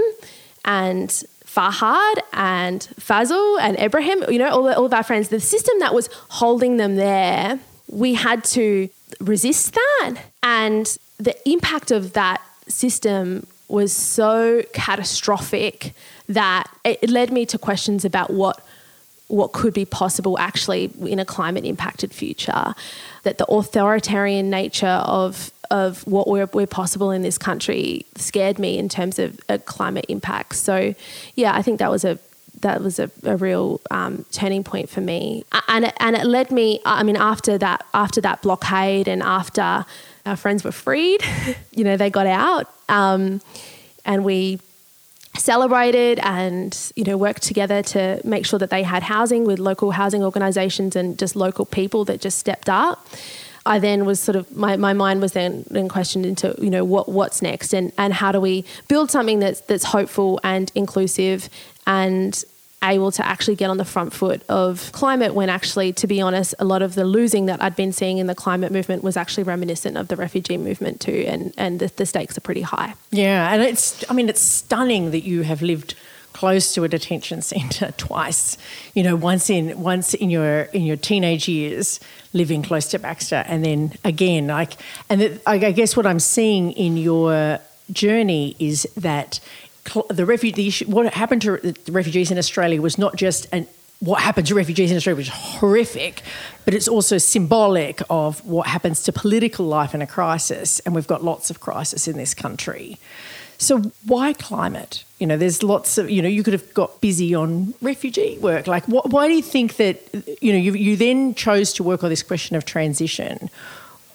and 0.65 1.09
Fahad 1.45 2.19
and 2.33 2.81
Fazl 3.01 3.59
and 3.61 3.79
Ibrahim, 3.81 4.25
you 4.29 4.39
know, 4.39 4.49
all, 4.51 4.63
the, 4.65 4.77
all 4.77 4.85
of 4.85 4.95
our 4.95 5.03
friends, 5.03 5.29
the 5.29 5.41
system 5.41 5.79
that 5.81 5.95
was 5.95 6.09
holding 6.29 6.77
them 6.77 6.97
there, 6.97 7.59
we 7.89 8.15
had 8.15 8.45
to 8.45 8.89
resist 9.21 9.75
that. 9.75 10.17
And 10.43 10.97
the 11.19 11.37
impact 11.49 11.91
of 11.91 12.13
that 12.13 12.43
system 12.69 13.47
was 13.69 13.93
so 13.93 14.63
catastrophic 14.73 15.95
that 16.29 16.71
it 16.85 17.09
led 17.09 17.33
me 17.33 17.47
to 17.47 17.59
questions 17.59 18.05
about 18.05 18.31
what 18.31 18.65
what 19.29 19.53
could 19.53 19.75
be 19.75 19.85
possible 19.85 20.39
actually 20.39 20.91
in 21.07 21.19
a 21.19 21.25
climate 21.25 21.65
impacted 21.65 22.13
future 22.13 22.75
that 23.23 23.39
the 23.39 23.47
authoritarian 23.47 24.51
nature 24.51 24.87
of 24.87 25.53
of 25.71 26.07
what 26.07 26.29
we're, 26.29 26.49
we're 26.55 26.67
possible 26.67 27.11
in 27.11 27.23
this 27.23 27.37
country 27.37 28.07
scared 28.17 28.59
me 28.59 28.79
in 28.79 28.89
terms 28.89 29.19
of 29.19 29.39
a 29.51 29.59
climate 29.59 30.07
impact. 30.09 30.55
So, 30.55 30.95
yeah, 31.35 31.55
I 31.55 31.61
think 31.61 31.79
that 31.79 31.91
was 31.91 32.05
a 32.05 32.19
that 32.63 32.83
was 32.83 32.99
a, 32.99 33.09
a 33.23 33.37
real 33.37 33.81
um, 33.91 34.25
turning 34.33 34.65
point 34.65 34.91
for 34.91 35.01
me, 35.01 35.45
and 35.69 35.85
it, 35.85 35.95
and 36.01 36.17
it 36.17 36.25
led 36.25 36.51
me. 36.51 36.81
I 36.85 37.03
mean, 37.03 37.17
after 37.17 37.57
that 37.59 37.87
after 37.95 38.21
that 38.23 38.43
blockade 38.43 39.07
and 39.07 39.23
after 39.23 39.85
our 40.27 40.37
friends 40.37 40.65
were 40.65 40.73
freed, 40.73 41.23
you 41.73 41.85
know, 41.85 41.97
they 41.97 42.11
got 42.11 42.27
out, 42.27 42.67
um, 42.89 43.41
and 44.05 44.25
we 44.25 44.59
celebrated 45.39 46.19
and 46.23 46.93
you 46.97 47.05
know 47.05 47.17
worked 47.17 47.43
together 47.43 47.83
to 47.83 48.21
make 48.25 48.47
sure 48.47 48.59
that 48.59 48.71
they 48.71 48.83
had 48.83 49.03
housing 49.03 49.45
with 49.45 49.59
local 49.59 49.93
housing 49.93 50.23
organisations 50.23 50.97
and 50.97 51.19
just 51.19 51.37
local 51.37 51.65
people 51.65 52.05
that 52.05 52.21
just 52.21 52.39
stepped 52.39 52.69
up. 52.69 53.07
I 53.67 53.79
then 53.79 54.07
was 54.07 54.19
sort 54.19 54.37
of 54.37 54.51
my, 54.57 54.77
my 54.77 54.95
mind 54.95 55.21
was 55.21 55.33
then, 55.33 55.65
then 55.69 55.89
questioned 55.89 56.25
into 56.25 56.55
you 56.59 56.71
know 56.71 56.85
what 56.85 57.09
what's 57.09 57.43
next 57.43 57.75
and 57.75 57.93
and 57.99 58.15
how 58.15 58.33
do 58.33 58.41
we 58.41 58.65
build 58.89 59.11
something 59.11 59.39
that's 59.41 59.61
that's 59.63 59.85
hopeful 59.85 60.41
and 60.43 60.73
inclusive 60.75 61.51
and 61.87 62.45
able 62.83 63.11
to 63.11 63.27
actually 63.27 63.57
get 63.57 63.71
on 63.71 63.77
the 63.77 63.85
front 63.85 64.13
foot 64.13 64.43
of 64.49 64.93
climate 64.93 65.35
when 65.35 65.49
actually 65.49 65.93
to 65.93 66.07
be 66.07 66.21
honest 66.21 66.55
a 66.59 66.65
lot 66.65 66.81
of 66.81 66.95
the 66.95 67.05
losing 67.05 67.47
that 67.47 67.61
I'd 67.63 67.75
been 67.75 67.93
seeing 67.93 68.19
in 68.19 68.29
the 68.29 68.35
climate 68.35 68.71
movement 68.71 69.03
was 69.03 69.17
actually 69.17 69.43
reminiscent 69.43 69.97
of 69.97 70.09
the 70.09 70.17
refugee 70.17 70.57
movement 70.57 71.01
too 71.01 71.25
and 71.27 71.53
and 71.59 71.81
the, 71.81 71.89
the 71.97 72.07
stakes 72.07 72.39
are 72.39 72.41
pretty 72.41 72.63
high 72.63 72.95
yeah 73.11 73.53
and 73.53 73.63
it's 73.63 74.09
I 74.09 74.15
mean 74.15 74.29
it's 74.29 74.41
stunning 74.41 75.11
that 75.11 75.25
you 75.25 75.43
have 75.43 75.61
lived 75.61 75.95
close 76.33 76.73
to 76.75 76.85
a 76.85 76.89
detention 76.89 77.43
centre 77.53 77.93
twice. 77.97 78.57
You 78.95 79.03
know, 79.03 79.17
once 79.17 79.51
in 79.51 79.81
once 79.81 80.15
in 80.15 80.31
your 80.31 80.63
in 80.73 80.85
your 80.85 80.97
teenage 80.97 81.49
years, 81.49 82.01
living 82.33 82.63
close 82.63 82.87
to 82.89 82.99
Baxter, 82.99 83.45
and 83.49 83.65
then 83.65 83.93
again, 84.05 84.47
like, 84.47 84.75
and 85.11 85.21
the, 85.21 85.41
I 85.47 85.59
guess 85.59 85.97
what 85.97 86.07
I'm 86.07 86.21
seeing 86.21 86.73
in 86.73 86.97
your 86.97 87.59
journey 87.91 88.55
is 88.59 88.87
that 88.97 89.41
the 90.11 90.27
refugee, 90.27 90.85
what 90.85 91.13
happened 91.15 91.43
to 91.43 91.57
the 91.59 91.93
refugees 91.93 92.31
in 92.31 92.39
Australia 92.39 92.81
was 92.81 92.99
not 92.99 93.17
just 93.17 93.47
an 93.53 93.67
what 94.01 94.21
happened 94.21 94.47
to 94.47 94.55
refugees 94.55 94.91
in 94.91 94.97
Australia 94.97 95.17
was 95.17 95.29
horrific, 95.29 96.23
but 96.65 96.73
it's 96.73 96.87
also 96.87 97.19
symbolic 97.19 98.01
of 98.09 98.45
what 98.45 98.69
happens 98.69 99.03
to 99.03 99.13
political 99.13 99.67
life 99.67 99.95
in 99.95 100.01
a 100.01 100.07
crisis. 100.07 100.79
And 100.81 100.95
we've 100.95 101.07
got 101.07 101.25
lots 101.25 101.51
of 101.51 101.59
crisis 101.59 102.07
in 102.07 102.17
this 102.17 102.33
country. 102.33 102.99
So 103.59 103.91
why 104.07 104.35
climate? 104.35 105.03
You 105.19 105.27
know, 105.27 105.37
there's 105.37 105.65
lots 105.65 105.99
of, 105.99 106.09
you 106.09 106.23
know, 106.23 106.29
you 106.29 106.45
could 106.45 106.53
have 106.53 106.73
got 106.75 107.01
busy 107.01 107.35
on 107.35 107.75
refugee 107.83 108.39
work. 108.39 108.69
Like, 108.69 108.85
why 108.87 109.27
do 109.27 109.35
you 109.35 109.43
think 109.43 109.77
that, 109.77 110.01
you 110.41 110.53
know, 110.53 110.59
you, 110.59 110.75
you 110.75 110.95
then 110.95 111.35
chose 111.35 111.73
to 111.75 111.83
work 111.83 112.05
on 112.05 112.11
this 112.11 112.23
question 112.23 112.55
of 112.55 112.65
transition? 112.65 113.51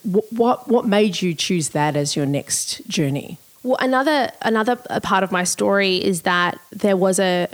What, 0.04 0.70
what 0.70 0.86
made 0.86 1.22
you 1.22 1.34
choose 1.34 1.70
that 1.70 1.98
as 1.98 2.16
your 2.16 2.26
next 2.26 2.88
journey? 2.88 3.38
Well, 3.64 3.78
another 3.80 4.30
another 4.42 4.76
part 4.76 5.24
of 5.24 5.32
my 5.32 5.46
story 5.46 5.96
is 5.96 6.24
that 6.24 6.60
there 6.72 6.98
was 6.98 7.18
a, 7.18 7.48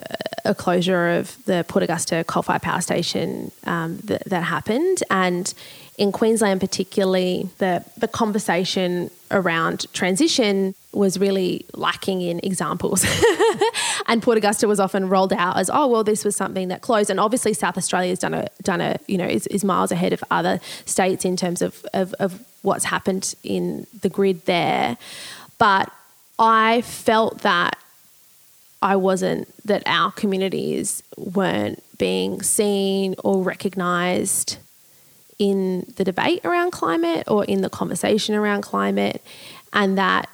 a 0.43 0.55
closure 0.55 1.09
of 1.09 1.37
the 1.45 1.63
Port 1.67 1.83
Augusta 1.83 2.23
coal-fired 2.23 2.63
power 2.63 2.81
station 2.81 3.51
um, 3.65 3.97
that, 4.05 4.25
that 4.25 4.43
happened, 4.43 5.03
and 5.11 5.53
in 5.99 6.11
Queensland, 6.11 6.61
particularly, 6.61 7.49
the 7.59 7.85
the 7.97 8.07
conversation 8.07 9.11
around 9.29 9.85
transition 9.93 10.73
was 10.91 11.19
really 11.19 11.67
lacking 11.75 12.21
in 12.21 12.39
examples. 12.41 13.05
and 14.07 14.23
Port 14.23 14.39
Augusta 14.39 14.67
was 14.67 14.79
often 14.79 15.07
rolled 15.07 15.33
out 15.33 15.57
as, 15.57 15.69
oh, 15.71 15.85
well, 15.87 16.03
this 16.03 16.25
was 16.25 16.35
something 16.35 16.69
that 16.69 16.81
closed. 16.81 17.11
And 17.11 17.19
obviously 17.19 17.53
South 17.53 17.77
Australia 17.77 18.09
has 18.09 18.17
done 18.17 18.33
a, 18.33 18.47
done 18.63 18.81
a 18.81 18.97
you 19.07 19.15
know, 19.15 19.27
is, 19.27 19.45
is 19.47 19.63
miles 19.63 19.91
ahead 19.91 20.13
of 20.13 20.23
other 20.31 20.59
states 20.85 21.25
in 21.25 21.37
terms 21.37 21.61
of, 21.61 21.85
of, 21.93 22.15
of 22.15 22.43
what's 22.63 22.85
happened 22.85 23.35
in 23.43 23.85
the 24.01 24.09
grid 24.09 24.45
there. 24.45 24.97
But 25.59 25.91
I 26.39 26.81
felt 26.81 27.41
that 27.41 27.77
I 28.81 28.95
wasn't, 28.95 29.53
that 29.65 29.83
our 29.85 30.11
communities 30.11 31.03
weren't 31.17 31.83
being 31.97 32.41
seen 32.41 33.15
or 33.23 33.43
recognised 33.43 34.57
in 35.37 35.93
the 35.97 36.03
debate 36.03 36.43
around 36.45 36.71
climate 36.71 37.25
or 37.27 37.43
in 37.45 37.61
the 37.61 37.69
conversation 37.69 38.35
around 38.35 38.61
climate, 38.61 39.21
and 39.73 39.97
that 39.97 40.29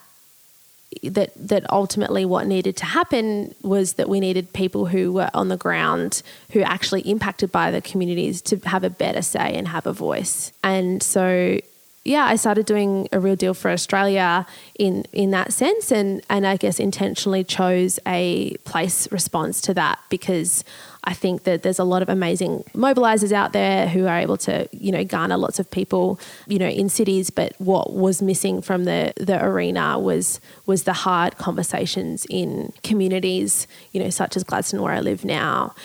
that 1.03 1.31
that 1.35 1.71
ultimately 1.71 2.23
what 2.23 2.47
needed 2.47 2.77
to 2.77 2.85
happen 2.85 3.53
was 3.61 3.93
that 3.93 4.07
we 4.07 4.19
needed 4.19 4.53
people 4.53 4.85
who 4.85 5.11
were 5.11 5.29
on 5.33 5.49
the 5.49 5.57
ground 5.57 6.21
who 6.51 6.61
actually 6.61 7.01
impacted 7.01 7.51
by 7.51 7.69
the 7.69 7.81
communities 7.81 8.41
to 8.41 8.57
have 8.65 8.83
a 8.83 8.89
better 8.89 9.21
say 9.21 9.55
and 9.55 9.67
have 9.67 9.85
a 9.85 9.93
voice. 9.93 10.51
And 10.63 11.03
so 11.03 11.59
yeah, 12.05 12.25
I 12.25 12.35
started 12.35 12.67
doing 12.67 13.09
a 13.11 13.19
real 13.19 13.35
deal 13.35 13.55
for 13.55 13.71
Australia 13.71 14.45
in 14.77 15.05
in 15.11 15.31
that 15.31 15.51
sense 15.51 15.91
and 15.91 16.21
and 16.29 16.45
I 16.45 16.55
guess 16.55 16.79
intentionally 16.79 17.43
chose 17.43 17.99
a 18.05 18.55
place 18.57 19.11
response 19.11 19.59
to 19.61 19.73
that 19.73 19.99
because 20.09 20.63
I 21.05 21.13
think 21.13 21.43
that 21.43 21.63
there's 21.63 21.79
a 21.79 21.83
lot 21.83 22.01
of 22.01 22.09
amazing 22.09 22.63
mobilizers 22.73 23.31
out 23.31 23.53
there 23.53 23.87
who 23.87 24.07
are 24.07 24.17
able 24.17 24.37
to, 24.37 24.67
you 24.71 24.91
know, 24.91 25.03
garner 25.03 25.37
lots 25.37 25.59
of 25.59 25.69
people, 25.69 26.19
you 26.47 26.57
know, 26.57 26.67
in 26.67 26.89
cities. 26.89 27.29
But 27.29 27.53
what 27.59 27.93
was 27.93 28.21
missing 28.21 28.61
from 28.61 28.85
the 28.85 29.13
the 29.15 29.43
arena 29.43 29.99
was 29.99 30.39
was 30.65 30.83
the 30.83 30.93
hard 30.93 31.37
conversations 31.37 32.25
in 32.29 32.73
communities, 32.83 33.67
you 33.91 34.01
know, 34.01 34.09
such 34.09 34.35
as 34.35 34.43
Gladstone, 34.43 34.81
where 34.81 34.93
I 34.93 34.99
live 34.99 35.23
now, 35.23 35.75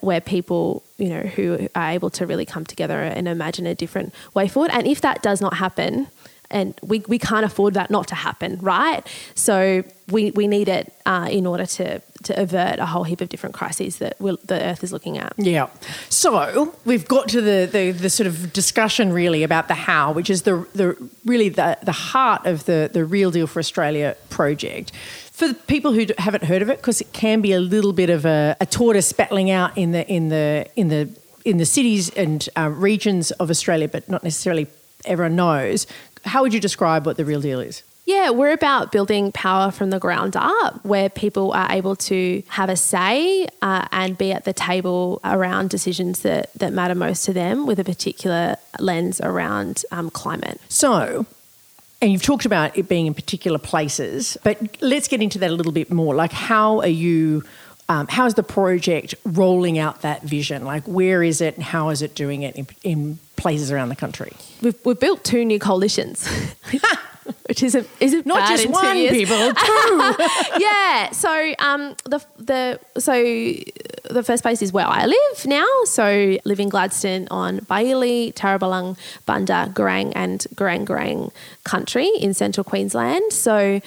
where 0.00 0.20
people, 0.20 0.82
you 0.98 1.08
know, 1.08 1.20
who 1.20 1.68
are 1.74 1.90
able 1.90 2.10
to 2.10 2.26
really 2.26 2.46
come 2.46 2.64
together 2.64 3.00
and 3.02 3.28
imagine 3.28 3.66
a 3.66 3.74
different 3.74 4.12
way 4.34 4.48
forward. 4.48 4.70
And 4.72 4.86
if 4.86 5.00
that 5.02 5.22
does 5.22 5.40
not 5.40 5.54
happen, 5.54 6.08
and 6.50 6.78
we, 6.82 7.00
we 7.08 7.18
can't 7.18 7.44
afford 7.44 7.74
that 7.74 7.90
not 7.90 8.08
to 8.08 8.14
happen, 8.14 8.58
right? 8.60 9.02
So 9.34 9.82
we, 10.08 10.30
we 10.32 10.46
need 10.46 10.68
it 10.68 10.92
uh, 11.06 11.28
in 11.30 11.46
order 11.46 11.66
to, 11.66 12.00
to 12.24 12.40
avert 12.40 12.78
a 12.78 12.86
whole 12.86 13.04
heap 13.04 13.20
of 13.20 13.28
different 13.28 13.54
crises 13.54 13.98
that 13.98 14.18
the 14.18 14.58
Earth 14.62 14.82
is 14.82 14.92
looking 14.92 15.18
at. 15.18 15.32
Yeah. 15.36 15.68
So 16.08 16.74
we've 16.84 17.06
got 17.06 17.28
to 17.28 17.40
the, 17.40 17.68
the, 17.70 17.92
the, 17.92 18.10
sort 18.10 18.26
of 18.26 18.52
discussion 18.52 19.12
really 19.12 19.42
about 19.42 19.68
the 19.68 19.74
how, 19.74 20.12
which 20.12 20.30
is 20.30 20.42
the, 20.42 20.66
the 20.74 20.96
really 21.24 21.48
the, 21.48 21.78
the 21.82 21.92
heart 21.92 22.46
of 22.46 22.64
the, 22.64 22.90
the 22.92 23.04
Real 23.04 23.30
Deal 23.30 23.46
for 23.46 23.58
Australia 23.58 24.16
project. 24.30 24.92
For 25.32 25.52
people 25.52 25.92
who 25.92 26.06
haven't 26.18 26.44
heard 26.44 26.62
of 26.62 26.70
it, 26.70 26.78
because 26.78 27.00
it 27.00 27.12
can 27.12 27.40
be 27.40 27.52
a 27.52 27.60
little 27.60 27.92
bit 27.92 28.08
of 28.10 28.24
a, 28.24 28.56
a 28.60 28.66
tortoise 28.66 29.12
battling 29.12 29.50
out 29.50 29.76
in 29.76 29.90
the 29.90 30.06
in 30.08 30.28
the 30.28 30.66
in 30.76 30.88
the 30.88 31.08
in 31.44 31.56
the 31.58 31.66
cities 31.66 32.08
and 32.10 32.48
uh, 32.56 32.70
regions 32.70 33.32
of 33.32 33.50
Australia, 33.50 33.88
but 33.88 34.08
not 34.08 34.22
necessarily 34.22 34.68
everyone 35.04 35.34
knows 35.34 35.86
how 36.24 36.42
would 36.42 36.54
you 36.54 36.60
describe 36.60 37.06
what 37.06 37.16
the 37.16 37.24
real 37.24 37.40
deal 37.40 37.60
is? 37.60 37.82
Yeah, 38.06 38.30
we're 38.30 38.52
about 38.52 38.92
building 38.92 39.32
power 39.32 39.70
from 39.70 39.88
the 39.88 39.98
ground 39.98 40.36
up 40.36 40.84
where 40.84 41.08
people 41.08 41.52
are 41.52 41.70
able 41.72 41.96
to 41.96 42.42
have 42.48 42.68
a 42.68 42.76
say 42.76 43.46
uh, 43.62 43.88
and 43.92 44.18
be 44.18 44.30
at 44.30 44.44
the 44.44 44.52
table 44.52 45.20
around 45.24 45.70
decisions 45.70 46.20
that, 46.20 46.52
that 46.54 46.74
matter 46.74 46.94
most 46.94 47.24
to 47.24 47.32
them 47.32 47.66
with 47.66 47.78
a 47.78 47.84
particular 47.84 48.56
lens 48.78 49.22
around 49.22 49.84
um, 49.90 50.10
climate. 50.10 50.60
So, 50.68 51.24
and 52.02 52.12
you've 52.12 52.22
talked 52.22 52.44
about 52.44 52.76
it 52.76 52.88
being 52.88 53.06
in 53.06 53.14
particular 53.14 53.58
places, 53.58 54.36
but 54.44 54.82
let's 54.82 55.08
get 55.08 55.22
into 55.22 55.38
that 55.38 55.50
a 55.50 55.54
little 55.54 55.72
bit 55.72 55.90
more. 55.90 56.14
Like, 56.14 56.32
how 56.32 56.80
are 56.80 56.86
you? 56.86 57.42
Um, 57.86 58.06
how 58.08 58.24
is 58.24 58.32
the 58.32 58.42
project 58.42 59.14
rolling 59.26 59.78
out 59.78 60.02
that 60.02 60.22
vision? 60.22 60.64
Like, 60.64 60.84
where 60.84 61.22
is 61.22 61.42
it 61.42 61.56
and 61.56 61.62
how 61.62 61.90
is 61.90 62.00
it 62.00 62.14
doing 62.14 62.42
it 62.42 62.56
in, 62.56 62.66
in 62.82 63.18
places 63.36 63.70
around 63.70 63.90
the 63.90 63.96
country? 63.96 64.32
We've, 64.62 64.74
we've 64.86 64.98
built 64.98 65.22
two 65.22 65.44
new 65.44 65.58
coalitions. 65.58 66.26
which 67.48 67.62
isn't 67.62 67.86
isn't 68.00 68.26
not 68.26 68.48
just 68.48 68.66
one. 68.68 69.08
people. 69.08 69.52
Two 69.52 70.14
yeah. 70.58 71.10
So 71.12 71.54
um 71.58 71.94
the 72.04 72.24
the 72.38 72.80
so 72.98 73.12
the 74.10 74.22
first 74.22 74.42
place 74.42 74.62
is 74.62 74.72
where 74.72 74.86
I 74.86 75.06
live 75.06 75.46
now. 75.46 75.66
So 75.84 76.38
live 76.44 76.60
in 76.60 76.68
Gladstone 76.68 77.28
on 77.30 77.60
Bailai 77.60 78.32
Taribelang 78.34 78.96
Bunda 79.26 79.70
Gurang 79.74 80.12
and 80.14 80.40
Gurang 80.54 80.86
Gurang 80.86 81.32
country 81.64 82.10
in 82.18 82.34
central 82.34 82.64
Queensland. 82.64 83.32
So 83.32 83.80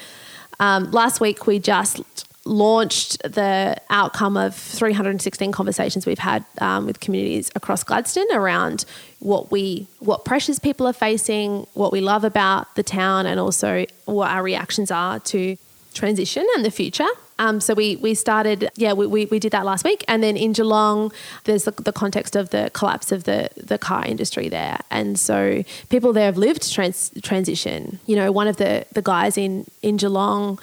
um, 0.60 0.90
last 0.90 1.20
week 1.20 1.46
we 1.46 1.58
just 1.58 2.27
launched 2.48 3.22
the 3.22 3.76
outcome 3.90 4.36
of 4.36 4.54
316 4.54 5.52
conversations 5.52 6.06
we've 6.06 6.18
had 6.18 6.44
um, 6.60 6.86
with 6.86 7.00
communities 7.00 7.50
across 7.54 7.84
Gladstone 7.84 8.32
around 8.32 8.84
what 9.20 9.50
we 9.50 9.86
what 9.98 10.24
pressures 10.24 10.58
people 10.58 10.86
are 10.86 10.92
facing, 10.92 11.66
what 11.74 11.92
we 11.92 12.00
love 12.00 12.24
about 12.24 12.74
the 12.74 12.82
town, 12.82 13.26
and 13.26 13.38
also 13.38 13.84
what 14.06 14.30
our 14.30 14.42
reactions 14.42 14.90
are 14.90 15.20
to 15.20 15.56
transition 15.94 16.46
and 16.56 16.64
the 16.64 16.70
future. 16.70 17.08
Um, 17.40 17.60
so 17.60 17.72
we 17.72 17.96
we 17.96 18.14
started, 18.14 18.68
yeah, 18.74 18.94
we, 18.94 19.06
we, 19.06 19.26
we, 19.26 19.38
did 19.38 19.52
that 19.52 19.64
last 19.64 19.84
week, 19.84 20.04
and 20.08 20.22
then 20.22 20.36
in 20.36 20.52
Geelong, 20.52 21.12
there's 21.44 21.64
the, 21.64 21.70
the, 21.70 21.92
context 21.92 22.34
of 22.34 22.50
the 22.50 22.68
collapse 22.74 23.12
of 23.12 23.24
the 23.24 23.48
the 23.56 23.78
car 23.78 24.04
industry 24.04 24.48
there, 24.48 24.78
and 24.90 25.18
so 25.18 25.62
people 25.88 26.12
there 26.12 26.24
have 26.24 26.36
lived 26.36 26.72
trans, 26.72 27.12
transition. 27.22 28.00
You 28.06 28.16
know, 28.16 28.32
one 28.32 28.48
of 28.48 28.56
the 28.56 28.86
the 28.92 29.02
guys 29.02 29.38
in 29.38 29.66
in 29.82 29.98
Geelong, 29.98 30.58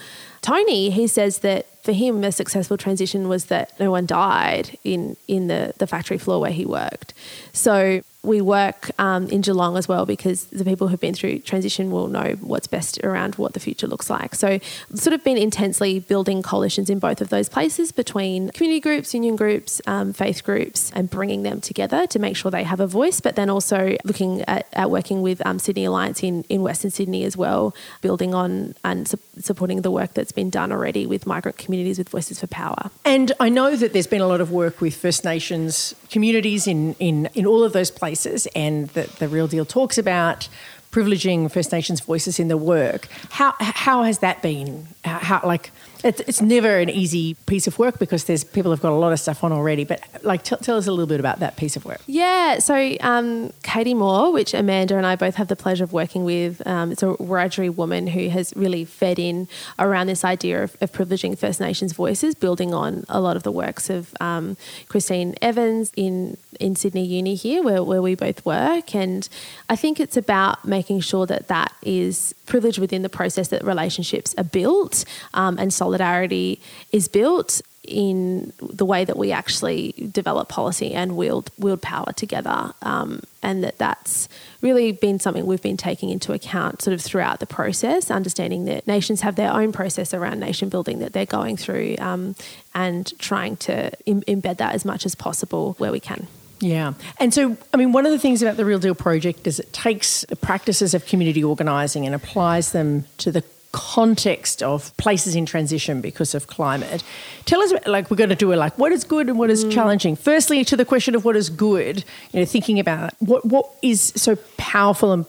Tony, 0.45 0.91
he 0.91 1.07
says 1.07 1.39
that 1.39 1.65
for 1.83 1.91
him, 1.91 2.23
a 2.23 2.31
successful 2.31 2.77
transition 2.77 3.27
was 3.27 3.45
that 3.45 3.71
no 3.79 3.89
one 3.89 4.05
died 4.05 4.77
in 4.83 5.17
in 5.27 5.47
the 5.47 5.73
the 5.77 5.87
factory 5.87 6.19
floor 6.19 6.39
where 6.39 6.51
he 6.51 6.67
worked. 6.67 7.15
So 7.51 8.01
we 8.25 8.41
work 8.41 8.91
um, 8.99 9.27
in 9.29 9.41
Geelong 9.41 9.77
as 9.77 9.87
well 9.87 10.05
because 10.05 10.45
the 10.45 10.65
people 10.65 10.87
who've 10.87 10.99
been 10.99 11.13
through 11.13 11.39
transition 11.39 11.91
will 11.91 12.07
know 12.07 12.35
what's 12.41 12.67
best 12.67 12.99
around 13.03 13.35
what 13.35 13.53
the 13.53 13.59
future 13.59 13.87
looks 13.87 14.09
like. 14.09 14.35
So, 14.35 14.59
sort 14.93 15.13
of 15.13 15.23
been 15.23 15.37
intensely 15.37 15.99
building 15.99 16.41
coalitions 16.41 16.89
in 16.89 16.99
both 16.99 17.21
of 17.21 17.29
those 17.29 17.49
places 17.49 17.91
between 17.91 18.49
community 18.49 18.79
groups, 18.79 19.13
union 19.13 19.35
groups, 19.35 19.81
um, 19.87 20.13
faith 20.13 20.43
groups, 20.43 20.91
and 20.93 21.09
bringing 21.09 21.43
them 21.43 21.61
together 21.61 22.07
to 22.07 22.19
make 22.19 22.35
sure 22.35 22.51
they 22.51 22.63
have 22.63 22.79
a 22.79 22.87
voice. 22.87 23.19
But 23.19 23.35
then 23.35 23.49
also 23.49 23.95
looking 24.03 24.41
at, 24.43 24.67
at 24.73 24.89
working 24.89 25.21
with 25.21 25.45
um, 25.45 25.59
Sydney 25.59 25.85
Alliance 25.85 26.23
in, 26.23 26.43
in 26.49 26.61
Western 26.61 26.91
Sydney 26.91 27.23
as 27.23 27.37
well, 27.37 27.75
building 28.01 28.33
on 28.33 28.75
and 28.83 29.07
su- 29.07 29.19
supporting 29.39 29.81
the 29.81 29.91
work 29.91 30.13
that's 30.13 30.31
been 30.31 30.49
done 30.49 30.71
already 30.71 31.05
with 31.05 31.25
migrant 31.25 31.57
communities 31.57 31.97
with 31.97 32.09
Voices 32.09 32.39
for 32.39 32.47
Power. 32.47 32.89
And 33.03 33.31
I 33.39 33.49
know 33.49 33.75
that 33.75 33.93
there's 33.93 34.07
been 34.07 34.21
a 34.21 34.27
lot 34.27 34.41
of 34.41 34.51
work 34.51 34.81
with 34.81 34.95
First 34.95 35.23
Nations 35.23 35.95
communities 36.09 36.67
in, 36.67 36.93
in, 36.95 37.29
in 37.33 37.45
all 37.45 37.63
of 37.63 37.73
those 37.73 37.91
places, 37.91 38.14
and 38.55 38.89
that 38.89 39.09
the 39.17 39.27
Real 39.27 39.47
Deal 39.47 39.65
talks 39.65 39.97
about 39.97 40.47
privileging 40.91 41.51
First 41.51 41.71
Nations 41.73 41.99
voices 41.99 42.39
in 42.39 42.47
the 42.47 42.57
work. 42.57 43.07
How 43.29 43.53
how 43.59 44.03
has 44.03 44.19
that 44.19 44.41
been? 44.41 44.87
How 45.03 45.41
like 45.43 45.71
it's, 46.05 46.21
it's 46.21 46.41
never 46.41 46.77
an 46.77 46.89
easy 46.89 47.33
piece 47.47 47.65
of 47.65 47.79
work 47.79 47.97
because 47.97 48.25
there's 48.25 48.43
people 48.43 48.69
have 48.69 48.79
got 48.79 48.91
a 48.91 48.95
lot 48.95 49.11
of 49.11 49.19
stuff 49.19 49.43
on 49.43 49.51
already. 49.51 49.83
But 49.83 50.01
like, 50.21 50.43
t- 50.43 50.55
tell 50.57 50.77
us 50.77 50.85
a 50.85 50.91
little 50.91 51.07
bit 51.07 51.19
about 51.19 51.39
that 51.39 51.57
piece 51.57 51.75
of 51.75 51.83
work. 51.83 51.99
Yeah, 52.05 52.59
so 52.59 52.95
um, 53.01 53.51
Katie 53.63 53.95
Moore, 53.95 54.31
which 54.31 54.53
Amanda 54.53 54.97
and 54.97 55.05
I 55.05 55.15
both 55.15 55.35
have 55.35 55.47
the 55.47 55.55
pleasure 55.55 55.83
of 55.83 55.93
working 55.93 56.23
with, 56.23 56.65
um, 56.67 56.91
it's 56.91 57.01
a 57.01 57.07
Wiradjuri 57.07 57.75
woman 57.75 58.05
who 58.05 58.29
has 58.29 58.53
really 58.55 58.85
fed 58.85 59.17
in 59.17 59.47
around 59.79 60.05
this 60.05 60.23
idea 60.23 60.63
of, 60.63 60.77
of, 60.79 60.91
privileging 60.91 61.37
First 61.37 61.59
Nations 61.59 61.93
voices, 61.93 62.35
building 62.35 62.73
on 62.73 63.03
a 63.09 63.19
lot 63.19 63.35
of 63.35 63.41
the 63.41 63.51
works 63.51 63.89
of 63.89 64.13
um, 64.21 64.57
Christine 64.87 65.35
Evans 65.41 65.91
in 65.95 66.37
in 66.59 66.75
Sydney 66.75 67.05
Uni 67.05 67.35
here, 67.35 67.63
where, 67.63 67.83
where 67.83 68.01
we 68.01 68.15
both 68.15 68.45
work. 68.45 68.95
And 68.95 69.27
I 69.69 69.75
think 69.75 69.99
it's 69.99 70.17
about 70.17 70.65
making 70.65 71.01
sure 71.01 71.25
that 71.25 71.47
that 71.47 71.73
is 71.81 72.33
privilege 72.45 72.79
within 72.79 73.01
the 73.01 73.09
process 73.09 73.49
that 73.49 73.63
relationships 73.63 74.33
are 74.37 74.43
built 74.43 75.05
um, 75.33 75.57
and 75.57 75.73
solidarity 75.95 76.59
is 76.91 77.07
built 77.07 77.61
in 77.83 78.51
the 78.59 78.85
way 78.85 79.05
that 79.05 79.15
we 79.15 79.31
actually 79.31 79.91
develop 80.11 80.49
policy 80.49 80.93
and 80.93 81.15
wield 81.15 81.51
wield 81.59 81.81
power 81.83 82.11
together, 82.13 82.73
um, 82.81 83.21
and 83.43 83.63
that 83.63 83.77
that's 83.77 84.27
really 84.61 84.91
been 84.91 85.19
something 85.19 85.45
we've 85.45 85.61
been 85.61 85.77
taking 85.77 86.09
into 86.09 86.33
account 86.33 86.81
sort 86.81 86.95
of 86.95 87.01
throughout 87.01 87.39
the 87.39 87.45
process, 87.45 88.09
understanding 88.09 88.65
that 88.65 88.87
nations 88.87 89.21
have 89.21 89.35
their 89.35 89.51
own 89.51 89.71
process 89.71 90.15
around 90.15 90.39
nation 90.39 90.67
building 90.67 90.97
that 90.97 91.13
they're 91.13 91.27
going 91.27 91.57
through, 91.57 91.95
um, 91.99 92.35
and 92.73 93.17
trying 93.19 93.55
to 93.55 93.91
Im- 94.07 94.21
embed 94.21 94.57
that 94.57 94.73
as 94.73 94.83
much 94.83 95.05
as 95.05 95.13
possible 95.13 95.75
where 95.77 95.91
we 95.91 95.99
can. 95.99 96.25
Yeah. 96.59 96.93
And 97.19 97.33
so, 97.33 97.55
I 97.71 97.77
mean, 97.77 97.91
one 97.91 98.07
of 98.07 98.13
the 98.13 98.17
things 98.17 98.41
about 98.41 98.57
the 98.57 98.65
Real 98.65 98.79
Deal 98.79 98.95
Project 98.95 99.45
is 99.45 99.59
it 99.59 99.71
takes 99.73 100.25
the 100.25 100.37
practices 100.37 100.95
of 100.95 101.05
community 101.05 101.43
organising 101.43 102.05
and 102.07 102.15
applies 102.15 102.71
them 102.71 103.05
to 103.17 103.31
the 103.31 103.43
context 103.75 104.63
of 104.63 104.95
places 104.95 105.35
in 105.35 105.45
transition 105.45 105.99
because 105.99 106.33
of 106.33 106.47
climate. 106.47 107.03
Tell 107.43 107.61
us, 107.61 107.73
like, 107.85 108.09
we're 108.09 108.15
going 108.15 108.29
to 108.29 108.35
do 108.35 108.53
it 108.53 108.55
like 108.55 108.77
what 108.77 108.93
is 108.93 109.03
good 109.03 109.27
and 109.27 109.37
what 109.37 109.49
is 109.49 109.65
mm. 109.65 109.71
challenging. 109.71 110.15
Firstly, 110.15 110.63
to 110.63 110.77
the 110.77 110.85
question 110.85 111.13
of 111.13 111.25
what 111.25 111.35
is 111.35 111.49
good, 111.49 112.05
you 112.31 112.39
know, 112.39 112.45
thinking 112.45 112.79
about 112.79 113.13
what 113.19 113.43
what 113.45 113.69
is 113.81 114.13
so 114.15 114.37
powerful 114.57 115.11
and 115.11 115.25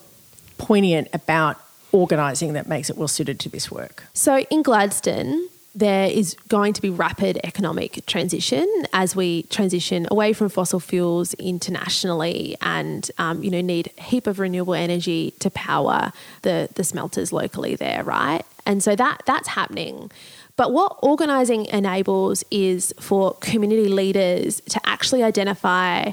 poignant 0.59 1.09
about 1.13 1.61
organising 1.91 2.53
that 2.53 2.69
makes 2.69 2.89
it 2.89 2.97
well 2.97 3.09
suited 3.09 3.41
to 3.41 3.49
this 3.49 3.69
work. 3.71 4.05
So 4.15 4.39
in 4.39 4.63
Gladstone, 4.63 5.49
there 5.77 6.07
is 6.07 6.35
going 6.49 6.73
to 6.73 6.81
be 6.81 6.89
rapid 6.89 7.39
economic 7.45 8.05
transition 8.07 8.67
as 8.95 9.15
we 9.15 9.43
transition 9.45 10.09
away 10.11 10.33
from 10.33 10.49
fossil 10.49 10.81
fuels 10.81 11.35
internationally 11.35 12.57
and 12.63 13.11
um, 13.19 13.43
you 13.45 13.51
know 13.51 13.61
need 13.61 13.93
a 13.99 14.03
heap 14.03 14.27
of 14.27 14.39
renewable 14.39 14.75
energy 14.75 15.33
to 15.39 15.51
power 15.51 16.13
the 16.43 16.71
the 16.75 16.83
smelters 16.83 17.33
locally 17.33 17.77
there 17.77 18.03
right? 18.03 18.43
And 18.65 18.83
so 18.83 18.97
that 18.97 19.23
that's 19.27 19.49
happening. 19.49 20.11
But 20.57 20.73
what 20.73 20.97
organising 21.03 21.67
enables 21.67 22.43
is 22.51 22.95
for 22.99 23.35
community 23.41 23.89
leaders 23.89 24.63
to 24.71 24.81
actually 24.87 25.23
identify 25.23 26.13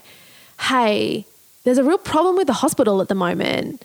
hey 0.60 1.26
there's 1.64 1.78
a 1.78 1.84
real 1.86 1.98
problem 1.98 2.36
with 2.36 2.48
the 2.48 2.54
hospital 2.54 3.02
at 3.02 3.08
the 3.08 3.16
moment. 3.16 3.82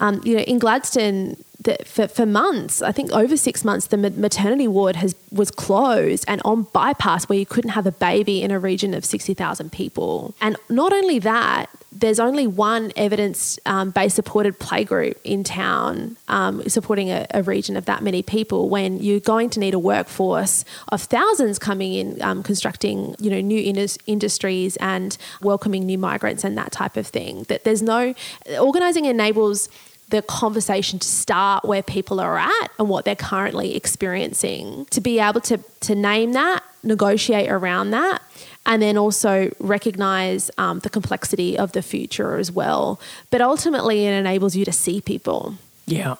Um, 0.00 0.20
you 0.24 0.34
know 0.34 0.42
in 0.42 0.58
Gladstone 0.58 1.36
for, 1.84 2.08
for 2.08 2.26
months, 2.26 2.80
I 2.80 2.92
think 2.92 3.12
over 3.12 3.36
six 3.36 3.64
months, 3.64 3.88
the 3.88 3.96
maternity 3.96 4.66
ward 4.66 4.96
has 4.96 5.14
was 5.30 5.50
closed 5.50 6.24
and 6.26 6.40
on 6.44 6.62
bypass 6.72 7.28
where 7.28 7.38
you 7.38 7.46
couldn't 7.46 7.70
have 7.70 7.86
a 7.86 7.92
baby 7.92 8.42
in 8.42 8.50
a 8.50 8.58
region 8.58 8.94
of 8.94 9.04
60,000 9.04 9.70
people. 9.70 10.34
And 10.40 10.56
not 10.68 10.92
only 10.92 11.18
that, 11.20 11.68
there's 11.92 12.20
only 12.20 12.46
one 12.46 12.92
evidence 12.96 13.58
um, 13.66 13.90
based 13.90 14.16
supported 14.16 14.58
playgroup 14.58 15.16
in 15.24 15.42
town 15.42 16.16
um, 16.28 16.66
supporting 16.68 17.10
a, 17.10 17.26
a, 17.34 17.42
region 17.42 17.76
of 17.76 17.84
that 17.86 18.02
many 18.02 18.22
people 18.22 18.68
when 18.68 18.98
you're 19.02 19.18
going 19.18 19.50
to 19.50 19.58
need 19.58 19.74
a 19.74 19.78
workforce 19.78 20.64
of 20.88 21.02
thousands 21.02 21.58
coming 21.58 21.94
in 21.94 22.22
um, 22.22 22.42
constructing 22.42 23.16
you 23.18 23.28
know 23.28 23.40
new 23.40 23.60
indus- 23.60 23.98
industries 24.06 24.76
and 24.76 25.18
welcoming 25.42 25.84
new 25.84 25.98
migrants 25.98 26.44
and 26.44 26.56
that 26.56 26.70
type 26.70 26.96
of 26.96 27.06
thing 27.06 27.42
that 27.48 27.64
there's 27.64 27.82
no 27.82 28.14
organizing 28.60 29.04
enables 29.04 29.68
the 30.10 30.22
conversation 30.22 30.98
to 30.98 31.08
start 31.08 31.64
where 31.64 31.82
people 31.82 32.20
are 32.20 32.38
at 32.38 32.68
and 32.78 32.88
what 32.88 33.04
they're 33.04 33.16
currently 33.16 33.74
experiencing. 33.74 34.86
To 34.90 35.00
be 35.00 35.18
able 35.18 35.40
to, 35.42 35.58
to 35.80 35.94
name 35.94 36.32
that, 36.32 36.62
negotiate 36.82 37.48
around 37.48 37.90
that, 37.90 38.22
and 38.66 38.82
then 38.82 38.98
also 38.98 39.52
recognize 39.58 40.50
um, 40.58 40.80
the 40.80 40.90
complexity 40.90 41.58
of 41.58 41.72
the 41.72 41.82
future 41.82 42.36
as 42.36 42.52
well. 42.52 43.00
But 43.30 43.40
ultimately, 43.40 44.06
it 44.06 44.12
enables 44.12 44.56
you 44.56 44.64
to 44.64 44.72
see 44.72 45.00
people. 45.00 45.54
Yeah. 45.86 46.16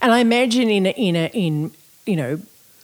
And 0.00 0.12
I 0.12 0.20
imagine 0.20 0.70
in 0.70 0.86
a, 0.86 0.90
in 0.90 1.16
a, 1.16 1.26
in 1.32 1.72
you 2.06 2.16
know 2.16 2.40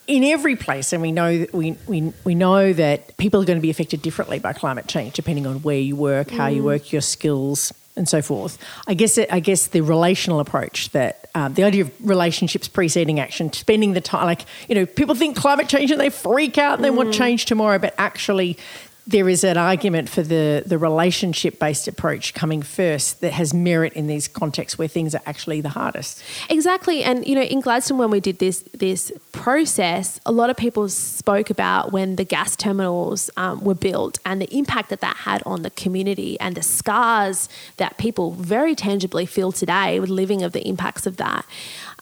in 0.06 0.24
every 0.24 0.56
place, 0.56 0.92
and 0.92 1.00
we 1.00 1.12
know 1.12 1.38
that 1.38 1.54
we, 1.54 1.76
we, 1.86 2.12
we 2.24 2.34
know 2.34 2.72
that 2.72 3.16
people 3.16 3.40
are 3.40 3.44
going 3.44 3.58
to 3.58 3.62
be 3.62 3.70
affected 3.70 4.02
differently 4.02 4.40
by 4.40 4.52
climate 4.52 4.88
change, 4.88 5.14
depending 5.14 5.46
on 5.46 5.62
where 5.62 5.78
you 5.78 5.94
work, 5.94 6.30
how 6.30 6.48
you 6.48 6.62
mm. 6.62 6.64
work, 6.64 6.92
your 6.92 7.00
skills, 7.00 7.72
and 7.96 8.09
so 8.09 8.22
forth. 8.22 8.59
I 8.87 8.94
guess 8.94 9.18
it, 9.18 9.33
I 9.33 9.40
guess 9.40 9.68
the 9.68 9.81
relational 9.81 10.40
approach 10.40 10.90
that 10.90 11.29
um, 11.35 11.55
the 11.55 11.64
idea 11.64 11.83
of 11.83 11.92
relationships 12.00 12.68
preceding 12.68 13.20
action, 13.20 13.53
spending 13.53 13.92
the 13.92 14.00
time 14.00 14.26
like 14.26 14.44
you 14.68 14.74
know 14.74 14.87
people 14.87 15.14
think 15.14 15.37
climate 15.37 15.68
change 15.68 15.90
and 15.90 16.00
they 16.00 16.11
freak 16.11 16.59
out 16.59 16.74
and 16.74 16.85
they 16.85 16.90
mm. 16.90 16.96
want 16.96 17.14
change 17.14 17.44
tomorrow, 17.44 17.79
but 17.79 17.94
actually 17.98 18.57
there 19.06 19.28
is 19.28 19.44
an 19.44 19.56
argument 19.56 20.08
for 20.08 20.22
the, 20.22 20.62
the 20.66 20.78
relationship 20.78 21.58
based 21.58 21.88
approach 21.88 22.34
coming 22.34 22.62
first 22.62 23.20
that 23.20 23.32
has 23.32 23.52
merit 23.52 23.92
in 23.94 24.06
these 24.06 24.28
contexts 24.28 24.78
where 24.78 24.88
things 24.88 25.14
are 25.14 25.22
actually 25.26 25.60
the 25.60 25.70
hardest. 25.70 26.22
Exactly. 26.48 27.02
And, 27.02 27.26
you 27.26 27.34
know, 27.34 27.42
in 27.42 27.60
Gladstone, 27.60 27.98
when 27.98 28.10
we 28.10 28.20
did 28.20 28.38
this, 28.38 28.62
this 28.72 29.12
process, 29.32 30.20
a 30.26 30.32
lot 30.32 30.50
of 30.50 30.56
people 30.56 30.88
spoke 30.88 31.50
about 31.50 31.92
when 31.92 32.16
the 32.16 32.24
gas 32.24 32.56
terminals 32.56 33.30
um, 33.36 33.64
were 33.64 33.74
built 33.74 34.18
and 34.24 34.40
the 34.40 34.56
impact 34.56 34.90
that 34.90 35.00
that 35.00 35.16
had 35.16 35.42
on 35.44 35.62
the 35.62 35.70
community 35.70 36.38
and 36.40 36.54
the 36.54 36.62
scars 36.62 37.48
that 37.78 37.98
people 37.98 38.32
very 38.32 38.74
tangibly 38.74 39.26
feel 39.26 39.52
today 39.52 39.98
with 39.98 40.10
living 40.10 40.42
of 40.42 40.52
the 40.52 40.66
impacts 40.66 41.06
of 41.06 41.16
that 41.16 41.44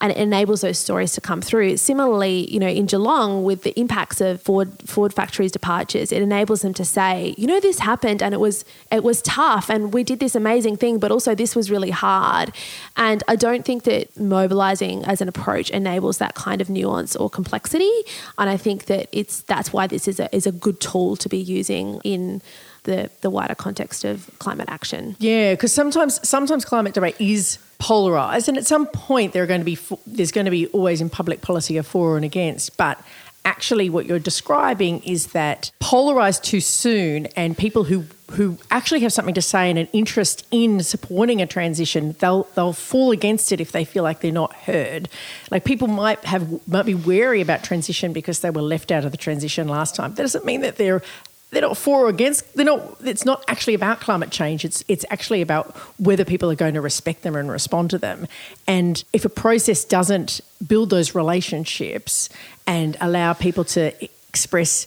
and 0.01 0.13
it 0.13 0.19
enables 0.19 0.61
those 0.61 0.79
stories 0.79 1.13
to 1.13 1.21
come 1.21 1.41
through. 1.41 1.77
Similarly, 1.77 2.51
you 2.53 2.61
know, 2.61 2.69
in 2.69 2.87
Geelong 2.87 3.43
with 3.43 3.63
the 3.63 3.79
impacts 3.79 4.21
of 4.21 4.41
Ford 4.43 4.73
Ford 4.87 5.13
factories 5.13 5.53
departures, 5.53 6.13
it 6.13 6.23
enables 6.23 6.63
them 6.63 6.75
to 6.75 6.85
say, 6.85 7.35
you 7.37 7.47
know, 7.47 7.61
this 7.61 7.81
happened 7.81 8.23
and 8.23 8.35
it 8.35 8.41
was 8.41 8.65
it 8.93 9.03
was 9.03 9.23
tough 9.23 9.69
and 9.69 9.93
we 9.93 10.05
did 10.05 10.21
this 10.21 10.35
amazing 10.35 10.77
thing, 10.77 10.99
but 10.99 11.11
also 11.11 11.35
this 11.35 11.57
was 11.57 11.71
really 11.71 11.91
hard. 11.91 12.53
And 12.97 13.23
I 13.29 13.37
don't 13.37 13.65
think 13.65 13.85
that 13.85 14.19
mobilizing 14.19 15.05
as 15.05 15.21
an 15.21 15.29
approach 15.29 15.71
enables 15.71 16.19
that 16.19 16.35
kind 16.35 16.61
of 16.61 16.71
nuance 16.71 17.17
or 17.17 17.29
complexity. 17.29 17.93
And 18.39 18.49
I 18.49 18.57
think 18.57 18.87
that 18.87 19.09
it's 19.13 19.43
that's 19.43 19.73
why 19.73 19.87
this 19.87 20.09
is 20.09 20.21
a 20.21 20.35
is 20.35 20.47
a 20.47 20.53
good 20.53 20.81
tool 20.81 21.17
to 21.17 21.29
be 21.29 21.39
using 21.39 22.01
in 22.05 22.43
the, 22.85 23.11
the 23.21 23.29
wider 23.29 23.55
context 23.55 24.05
of 24.05 24.31
climate 24.39 24.69
action. 24.71 25.17
Yeah, 25.19 25.53
because 25.53 25.73
sometimes 25.73 26.27
sometimes 26.27 26.65
climate 26.65 26.95
debate 26.95 27.17
is 27.19 27.59
polarized, 27.79 28.49
and 28.49 28.59
at 28.59 28.67
some 28.67 28.87
point 28.87 29.33
there 29.33 29.43
are 29.43 29.47
going 29.47 29.61
to 29.61 29.65
be 29.65 29.79
there's 30.07 30.33
going 30.33 30.45
to 30.45 30.51
be 30.51 30.67
always 30.69 31.01
in 31.01 31.11
public 31.11 31.41
policy 31.41 31.77
a 31.77 31.83
for 31.83 32.17
and 32.17 32.25
against, 32.25 32.77
but 32.77 33.01
actually 33.45 33.89
what 33.89 34.05
you're 34.05 34.19
describing 34.19 35.03
is 35.05 35.29
that 35.29 35.71
polarized 35.79 36.45
too 36.45 36.61
soon 36.61 37.27
and 37.35 37.57
people 37.57 37.85
who 37.85 38.05
who 38.33 38.59
actually 38.71 39.01
have 39.01 39.11
something 39.11 39.33
to 39.33 39.41
say 39.41 39.71
and 39.71 39.79
an 39.79 39.89
interest 39.95 40.47
in 40.51 40.83
supporting 40.83 41.41
a 41.41 41.47
transition 41.47 42.15
they'll 42.19 42.43
they'll 42.55 42.75
fall 42.75 43.11
against 43.11 43.51
it 43.51 43.59
if 43.59 43.73
they 43.73 43.87
feel 43.87 44.03
like 44.03 44.21
they're 44.21 44.31
not 44.31 44.53
heard. 44.53 45.09
Like 45.51 45.65
people 45.65 45.89
might 45.89 46.23
have 46.25 46.67
might 46.69 46.85
be 46.85 46.95
wary 46.95 47.41
about 47.41 47.65
transition 47.65 48.13
because 48.13 48.41
they 48.41 48.51
were 48.51 48.61
left 48.61 48.91
out 48.91 49.07
of 49.07 49.13
the 49.13 49.17
transition 49.17 49.67
last 49.67 49.95
time. 49.95 50.15
That 50.15 50.23
doesn't 50.23 50.45
mean 50.45 50.61
that 50.61 50.77
they're 50.77 51.03
they're 51.51 51.63
not 51.63 51.77
for 51.77 52.07
or 52.07 52.09
against. 52.09 52.55
They're 52.55 52.67
not. 52.67 52.99
It's 53.05 53.25
not 53.25 53.43
actually 53.49 53.75
about 53.75 54.01
climate 54.01 54.31
change. 54.31 54.65
It's 54.65 54.85
it's 54.87 55.05
actually 55.11 55.41
about 55.41 55.75
whether 55.99 56.25
people 56.25 56.51
are 56.51 56.55
going 56.55 56.75
to 56.75 56.81
respect 56.81 57.23
them 57.23 57.35
and 57.37 57.51
respond 57.51 57.91
to 57.91 57.99
them. 57.99 58.27
And 58.67 59.03
if 59.13 59.25
a 59.25 59.31
process 59.31 59.85
doesn't 59.85 60.41
build 60.67 60.91
those 60.91 61.15
relationships 61.15 62.29
and 62.67 62.97
allow 63.01 63.33
people 63.33 63.65
to 63.65 63.93
express 64.29 64.87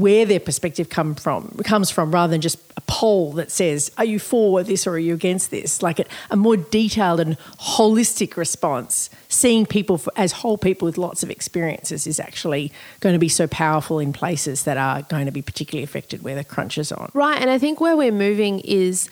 where 0.00 0.24
their 0.24 0.40
perspective 0.40 0.88
come 0.88 1.14
from 1.14 1.48
comes 1.64 1.90
from 1.90 2.12
rather 2.12 2.30
than 2.30 2.40
just 2.40 2.58
a 2.76 2.80
poll 2.82 3.32
that 3.32 3.50
says 3.50 3.90
are 3.98 4.04
you 4.04 4.18
for 4.18 4.62
this 4.62 4.86
or 4.86 4.92
are 4.92 4.98
you 4.98 5.14
against 5.14 5.50
this? 5.50 5.82
Like 5.82 5.98
a, 5.98 6.04
a 6.30 6.36
more 6.36 6.56
detailed 6.56 7.20
and 7.20 7.38
holistic 7.60 8.36
response. 8.36 9.10
Seeing 9.28 9.66
people 9.66 9.98
for, 9.98 10.12
as 10.16 10.32
whole 10.32 10.58
people 10.58 10.86
with 10.86 10.98
lots 10.98 11.22
of 11.22 11.30
experiences 11.30 12.06
is 12.06 12.20
actually 12.20 12.72
going 13.00 13.14
to 13.14 13.18
be 13.18 13.28
so 13.28 13.46
powerful 13.46 13.98
in 13.98 14.12
places 14.12 14.64
that 14.64 14.76
are 14.76 15.02
going 15.02 15.26
to 15.26 15.32
be 15.32 15.42
particularly 15.42 15.84
affected 15.84 16.22
where 16.22 16.34
the 16.34 16.44
crunch 16.44 16.78
is 16.78 16.92
on. 16.92 17.10
Right 17.14 17.40
and 17.40 17.50
i 17.50 17.58
think 17.58 17.80
where 17.80 17.96
we're 17.96 18.12
moving 18.12 18.60
is 18.60 19.08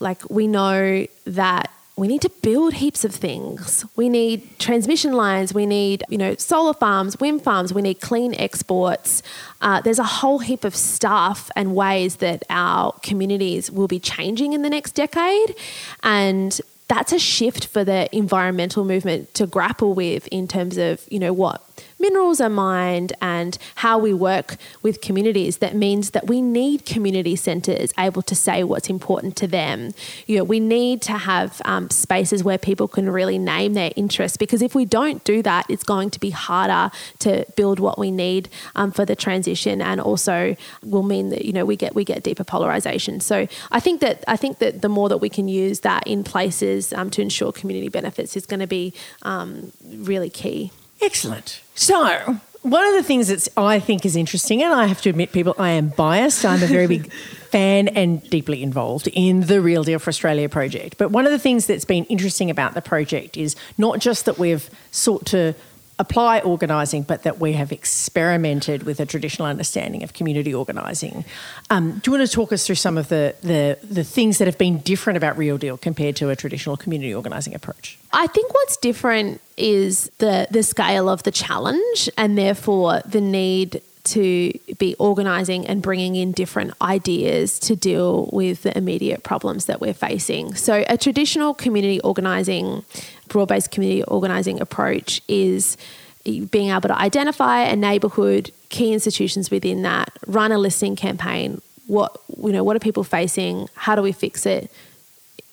like 0.00 0.28
we 0.30 0.46
know 0.46 1.06
that 1.26 1.70
we 2.02 2.08
need 2.08 2.20
to 2.22 2.30
build 2.42 2.74
heaps 2.74 3.04
of 3.04 3.14
things. 3.14 3.86
We 3.94 4.08
need 4.08 4.58
transmission 4.58 5.12
lines. 5.12 5.54
We 5.54 5.66
need, 5.66 6.02
you 6.08 6.18
know, 6.18 6.34
solar 6.34 6.74
farms, 6.74 7.20
wind 7.20 7.44
farms. 7.44 7.72
We 7.72 7.80
need 7.80 8.00
clean 8.00 8.34
exports. 8.34 9.22
Uh, 9.60 9.80
there's 9.82 10.00
a 10.00 10.10
whole 10.18 10.40
heap 10.40 10.64
of 10.64 10.74
stuff 10.74 11.48
and 11.54 11.76
ways 11.76 12.16
that 12.16 12.42
our 12.50 12.92
communities 13.04 13.70
will 13.70 13.86
be 13.86 14.00
changing 14.00 14.52
in 14.52 14.62
the 14.62 14.68
next 14.68 14.96
decade, 14.96 15.54
and 16.02 16.60
that's 16.88 17.12
a 17.12 17.20
shift 17.20 17.68
for 17.68 17.84
the 17.84 18.08
environmental 18.14 18.84
movement 18.84 19.32
to 19.34 19.46
grapple 19.46 19.94
with 19.94 20.26
in 20.32 20.48
terms 20.48 20.78
of, 20.78 21.06
you 21.08 21.20
know, 21.20 21.32
what 21.32 21.71
minerals 22.02 22.40
are 22.40 22.50
mined 22.50 23.12
and 23.22 23.56
how 23.76 23.96
we 23.96 24.12
work 24.12 24.56
with 24.82 25.00
communities 25.00 25.58
that 25.58 25.74
means 25.74 26.10
that 26.10 26.26
we 26.26 26.42
need 26.42 26.84
community 26.84 27.36
centres 27.36 27.92
able 27.98 28.22
to 28.22 28.34
say 28.34 28.64
what's 28.64 28.90
important 28.90 29.36
to 29.36 29.46
them. 29.46 29.92
You 30.26 30.38
know, 30.38 30.44
we 30.44 30.60
need 30.60 31.00
to 31.02 31.12
have 31.12 31.62
um, 31.64 31.88
spaces 31.90 32.42
where 32.42 32.58
people 32.58 32.88
can 32.88 33.08
really 33.08 33.38
name 33.38 33.74
their 33.74 33.92
interests 33.96 34.36
because 34.36 34.60
if 34.62 34.74
we 34.74 34.84
don't 34.84 35.22
do 35.24 35.42
that, 35.42 35.64
it's 35.68 35.84
going 35.84 36.10
to 36.10 36.20
be 36.20 36.30
harder 36.30 36.90
to 37.20 37.46
build 37.56 37.78
what 37.78 37.98
we 37.98 38.10
need 38.10 38.48
um, 38.74 38.90
for 38.90 39.04
the 39.04 39.16
transition 39.16 39.80
and 39.80 40.00
also 40.00 40.56
will 40.82 41.04
mean 41.04 41.30
that 41.30 41.44
you 41.44 41.52
know 41.52 41.64
we 41.64 41.76
get 41.76 41.94
we 41.94 42.04
get 42.04 42.22
deeper 42.24 42.44
polarization. 42.44 43.20
So 43.20 43.46
I 43.70 43.80
think 43.80 44.00
that 44.00 44.24
I 44.26 44.36
think 44.36 44.58
that 44.58 44.82
the 44.82 44.88
more 44.88 45.08
that 45.08 45.18
we 45.18 45.28
can 45.28 45.46
use 45.46 45.80
that 45.80 46.02
in 46.06 46.24
places 46.24 46.92
um, 46.92 47.10
to 47.10 47.22
ensure 47.22 47.52
community 47.52 47.88
benefits 47.88 48.36
is 48.36 48.44
going 48.44 48.60
to 48.60 48.66
be 48.66 48.92
um, 49.22 49.72
really 49.84 50.30
key. 50.30 50.72
Excellent. 51.02 51.62
So, 51.74 52.38
one 52.62 52.84
of 52.86 52.94
the 52.94 53.02
things 53.02 53.28
that 53.28 53.48
I 53.56 53.80
think 53.80 54.06
is 54.06 54.14
interesting, 54.14 54.62
and 54.62 54.72
I 54.72 54.86
have 54.86 55.02
to 55.02 55.10
admit, 55.10 55.32
people, 55.32 55.54
I 55.58 55.70
am 55.70 55.88
biased. 55.88 56.44
I'm 56.44 56.62
a 56.62 56.66
very 56.66 56.86
big 56.86 57.12
fan 57.50 57.88
and 57.88 58.22
deeply 58.30 58.62
involved 58.62 59.08
in 59.08 59.40
the 59.40 59.60
Real 59.60 59.82
Deal 59.82 59.98
for 59.98 60.10
Australia 60.10 60.48
project. 60.48 60.96
But 60.96 61.10
one 61.10 61.26
of 61.26 61.32
the 61.32 61.40
things 61.40 61.66
that's 61.66 61.84
been 61.84 62.04
interesting 62.04 62.50
about 62.50 62.74
the 62.74 62.82
project 62.82 63.36
is 63.36 63.56
not 63.78 63.98
just 63.98 64.26
that 64.26 64.38
we've 64.38 64.70
sought 64.92 65.26
to 65.26 65.54
apply 65.98 66.40
organising, 66.40 67.02
but 67.02 67.22
that 67.22 67.38
we 67.38 67.52
have 67.52 67.70
experimented 67.70 68.84
with 68.84 68.98
a 68.98 69.06
traditional 69.06 69.46
understanding 69.46 70.02
of 70.02 70.12
community 70.12 70.54
organising. 70.54 71.24
Um, 71.70 72.00
do 72.02 72.10
you 72.10 72.18
want 72.18 72.28
to 72.28 72.34
talk 72.34 72.52
us 72.52 72.66
through 72.66 72.76
some 72.76 72.96
of 72.96 73.08
the, 73.08 73.34
the, 73.42 73.78
the 73.82 74.02
things 74.02 74.38
that 74.38 74.46
have 74.46 74.58
been 74.58 74.78
different 74.78 75.16
about 75.16 75.36
Real 75.36 75.58
Deal 75.58 75.76
compared 75.76 76.16
to 76.16 76.30
a 76.30 76.36
traditional 76.36 76.76
community 76.76 77.14
organising 77.14 77.54
approach? 77.54 77.98
I 78.12 78.26
think 78.26 78.52
what's 78.54 78.76
different 78.78 79.40
is 79.62 80.10
the 80.18 80.46
the 80.50 80.62
scale 80.62 81.08
of 81.08 81.22
the 81.22 81.30
challenge, 81.30 82.10
and 82.18 82.36
therefore 82.36 83.00
the 83.06 83.20
need 83.20 83.80
to 84.04 84.52
be 84.78 84.96
organising 84.98 85.64
and 85.66 85.80
bringing 85.80 86.16
in 86.16 86.32
different 86.32 86.74
ideas 86.82 87.60
to 87.60 87.76
deal 87.76 88.28
with 88.32 88.62
the 88.62 88.76
immediate 88.76 89.22
problems 89.22 89.66
that 89.66 89.80
we're 89.80 89.94
facing. 89.94 90.54
So, 90.54 90.84
a 90.88 90.98
traditional 90.98 91.54
community 91.54 92.00
organising, 92.00 92.84
broad 93.28 93.46
based 93.46 93.70
community 93.70 94.02
organising 94.04 94.60
approach 94.60 95.22
is 95.28 95.76
being 96.24 96.70
able 96.70 96.88
to 96.88 96.98
identify 96.98 97.60
a 97.60 97.76
neighbourhood, 97.76 98.50
key 98.68 98.92
institutions 98.92 99.50
within 99.50 99.82
that, 99.82 100.10
run 100.26 100.52
a 100.52 100.58
listening 100.58 100.96
campaign. 100.96 101.60
What 101.86 102.16
you 102.36 102.52
know, 102.52 102.64
what 102.64 102.74
are 102.74 102.80
people 102.80 103.04
facing? 103.04 103.68
How 103.74 103.94
do 103.94 104.02
we 104.02 104.12
fix 104.12 104.46
it? 104.46 104.70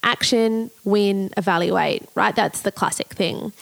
Action, 0.04 0.72
win, 0.84 1.32
evaluate, 1.38 2.08
right? 2.16 2.36
That's 2.36 2.62
the 2.62 2.72
classic 2.72 3.10
thing. 3.14 3.54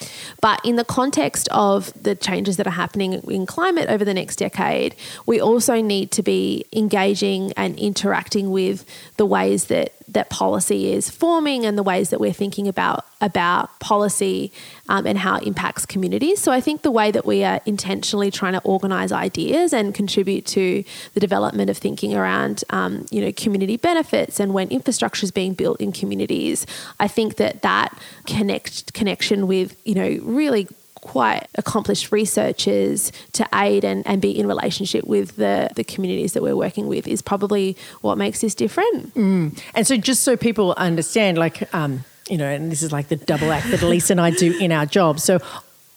But 0.41 0.61
in 0.63 0.75
the 0.75 0.85
context 0.85 1.47
of 1.51 1.91
the 2.01 2.15
changes 2.15 2.57
that 2.57 2.67
are 2.67 2.71
happening 2.71 3.13
in 3.13 3.45
climate 3.45 3.89
over 3.89 4.05
the 4.05 4.13
next 4.13 4.37
decade, 4.37 4.95
we 5.25 5.41
also 5.41 5.81
need 5.81 6.11
to 6.11 6.23
be 6.23 6.65
engaging 6.73 7.53
and 7.53 7.77
interacting 7.77 8.51
with 8.51 8.85
the 9.17 9.25
ways 9.25 9.65
that 9.65 9.93
that 10.07 10.29
policy 10.29 10.91
is 10.91 11.09
forming 11.09 11.65
and 11.65 11.77
the 11.77 11.83
ways 11.83 12.09
that 12.09 12.19
we're 12.19 12.33
thinking 12.33 12.67
about 12.67 13.05
about 13.19 13.79
policy 13.79 14.51
um, 14.89 15.05
and 15.05 15.17
how 15.17 15.37
it 15.37 15.43
impacts 15.43 15.85
communities. 15.85 16.39
So 16.39 16.51
I 16.51 16.61
think 16.61 16.83
the 16.83 16.91
way 16.91 17.11
that 17.11 17.25
we 17.25 17.43
are 17.43 17.59
intentionally 17.65 18.31
trying 18.31 18.53
to 18.53 18.61
organise 18.61 19.11
ideas 19.11 19.73
and 19.73 19.93
contribute 19.93 20.45
to 20.47 20.83
the 21.13 21.19
development 21.19 21.69
of 21.69 21.77
thinking 21.77 22.13
around 22.13 22.63
um, 22.69 23.05
you 23.11 23.21
know 23.21 23.31
community 23.31 23.77
benefits 23.77 24.39
and 24.39 24.53
when 24.53 24.69
infrastructure 24.69 25.23
is 25.23 25.31
being 25.31 25.53
built 25.53 25.81
in 25.81 25.91
communities, 25.91 26.65
I 26.99 27.07
think 27.07 27.35
that 27.35 27.61
that 27.63 27.97
connect 28.25 28.93
connection 28.93 29.47
with 29.47 29.79
you 29.85 29.95
know 29.95 30.19
really 30.23 30.67
quite 31.07 31.47
accomplished 31.55 32.11
researchers 32.11 33.13
to 33.31 33.47
aid 33.55 33.85
and, 33.85 34.05
and 34.05 34.21
be 34.21 34.37
in 34.37 34.45
relationship 34.45 35.05
with 35.05 35.37
the, 35.37 35.69
the 35.75 35.83
communities 35.83 36.33
that 36.33 36.43
we're 36.43 36.55
working 36.55 36.87
with 36.87 37.07
is 37.07 37.21
probably 37.21 37.77
what 38.01 38.17
makes 38.17 38.41
this 38.41 38.53
different. 38.53 39.13
Mm. 39.15 39.57
And 39.73 39.87
so, 39.87 39.95
just 39.95 40.23
so 40.23 40.35
people 40.35 40.73
understand, 40.73 41.37
like, 41.37 41.73
um, 41.73 42.03
you 42.29 42.37
know, 42.37 42.47
and 42.47 42.69
this 42.69 42.83
is 42.83 42.91
like 42.91 43.07
the 43.07 43.15
double 43.15 43.51
act 43.51 43.71
that 43.71 43.81
Elise 43.81 44.09
and 44.09 44.19
I 44.19 44.31
do 44.31 44.57
in 44.59 44.71
our 44.71 44.85
job. 44.85 45.19
So, 45.19 45.39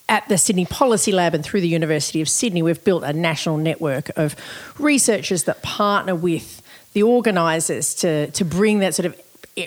at 0.08 0.28
the 0.28 0.38
Sydney 0.38 0.66
Policy 0.66 1.12
Lab 1.12 1.34
and 1.34 1.44
through 1.44 1.60
the 1.60 1.68
University 1.68 2.20
of 2.20 2.28
Sydney, 2.28 2.62
we've 2.62 2.82
built 2.82 3.02
a 3.02 3.12
national 3.12 3.56
network 3.56 4.10
of 4.16 4.36
researchers 4.78 5.44
that 5.44 5.62
partner 5.62 6.14
with 6.14 6.62
the 6.92 7.02
organisers 7.02 7.94
to, 7.96 8.30
to 8.32 8.44
bring 8.44 8.80
that 8.80 8.94
sort 8.94 9.06
of 9.06 9.20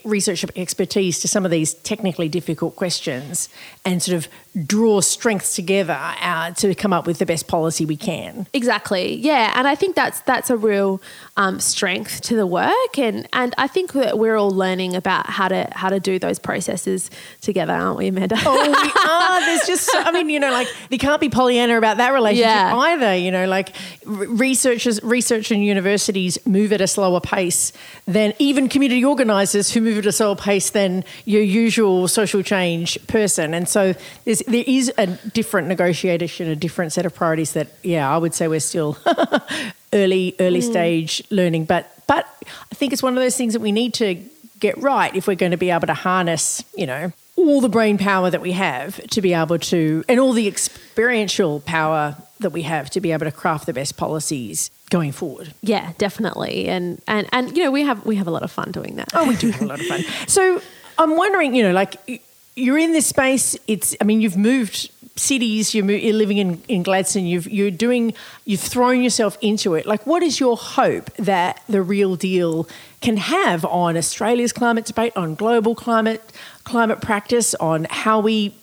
research 0.04 0.46
expertise 0.56 1.20
to 1.20 1.28
some 1.28 1.46
of 1.46 1.52
these 1.52 1.74
technically 1.74 2.28
difficult 2.30 2.76
questions 2.76 3.50
and 3.86 4.02
sort 4.02 4.16
of 4.16 4.28
draw 4.66 5.02
strengths 5.02 5.56
together 5.56 5.98
uh, 6.00 6.52
to 6.52 6.76
come 6.76 6.94
up 6.94 7.08
with 7.08 7.18
the 7.18 7.26
best 7.26 7.48
policy 7.48 7.86
we 7.86 7.98
can. 7.98 8.46
Exactly. 8.54 9.16
Yeah, 9.16 9.52
and 9.56 9.68
I 9.68 9.74
think 9.74 9.96
that's 9.96 10.22
that's 10.22 10.50
a 10.50 10.58
real 10.58 11.02
um, 11.38 11.60
strength 11.60 12.22
to 12.22 12.36
the 12.36 12.46
work, 12.46 12.98
and 12.98 13.28
and 13.34 13.56
I 13.58 13.68
think 13.68 13.94
that 13.94 14.20
we're 14.20 14.36
all 14.36 14.52
learning 14.52 14.96
about 14.96 15.28
how 15.28 15.48
to 15.48 15.68
how 15.72 15.90
to 15.90 16.00
do 16.00 16.20
those 16.20 16.38
processes 16.38 17.10
together, 17.42 17.74
aren't 17.74 17.98
we, 17.98 18.08
Amanda? 18.08 18.38
Oh, 18.46 18.72
we 18.72 18.92
are. 19.10 19.40
There's 19.42 19.66
just, 19.66 19.90
I 19.94 20.12
mean, 20.12 20.30
you 20.30 20.40
know, 20.40 20.52
like 20.52 20.68
you 20.90 21.00
can't 21.00 21.20
be 21.20 21.30
Pollyanna 21.30 21.78
about 21.78 21.98
that 21.98 22.14
relationship 22.14 22.46
yeah. 22.46 22.76
either. 22.76 23.16
You 23.16 23.32
know, 23.32 23.48
like 23.48 23.76
researchers, 24.06 25.02
research 25.04 25.50
and 25.50 25.66
universities 25.66 26.38
move 26.46 26.72
at 26.72 26.82
a 26.82 26.88
slower 26.88 27.20
pace 27.20 27.74
than 28.06 28.34
even 28.38 28.70
community 28.70 29.04
organisers 29.04 29.72
who 29.72 29.82
move 29.82 29.98
at 29.98 30.06
a 30.06 30.12
slower 30.12 30.36
pace 30.36 30.70
than 30.70 31.04
your 31.26 31.42
usual 31.42 32.08
social 32.08 32.44
change 32.44 33.00
person, 33.08 33.56
and 33.56 33.68
so 33.68 33.96
there's 34.26 34.43
there 34.48 34.64
is 34.66 34.92
a 34.98 35.08
different 35.08 35.68
negotiation, 35.68 36.48
a 36.48 36.56
different 36.56 36.94
set 36.94 37.06
of 37.06 37.14
priorities 37.14 37.54
that, 37.54 37.70
yeah, 37.84 38.10
I 38.10 38.18
would 38.18 38.34
say 38.34 38.48
we're 38.48 38.60
still 38.60 38.98
early, 39.94 40.36
early 40.40 40.60
mm. 40.60 40.70
stage 40.70 41.24
learning. 41.30 41.66
But, 41.66 41.92
but 42.08 42.28
I 42.72 42.76
think 42.76 42.94
it's 42.94 43.04
one 43.04 43.18
of 43.18 43.24
those 43.24 43.38
things 43.38 43.54
that 43.54 43.62
we 43.62 43.72
need 43.72 43.94
to 43.96 44.16
get 44.60 44.78
right 44.82 45.14
if 45.16 45.28
we're 45.28 45.36
going 45.36 45.52
to 45.52 45.58
be 45.58 45.72
able 45.72 45.88
to 45.88 45.94
harness, 45.94 46.64
you 46.76 46.86
know, 46.86 47.12
all 47.36 47.62
the 47.62 47.70
brain 47.70 47.98
power 47.98 48.30
that 48.30 48.42
we 48.42 48.52
have 48.54 49.02
to 49.08 49.22
be 49.22 49.34
able 49.34 49.60
to, 49.60 50.04
and 50.08 50.20
all 50.20 50.34
the 50.34 50.48
experiential 50.48 51.60
power 51.62 52.16
that 52.40 52.52
we 52.52 52.62
have 52.62 52.90
to 52.92 53.02
be 53.02 53.12
able 53.12 53.26
to 53.26 53.32
craft 53.32 53.66
the 53.66 53.74
best 53.74 53.98
policies 53.98 54.70
going 54.90 55.12
forward. 55.12 55.54
Yeah, 55.62 55.94
definitely. 55.98 56.68
And 56.68 57.02
and 57.08 57.28
and 57.32 57.58
you 57.58 57.64
know, 57.64 57.72
we 57.72 57.84
have 57.84 58.06
we 58.06 58.16
have 58.18 58.28
a 58.28 58.32
lot 58.32 58.44
of 58.44 58.52
fun 58.52 58.72
doing 58.72 58.96
that. 58.98 59.10
Oh, 59.14 59.28
we 59.28 59.36
do 59.36 59.50
have 59.50 59.62
a 59.62 59.66
lot 59.66 59.80
of 59.80 59.86
fun. 59.88 60.04
So 60.28 60.62
I'm 60.98 61.18
wondering, 61.18 61.56
you 61.56 61.64
know, 61.64 61.72
like 61.72 62.22
you're 62.56 62.78
in 62.78 62.92
this 62.92 63.08
space. 63.08 63.56
It's, 63.68 63.96
I 64.00 64.04
mean, 64.04 64.22
you've 64.22 64.38
moved 64.38 64.92
cities. 65.16 65.74
You're, 65.76 65.90
you're 65.92 66.14
living 66.14 66.38
in, 66.38 66.62
in 66.68 66.84
Gladstone. 66.84 67.26
You've, 67.26 67.48
you're 67.50 67.72
doing, 67.72 68.14
you've 68.46 68.60
thrown 68.60 69.02
yourself 69.02 69.38
into 69.42 69.76
it. 69.76 69.86
Like, 69.86 70.06
what 70.06 70.24
is 70.24 70.40
your 70.40 70.58
hope 70.58 71.14
that 71.16 71.62
the 71.68 71.82
real 71.82 72.16
deal 72.16 72.68
can 73.02 73.18
have 73.18 73.66
on 73.66 73.98
Australia's 73.98 74.54
climate 74.54 74.86
debate, 74.86 75.14
on 75.16 75.36
global 75.36 75.76
climate, 75.76 76.22
climate 76.64 77.02
practice, 77.02 77.54
on 77.56 77.88
how 77.90 78.20
we 78.20 78.56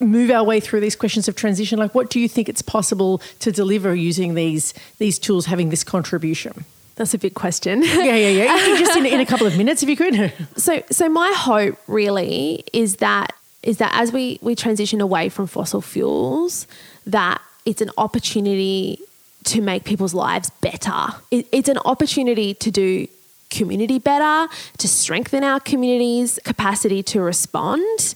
move 0.00 0.30
our 0.30 0.44
way 0.44 0.60
through 0.60 0.80
these 0.80 0.96
questions 0.96 1.28
of 1.28 1.36
transition? 1.36 1.78
Like, 1.78 1.94
what 1.94 2.08
do 2.08 2.20
you 2.20 2.28
think 2.28 2.48
it's 2.48 2.62
possible 2.62 3.20
to 3.40 3.52
deliver 3.52 3.94
using 3.94 4.34
these 4.34 4.72
these 4.98 5.18
tools, 5.18 5.46
having 5.46 5.70
this 5.70 5.84
contribution? 5.84 6.64
That's 6.96 7.14
a 7.14 7.18
big 7.18 7.34
question. 7.34 7.82
yeah, 7.82 8.14
yeah, 8.14 8.28
yeah. 8.28 8.78
Just 8.78 8.96
in, 8.96 9.06
in 9.06 9.20
a 9.20 9.26
couple 9.26 9.46
of 9.46 9.56
minutes, 9.56 9.82
if 9.82 9.88
you 9.88 9.96
could. 9.96 10.32
so, 10.56 10.82
so 10.90 11.08
my 11.08 11.32
hope 11.36 11.78
really 11.86 12.64
is 12.72 12.96
that 12.96 13.34
is 13.62 13.76
that 13.78 13.92
as 13.94 14.12
we 14.12 14.38
we 14.42 14.54
transition 14.54 15.00
away 15.00 15.28
from 15.28 15.46
fossil 15.46 15.80
fuels, 15.80 16.66
that 17.06 17.40
it's 17.66 17.80
an 17.80 17.90
opportunity 17.98 18.98
to 19.44 19.60
make 19.60 19.84
people's 19.84 20.14
lives 20.14 20.50
better. 20.60 21.08
It, 21.30 21.46
it's 21.52 21.68
an 21.68 21.78
opportunity 21.84 22.54
to 22.54 22.70
do 22.70 23.06
community 23.50 23.98
better, 23.98 24.52
to 24.78 24.88
strengthen 24.88 25.42
our 25.42 25.60
community's 25.60 26.38
capacity 26.44 27.02
to 27.02 27.20
respond, 27.20 28.14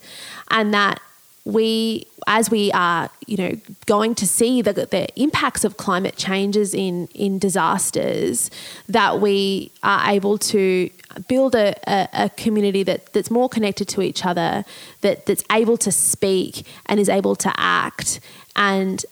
and 0.51 0.73
that 0.73 1.01
we 1.45 2.07
as 2.27 2.51
we 2.51 2.73
are 2.73 3.11
you 3.27 3.37
know 3.37 3.53
going 3.87 4.15
to 4.15 4.27
see 4.27 4.63
the, 4.63 4.73
the 4.73 5.07
impacts 5.21 5.63
of 5.63 5.77
climate 5.77 6.17
changes 6.17 6.73
in 6.73 7.07
in 7.09 7.39
disasters 7.39 8.51
that 8.89 9.21
we 9.21 9.71
are 9.83 10.11
able 10.11 10.39
to 10.39 10.89
build 11.29 11.55
a, 11.55 11.75
a, 11.87 12.09
a, 12.25 12.31
community 12.31 12.83
that, 12.83 13.13
that's 13.13 13.31
more 13.31 13.49
connected 13.49 13.87
to 13.87 14.03
each 14.03 14.25
other 14.25 14.65
that 15.03 15.27
that's 15.27 15.45
able 15.53 15.77
to 15.77 15.93
speak 15.93 16.67
and 16.87 16.99
is 16.99 17.09
able 17.09 17.37
to 17.37 17.53
act 17.57 18.21
and 18.57 19.05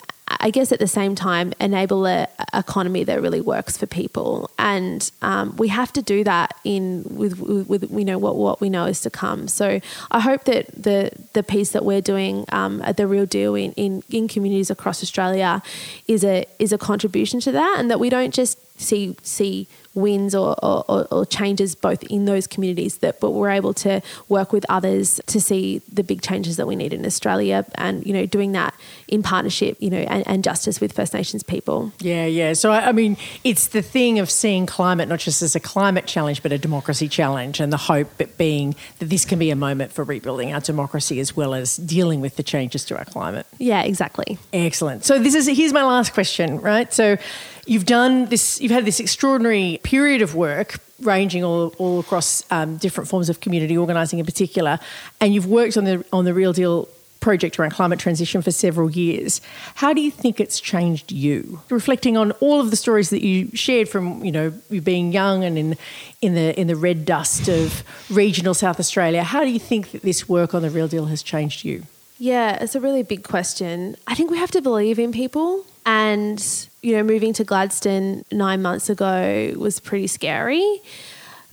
I 0.43 0.51
guess 0.51 0.73
at 0.73 0.81
the 0.81 0.89
same 0.89 1.15
time 1.15 1.53
enable 1.61 2.07
a, 2.07 2.29
economy 2.53 3.05
that 3.05 3.23
really 3.23 3.41
works 3.41 3.77
for 3.77 3.87
people, 3.87 4.51
and 4.59 5.11
um, 5.23 5.57
we 5.57 5.69
have 5.69 5.93
to 5.95 6.03
do 6.03 6.25
that 6.25 6.55
in 6.65 7.05
with, 7.09 7.39
with, 7.39 7.69
with 7.69 7.91
you 7.91 8.05
know 8.05 8.19
what 8.19 8.37
what 8.37 8.61
we 8.61 8.69
know 8.69 8.87
is 8.87 9.01
to 9.03 9.11
come. 9.11 9.49
So 9.49 9.81
I 10.11 10.21
hope 10.21 10.45
that 10.45 10.67
the 10.71 11.11
the 11.33 11.43
piece 11.43 11.71
that 11.71 11.85
we're 11.85 12.01
doing 12.01 12.45
um, 12.51 12.83
at 12.83 12.97
the 12.97 13.07
Real 13.07 13.27
Deal 13.27 13.55
in, 13.55 13.73
in 13.73 14.03
in 14.11 14.29
communities 14.29 14.71
across 14.71 15.03
Australia 15.03 15.63
is 16.09 16.25
a 16.25 16.45
is 16.59 16.73
a 16.73 16.79
contribution 16.79 17.41
to 17.41 17.53
that, 17.53 17.77
and 17.79 17.91
that 17.91 18.01
we 18.01 18.11
don't 18.11 18.35
just 18.35 18.59
see 18.83 19.17
see 19.23 19.67
wins 19.95 20.35
or, 20.35 20.57
or, 20.65 21.07
or, 21.11 21.27
changes 21.27 21.75
both 21.75 22.03
in 22.05 22.25
those 22.25 22.47
communities 22.47 22.99
that 22.99 23.21
but 23.21 23.31
we're 23.31 23.51
able 23.51 23.75
to 23.75 24.01
work 24.29 24.53
with 24.53 24.65
others 24.69 25.21
to 25.27 25.41
see 25.41 25.83
the 25.93 26.03
big 26.03 26.23
changes 26.23 26.57
that 26.57 26.67
we 26.67 26.75
need 26.75 26.93
in 26.93 27.05
Australia 27.05 27.67
and 27.75 28.07
you 28.07 28.13
know 28.13 28.25
doing 28.25 28.53
that 28.53 28.75
in 29.09 29.23
partnership 29.23 29.77
you 29.81 29.91
know 29.91 29.99
and, 29.99 30.27
and 30.27 30.45
justice 30.45 30.81
with 30.81 30.93
First 30.93 31.13
Nations 31.15 31.43
people. 31.43 31.93
Yeah 32.01 32.27
yeah. 32.27 32.53
So 32.55 32.71
I, 32.73 32.89
I, 32.89 32.93
mean 32.93 33.17
it's 33.45 33.69
the 33.69 33.83
thing 33.83 34.19
of 34.19 34.31
seeing 34.31 34.67
climate 34.67 35.09
not 35.09 35.19
just 35.19 35.43
as 35.43 35.55
a 35.55 35.61
climate 35.61 36.07
challenge 36.07 36.43
but 36.43 36.53
a 36.53 36.59
democracy 36.59 37.09
challenge 37.09 37.61
and 37.61 37.73
the 37.73 37.77
hope 37.77 38.09
being 38.39 38.75
that 38.99 39.07
this 39.07 39.25
can 39.25 39.39
be 39.39 39.51
a 39.51 39.57
moment 39.57 39.93
for 39.93 40.05
rebuilding 40.05 40.53
our 40.53 40.61
democracy 40.61 41.21
as 41.21 41.37
well 41.37 41.55
as 41.55 41.77
dealing 41.77 42.21
with 42.21 42.37
the 42.37 42.43
changes 42.43 42.85
to 42.87 42.97
our 42.97 43.05
climate. 43.05 43.47
Yeah 43.59 43.83
exactly. 43.83 44.39
Excellent. 44.53 45.05
So 45.05 45.19
this 45.19 45.35
is 45.35 45.47
here's 45.47 45.73
my 45.73 45.85
last 45.85 46.15
question 46.15 46.61
right? 46.61 46.93
So 46.93 47.19
You've 47.67 47.87
done 47.87 48.27
this, 48.27 48.61
you've 48.61 48.73
had 48.73 48.85
this 48.85 48.99
extraordinary 48.99 49.79
period 49.83 50.21
of 50.23 50.35
work 50.35 50.79
ranging 51.01 51.45
all, 51.45 51.75
all 51.79 52.01
across 52.01 52.45
um, 52.51 52.77
different 52.77 53.09
forms 53.09 53.29
of 53.29 53.41
community 53.41 53.77
organising 53.77 54.19
in 54.19 54.25
particular, 54.25 54.79
and 55.21 55.35
you've 55.35 55.47
worked 55.47 55.77
on 55.77 55.85
the, 55.85 56.05
on 56.13 56.25
the 56.25 56.35
Real 56.35 56.53
Deal 56.53 56.89
project 57.23 57.59
around 57.59 57.71
climate 57.71 58.01
transition 58.01 58.43
for 58.43 58.51
several 58.51 58.91
years. 58.91 59.41
How 59.77 59.93
do 59.93 60.01
you 60.01 60.11
think 60.11 60.41
it's 60.41 60.61
changed 60.61 61.13
you? 61.13 61.63
Reflecting 61.71 62.17
on 62.17 62.33
all 62.33 62.61
of 62.61 62.71
the 62.71 62.77
stories 62.77 63.11
that 63.11 63.23
you 63.23 63.49
shared 63.55 63.89
from, 63.89 64.25
you 64.25 64.33
know, 64.33 64.53
you 64.69 64.83
being 64.83 65.13
young 65.13 65.45
and 65.45 65.57
in 65.57 65.77
in 66.21 66.35
the 66.35 66.59
in 66.61 66.67
the 66.67 66.77
red 66.77 67.05
dust 67.05 67.49
of 67.49 67.85
regional 68.11 68.55
South 68.55 68.81
Australia, 68.81 69.23
how 69.23 69.45
do 69.45 69.51
you 69.51 69.61
think 69.61 69.93
that 69.93 70.03
this 70.03 70.29
work 70.29 70.53
on 70.53 70.63
the 70.63 70.71
real 70.71 70.89
deal 70.89 71.07
has 71.07 71.23
changed 71.23 71.65
you? 71.65 71.85
Yeah, 72.19 72.63
it's 72.63 72.75
a 72.75 72.81
really 72.81 73.03
big 73.03 73.23
question. 73.23 73.97
I 74.07 74.15
think 74.15 74.31
we 74.31 74.39
have 74.39 74.51
to 74.51 74.61
believe 74.61 74.99
in 74.99 75.13
people 75.13 75.65
and 75.85 76.69
you 76.83 76.97
know, 76.97 77.03
moving 77.03 77.33
to 77.35 77.45
Gladstone 77.45 78.25
nine 78.33 78.61
months 78.61 78.91
ago 78.91 79.53
was 79.57 79.81
pretty 79.81 80.09
scary. 80.09 80.81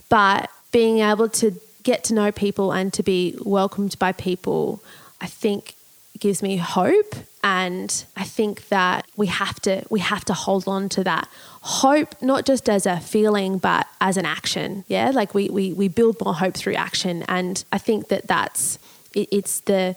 But 0.08 0.50
being 0.72 0.98
able 0.98 1.28
to 1.28 1.52
get 1.82 2.04
to 2.04 2.14
know 2.14 2.32
people 2.32 2.72
and 2.72 2.92
to 2.92 3.02
be 3.02 3.36
welcomed 3.44 3.98
by 3.98 4.12
people, 4.12 4.82
I 5.20 5.26
think 5.26 5.74
gives 6.18 6.42
me 6.42 6.56
hope. 6.56 7.14
And 7.42 8.04
I 8.16 8.24
think 8.24 8.68
that 8.68 9.06
we 9.16 9.28
have 9.28 9.60
to 9.60 9.84
we 9.88 10.00
have 10.00 10.24
to 10.26 10.34
hold 10.34 10.68
on 10.68 10.90
to 10.90 11.04
that 11.04 11.28
hope 11.62 12.20
not 12.20 12.44
just 12.44 12.68
as 12.68 12.84
a 12.86 13.00
feeling 13.00 13.56
but 13.58 13.86
as 14.00 14.16
an 14.16 14.26
action. 14.26 14.84
Yeah? 14.88 15.10
Like 15.10 15.32
we 15.32 15.48
we, 15.48 15.72
we 15.72 15.88
build 15.88 16.22
more 16.22 16.34
hope 16.34 16.54
through 16.54 16.74
action. 16.74 17.24
And 17.28 17.64
I 17.72 17.78
think 17.78 18.08
that 18.08 18.26
that's 18.26 18.78
it, 19.14 19.28
it's 19.32 19.60
the 19.60 19.96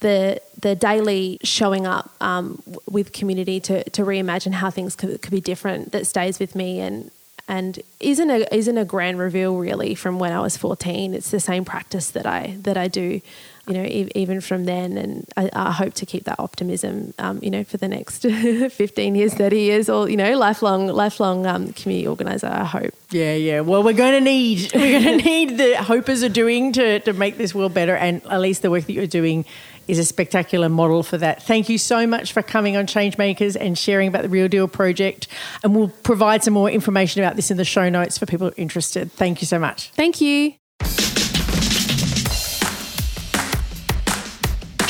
the 0.00 0.40
the 0.60 0.74
daily 0.74 1.38
showing 1.42 1.86
up 1.86 2.10
um, 2.20 2.62
with 2.88 3.12
community 3.12 3.60
to, 3.60 3.84
to 3.90 4.02
reimagine 4.02 4.52
how 4.52 4.70
things 4.70 4.96
could, 4.96 5.20
could 5.20 5.30
be 5.30 5.40
different 5.40 5.92
that 5.92 6.06
stays 6.06 6.38
with 6.38 6.54
me 6.54 6.80
and 6.80 7.10
and 7.46 7.80
isn't 8.00 8.30
a 8.30 8.54
isn't 8.54 8.78
a 8.78 8.84
grand 8.84 9.18
reveal 9.18 9.56
really 9.56 9.94
from 9.94 10.18
when 10.18 10.32
I 10.32 10.40
was 10.40 10.56
14 10.56 11.14
it's 11.14 11.30
the 11.30 11.40
same 11.40 11.64
practice 11.64 12.10
that 12.12 12.26
I 12.26 12.56
that 12.62 12.76
I 12.76 12.88
do 12.88 13.20
you 13.66 13.74
know 13.74 13.84
e- 13.84 14.10
even 14.14 14.40
from 14.40 14.64
then. 14.64 14.96
And 14.98 15.26
I, 15.36 15.50
I, 15.52 15.72
hope 15.72 15.94
to 15.94 16.06
keep 16.06 16.24
that 16.24 16.38
optimism 16.38 17.14
um, 17.18 17.40
you 17.42 17.50
know 17.50 17.64
for 17.64 17.76
the 17.76 17.88
next 17.88 18.22
15 18.70 19.14
years 19.14 19.34
30 19.34 19.58
years 19.58 19.88
or 19.88 20.08
you 20.08 20.16
know 20.16 20.36
lifelong 20.36 20.88
lifelong 20.88 21.46
um, 21.46 21.72
community 21.72 22.06
organizer 22.06 22.48
I 22.48 22.64
hope. 22.64 22.94
Yeah 23.10 23.34
yeah. 23.34 23.60
Well 23.60 23.82
we're 23.82 23.94
going 23.94 24.12
to 24.12 24.20
need 24.20 24.70
we're 24.74 25.00
going 25.00 25.18
to 25.18 25.24
need 25.24 25.58
the 25.58 25.74
hopers 25.76 26.22
are 26.22 26.28
doing 26.28 26.72
to, 26.72 27.00
to 27.00 27.12
make 27.12 27.38
this 27.38 27.54
world 27.54 27.74
better 27.74 27.96
and 27.96 28.20
Elise 28.26 28.60
the 28.60 28.70
work 28.70 28.84
that 28.84 28.92
you're 28.92 29.06
doing 29.06 29.44
is 29.88 29.98
a 29.98 30.04
spectacular 30.04 30.68
model 30.68 31.02
for 31.02 31.18
that. 31.18 31.42
Thank 31.42 31.68
you 31.68 31.78
so 31.78 32.06
much 32.06 32.32
for 32.32 32.42
coming 32.42 32.76
on 32.76 32.86
Changemakers 32.86 33.56
and 33.58 33.76
sharing 33.76 34.08
about 34.08 34.22
the 34.22 34.28
Real 34.28 34.48
Deal 34.48 34.68
project. 34.68 35.28
And 35.62 35.74
we'll 35.74 35.88
provide 35.88 36.42
some 36.42 36.54
more 36.54 36.70
information 36.70 37.22
about 37.22 37.36
this 37.36 37.50
in 37.50 37.56
the 37.56 37.64
show 37.64 37.88
notes 37.88 38.18
for 38.18 38.26
people 38.26 38.52
interested. 38.56 39.12
Thank 39.12 39.40
you 39.40 39.46
so 39.46 39.58
much. 39.58 39.90
Thank 39.90 40.20
you. 40.20 40.54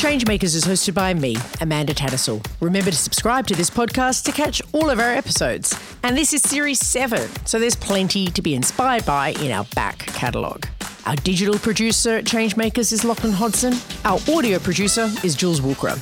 Changemakers 0.05 0.55
is 0.55 0.64
hosted 0.64 0.92
by 0.92 1.14
me, 1.14 1.34
Amanda 1.62 1.95
Tattersall. 1.95 2.45
Remember 2.61 2.90
to 2.90 2.97
subscribe 2.97 3.47
to 3.47 3.55
this 3.55 3.70
podcast 3.70 4.24
to 4.24 4.32
catch 4.32 4.61
all 4.72 4.90
of 4.90 4.99
our 4.99 5.12
episodes. 5.12 5.74
And 6.03 6.14
this 6.14 6.34
is 6.34 6.42
series 6.42 6.78
seven, 6.78 7.26
so 7.47 7.59
there's 7.59 7.74
plenty 7.74 8.26
to 8.26 8.42
be 8.42 8.55
inspired 8.55 9.07
by 9.07 9.30
in 9.40 9.51
our 9.51 9.64
back 9.74 10.01
catalogue. 10.01 10.66
Our 11.07 11.16
digital 11.16 11.59
producer 11.59 12.16
at 12.16 12.24
Changemakers 12.24 12.90
is 12.90 13.05
Lachlan 13.05 13.34
Hodson. 13.34 13.74
Our 14.07 14.18
audio 14.34 14.59
producer 14.59 15.11
is 15.22 15.34
Jules 15.34 15.61
Walker. 15.61 16.00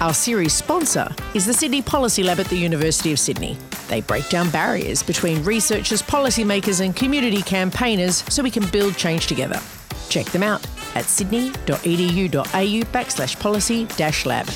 Our 0.00 0.12
series 0.12 0.52
sponsor 0.52 1.08
is 1.34 1.46
the 1.46 1.54
Sydney 1.54 1.82
Policy 1.82 2.24
Lab 2.24 2.40
at 2.40 2.46
the 2.46 2.56
University 2.56 3.12
of 3.12 3.20
Sydney. 3.20 3.56
They 3.88 4.00
break 4.00 4.28
down 4.28 4.50
barriers 4.50 5.04
between 5.04 5.44
researchers, 5.44 6.02
policymakers, 6.02 6.84
and 6.84 6.96
community 6.96 7.42
campaigners 7.42 8.24
so 8.28 8.42
we 8.42 8.50
can 8.50 8.66
build 8.70 8.96
change 8.96 9.28
together. 9.28 9.60
Check 10.08 10.26
them 10.26 10.42
out 10.42 10.66
at 10.96 11.04
sydney.edu.au 11.04 12.82
backslash 12.92 13.38
policy 13.38 13.84
dash 13.96 14.26
lab. 14.26 14.48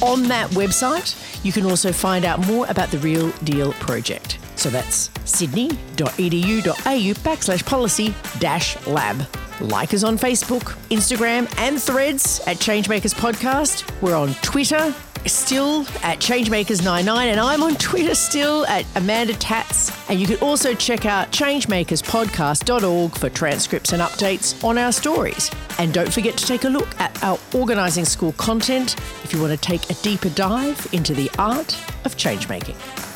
On 0.00 0.22
that 0.28 0.48
website, 0.52 1.44
you 1.44 1.52
can 1.52 1.66
also 1.66 1.92
find 1.92 2.24
out 2.24 2.46
more 2.46 2.66
about 2.68 2.90
the 2.90 2.98
Real 2.98 3.30
Deal 3.44 3.74
project. 3.74 4.38
So 4.66 4.70
that's 4.70 5.10
sydney.edu.au 5.24 7.12
backslash 7.22 7.64
policy 7.64 8.12
dash 8.40 8.84
lab. 8.88 9.24
Like 9.60 9.94
us 9.94 10.02
on 10.02 10.18
Facebook, 10.18 10.74
Instagram, 10.90 11.48
and 11.58 11.80
threads 11.80 12.40
at 12.48 12.56
Changemakers 12.56 13.14
Podcast. 13.14 13.88
We're 14.02 14.16
on 14.16 14.34
Twitter, 14.42 14.92
still 15.26 15.82
at 16.02 16.18
Changemakers99, 16.18 17.26
and 17.26 17.38
I'm 17.38 17.62
on 17.62 17.76
Twitter 17.76 18.16
still 18.16 18.66
at 18.66 18.84
Amanda 18.96 19.34
Tatts. 19.34 19.92
And 20.10 20.18
you 20.18 20.26
can 20.26 20.38
also 20.38 20.74
check 20.74 21.06
out 21.06 21.30
changemakerspodcast.org 21.30 23.16
for 23.16 23.30
transcripts 23.30 23.92
and 23.92 24.02
updates 24.02 24.64
on 24.64 24.78
our 24.78 24.90
stories. 24.90 25.48
And 25.78 25.94
don't 25.94 26.12
forget 26.12 26.36
to 26.38 26.44
take 26.44 26.64
a 26.64 26.68
look 26.68 26.88
at 26.98 27.22
our 27.22 27.38
organising 27.54 28.04
school 28.04 28.32
content 28.32 28.96
if 29.22 29.32
you 29.32 29.40
want 29.40 29.52
to 29.52 29.58
take 29.58 29.88
a 29.90 29.94
deeper 30.02 30.30
dive 30.30 30.88
into 30.92 31.14
the 31.14 31.30
art 31.38 31.78
of 32.04 32.16
changemaking. 32.16 33.14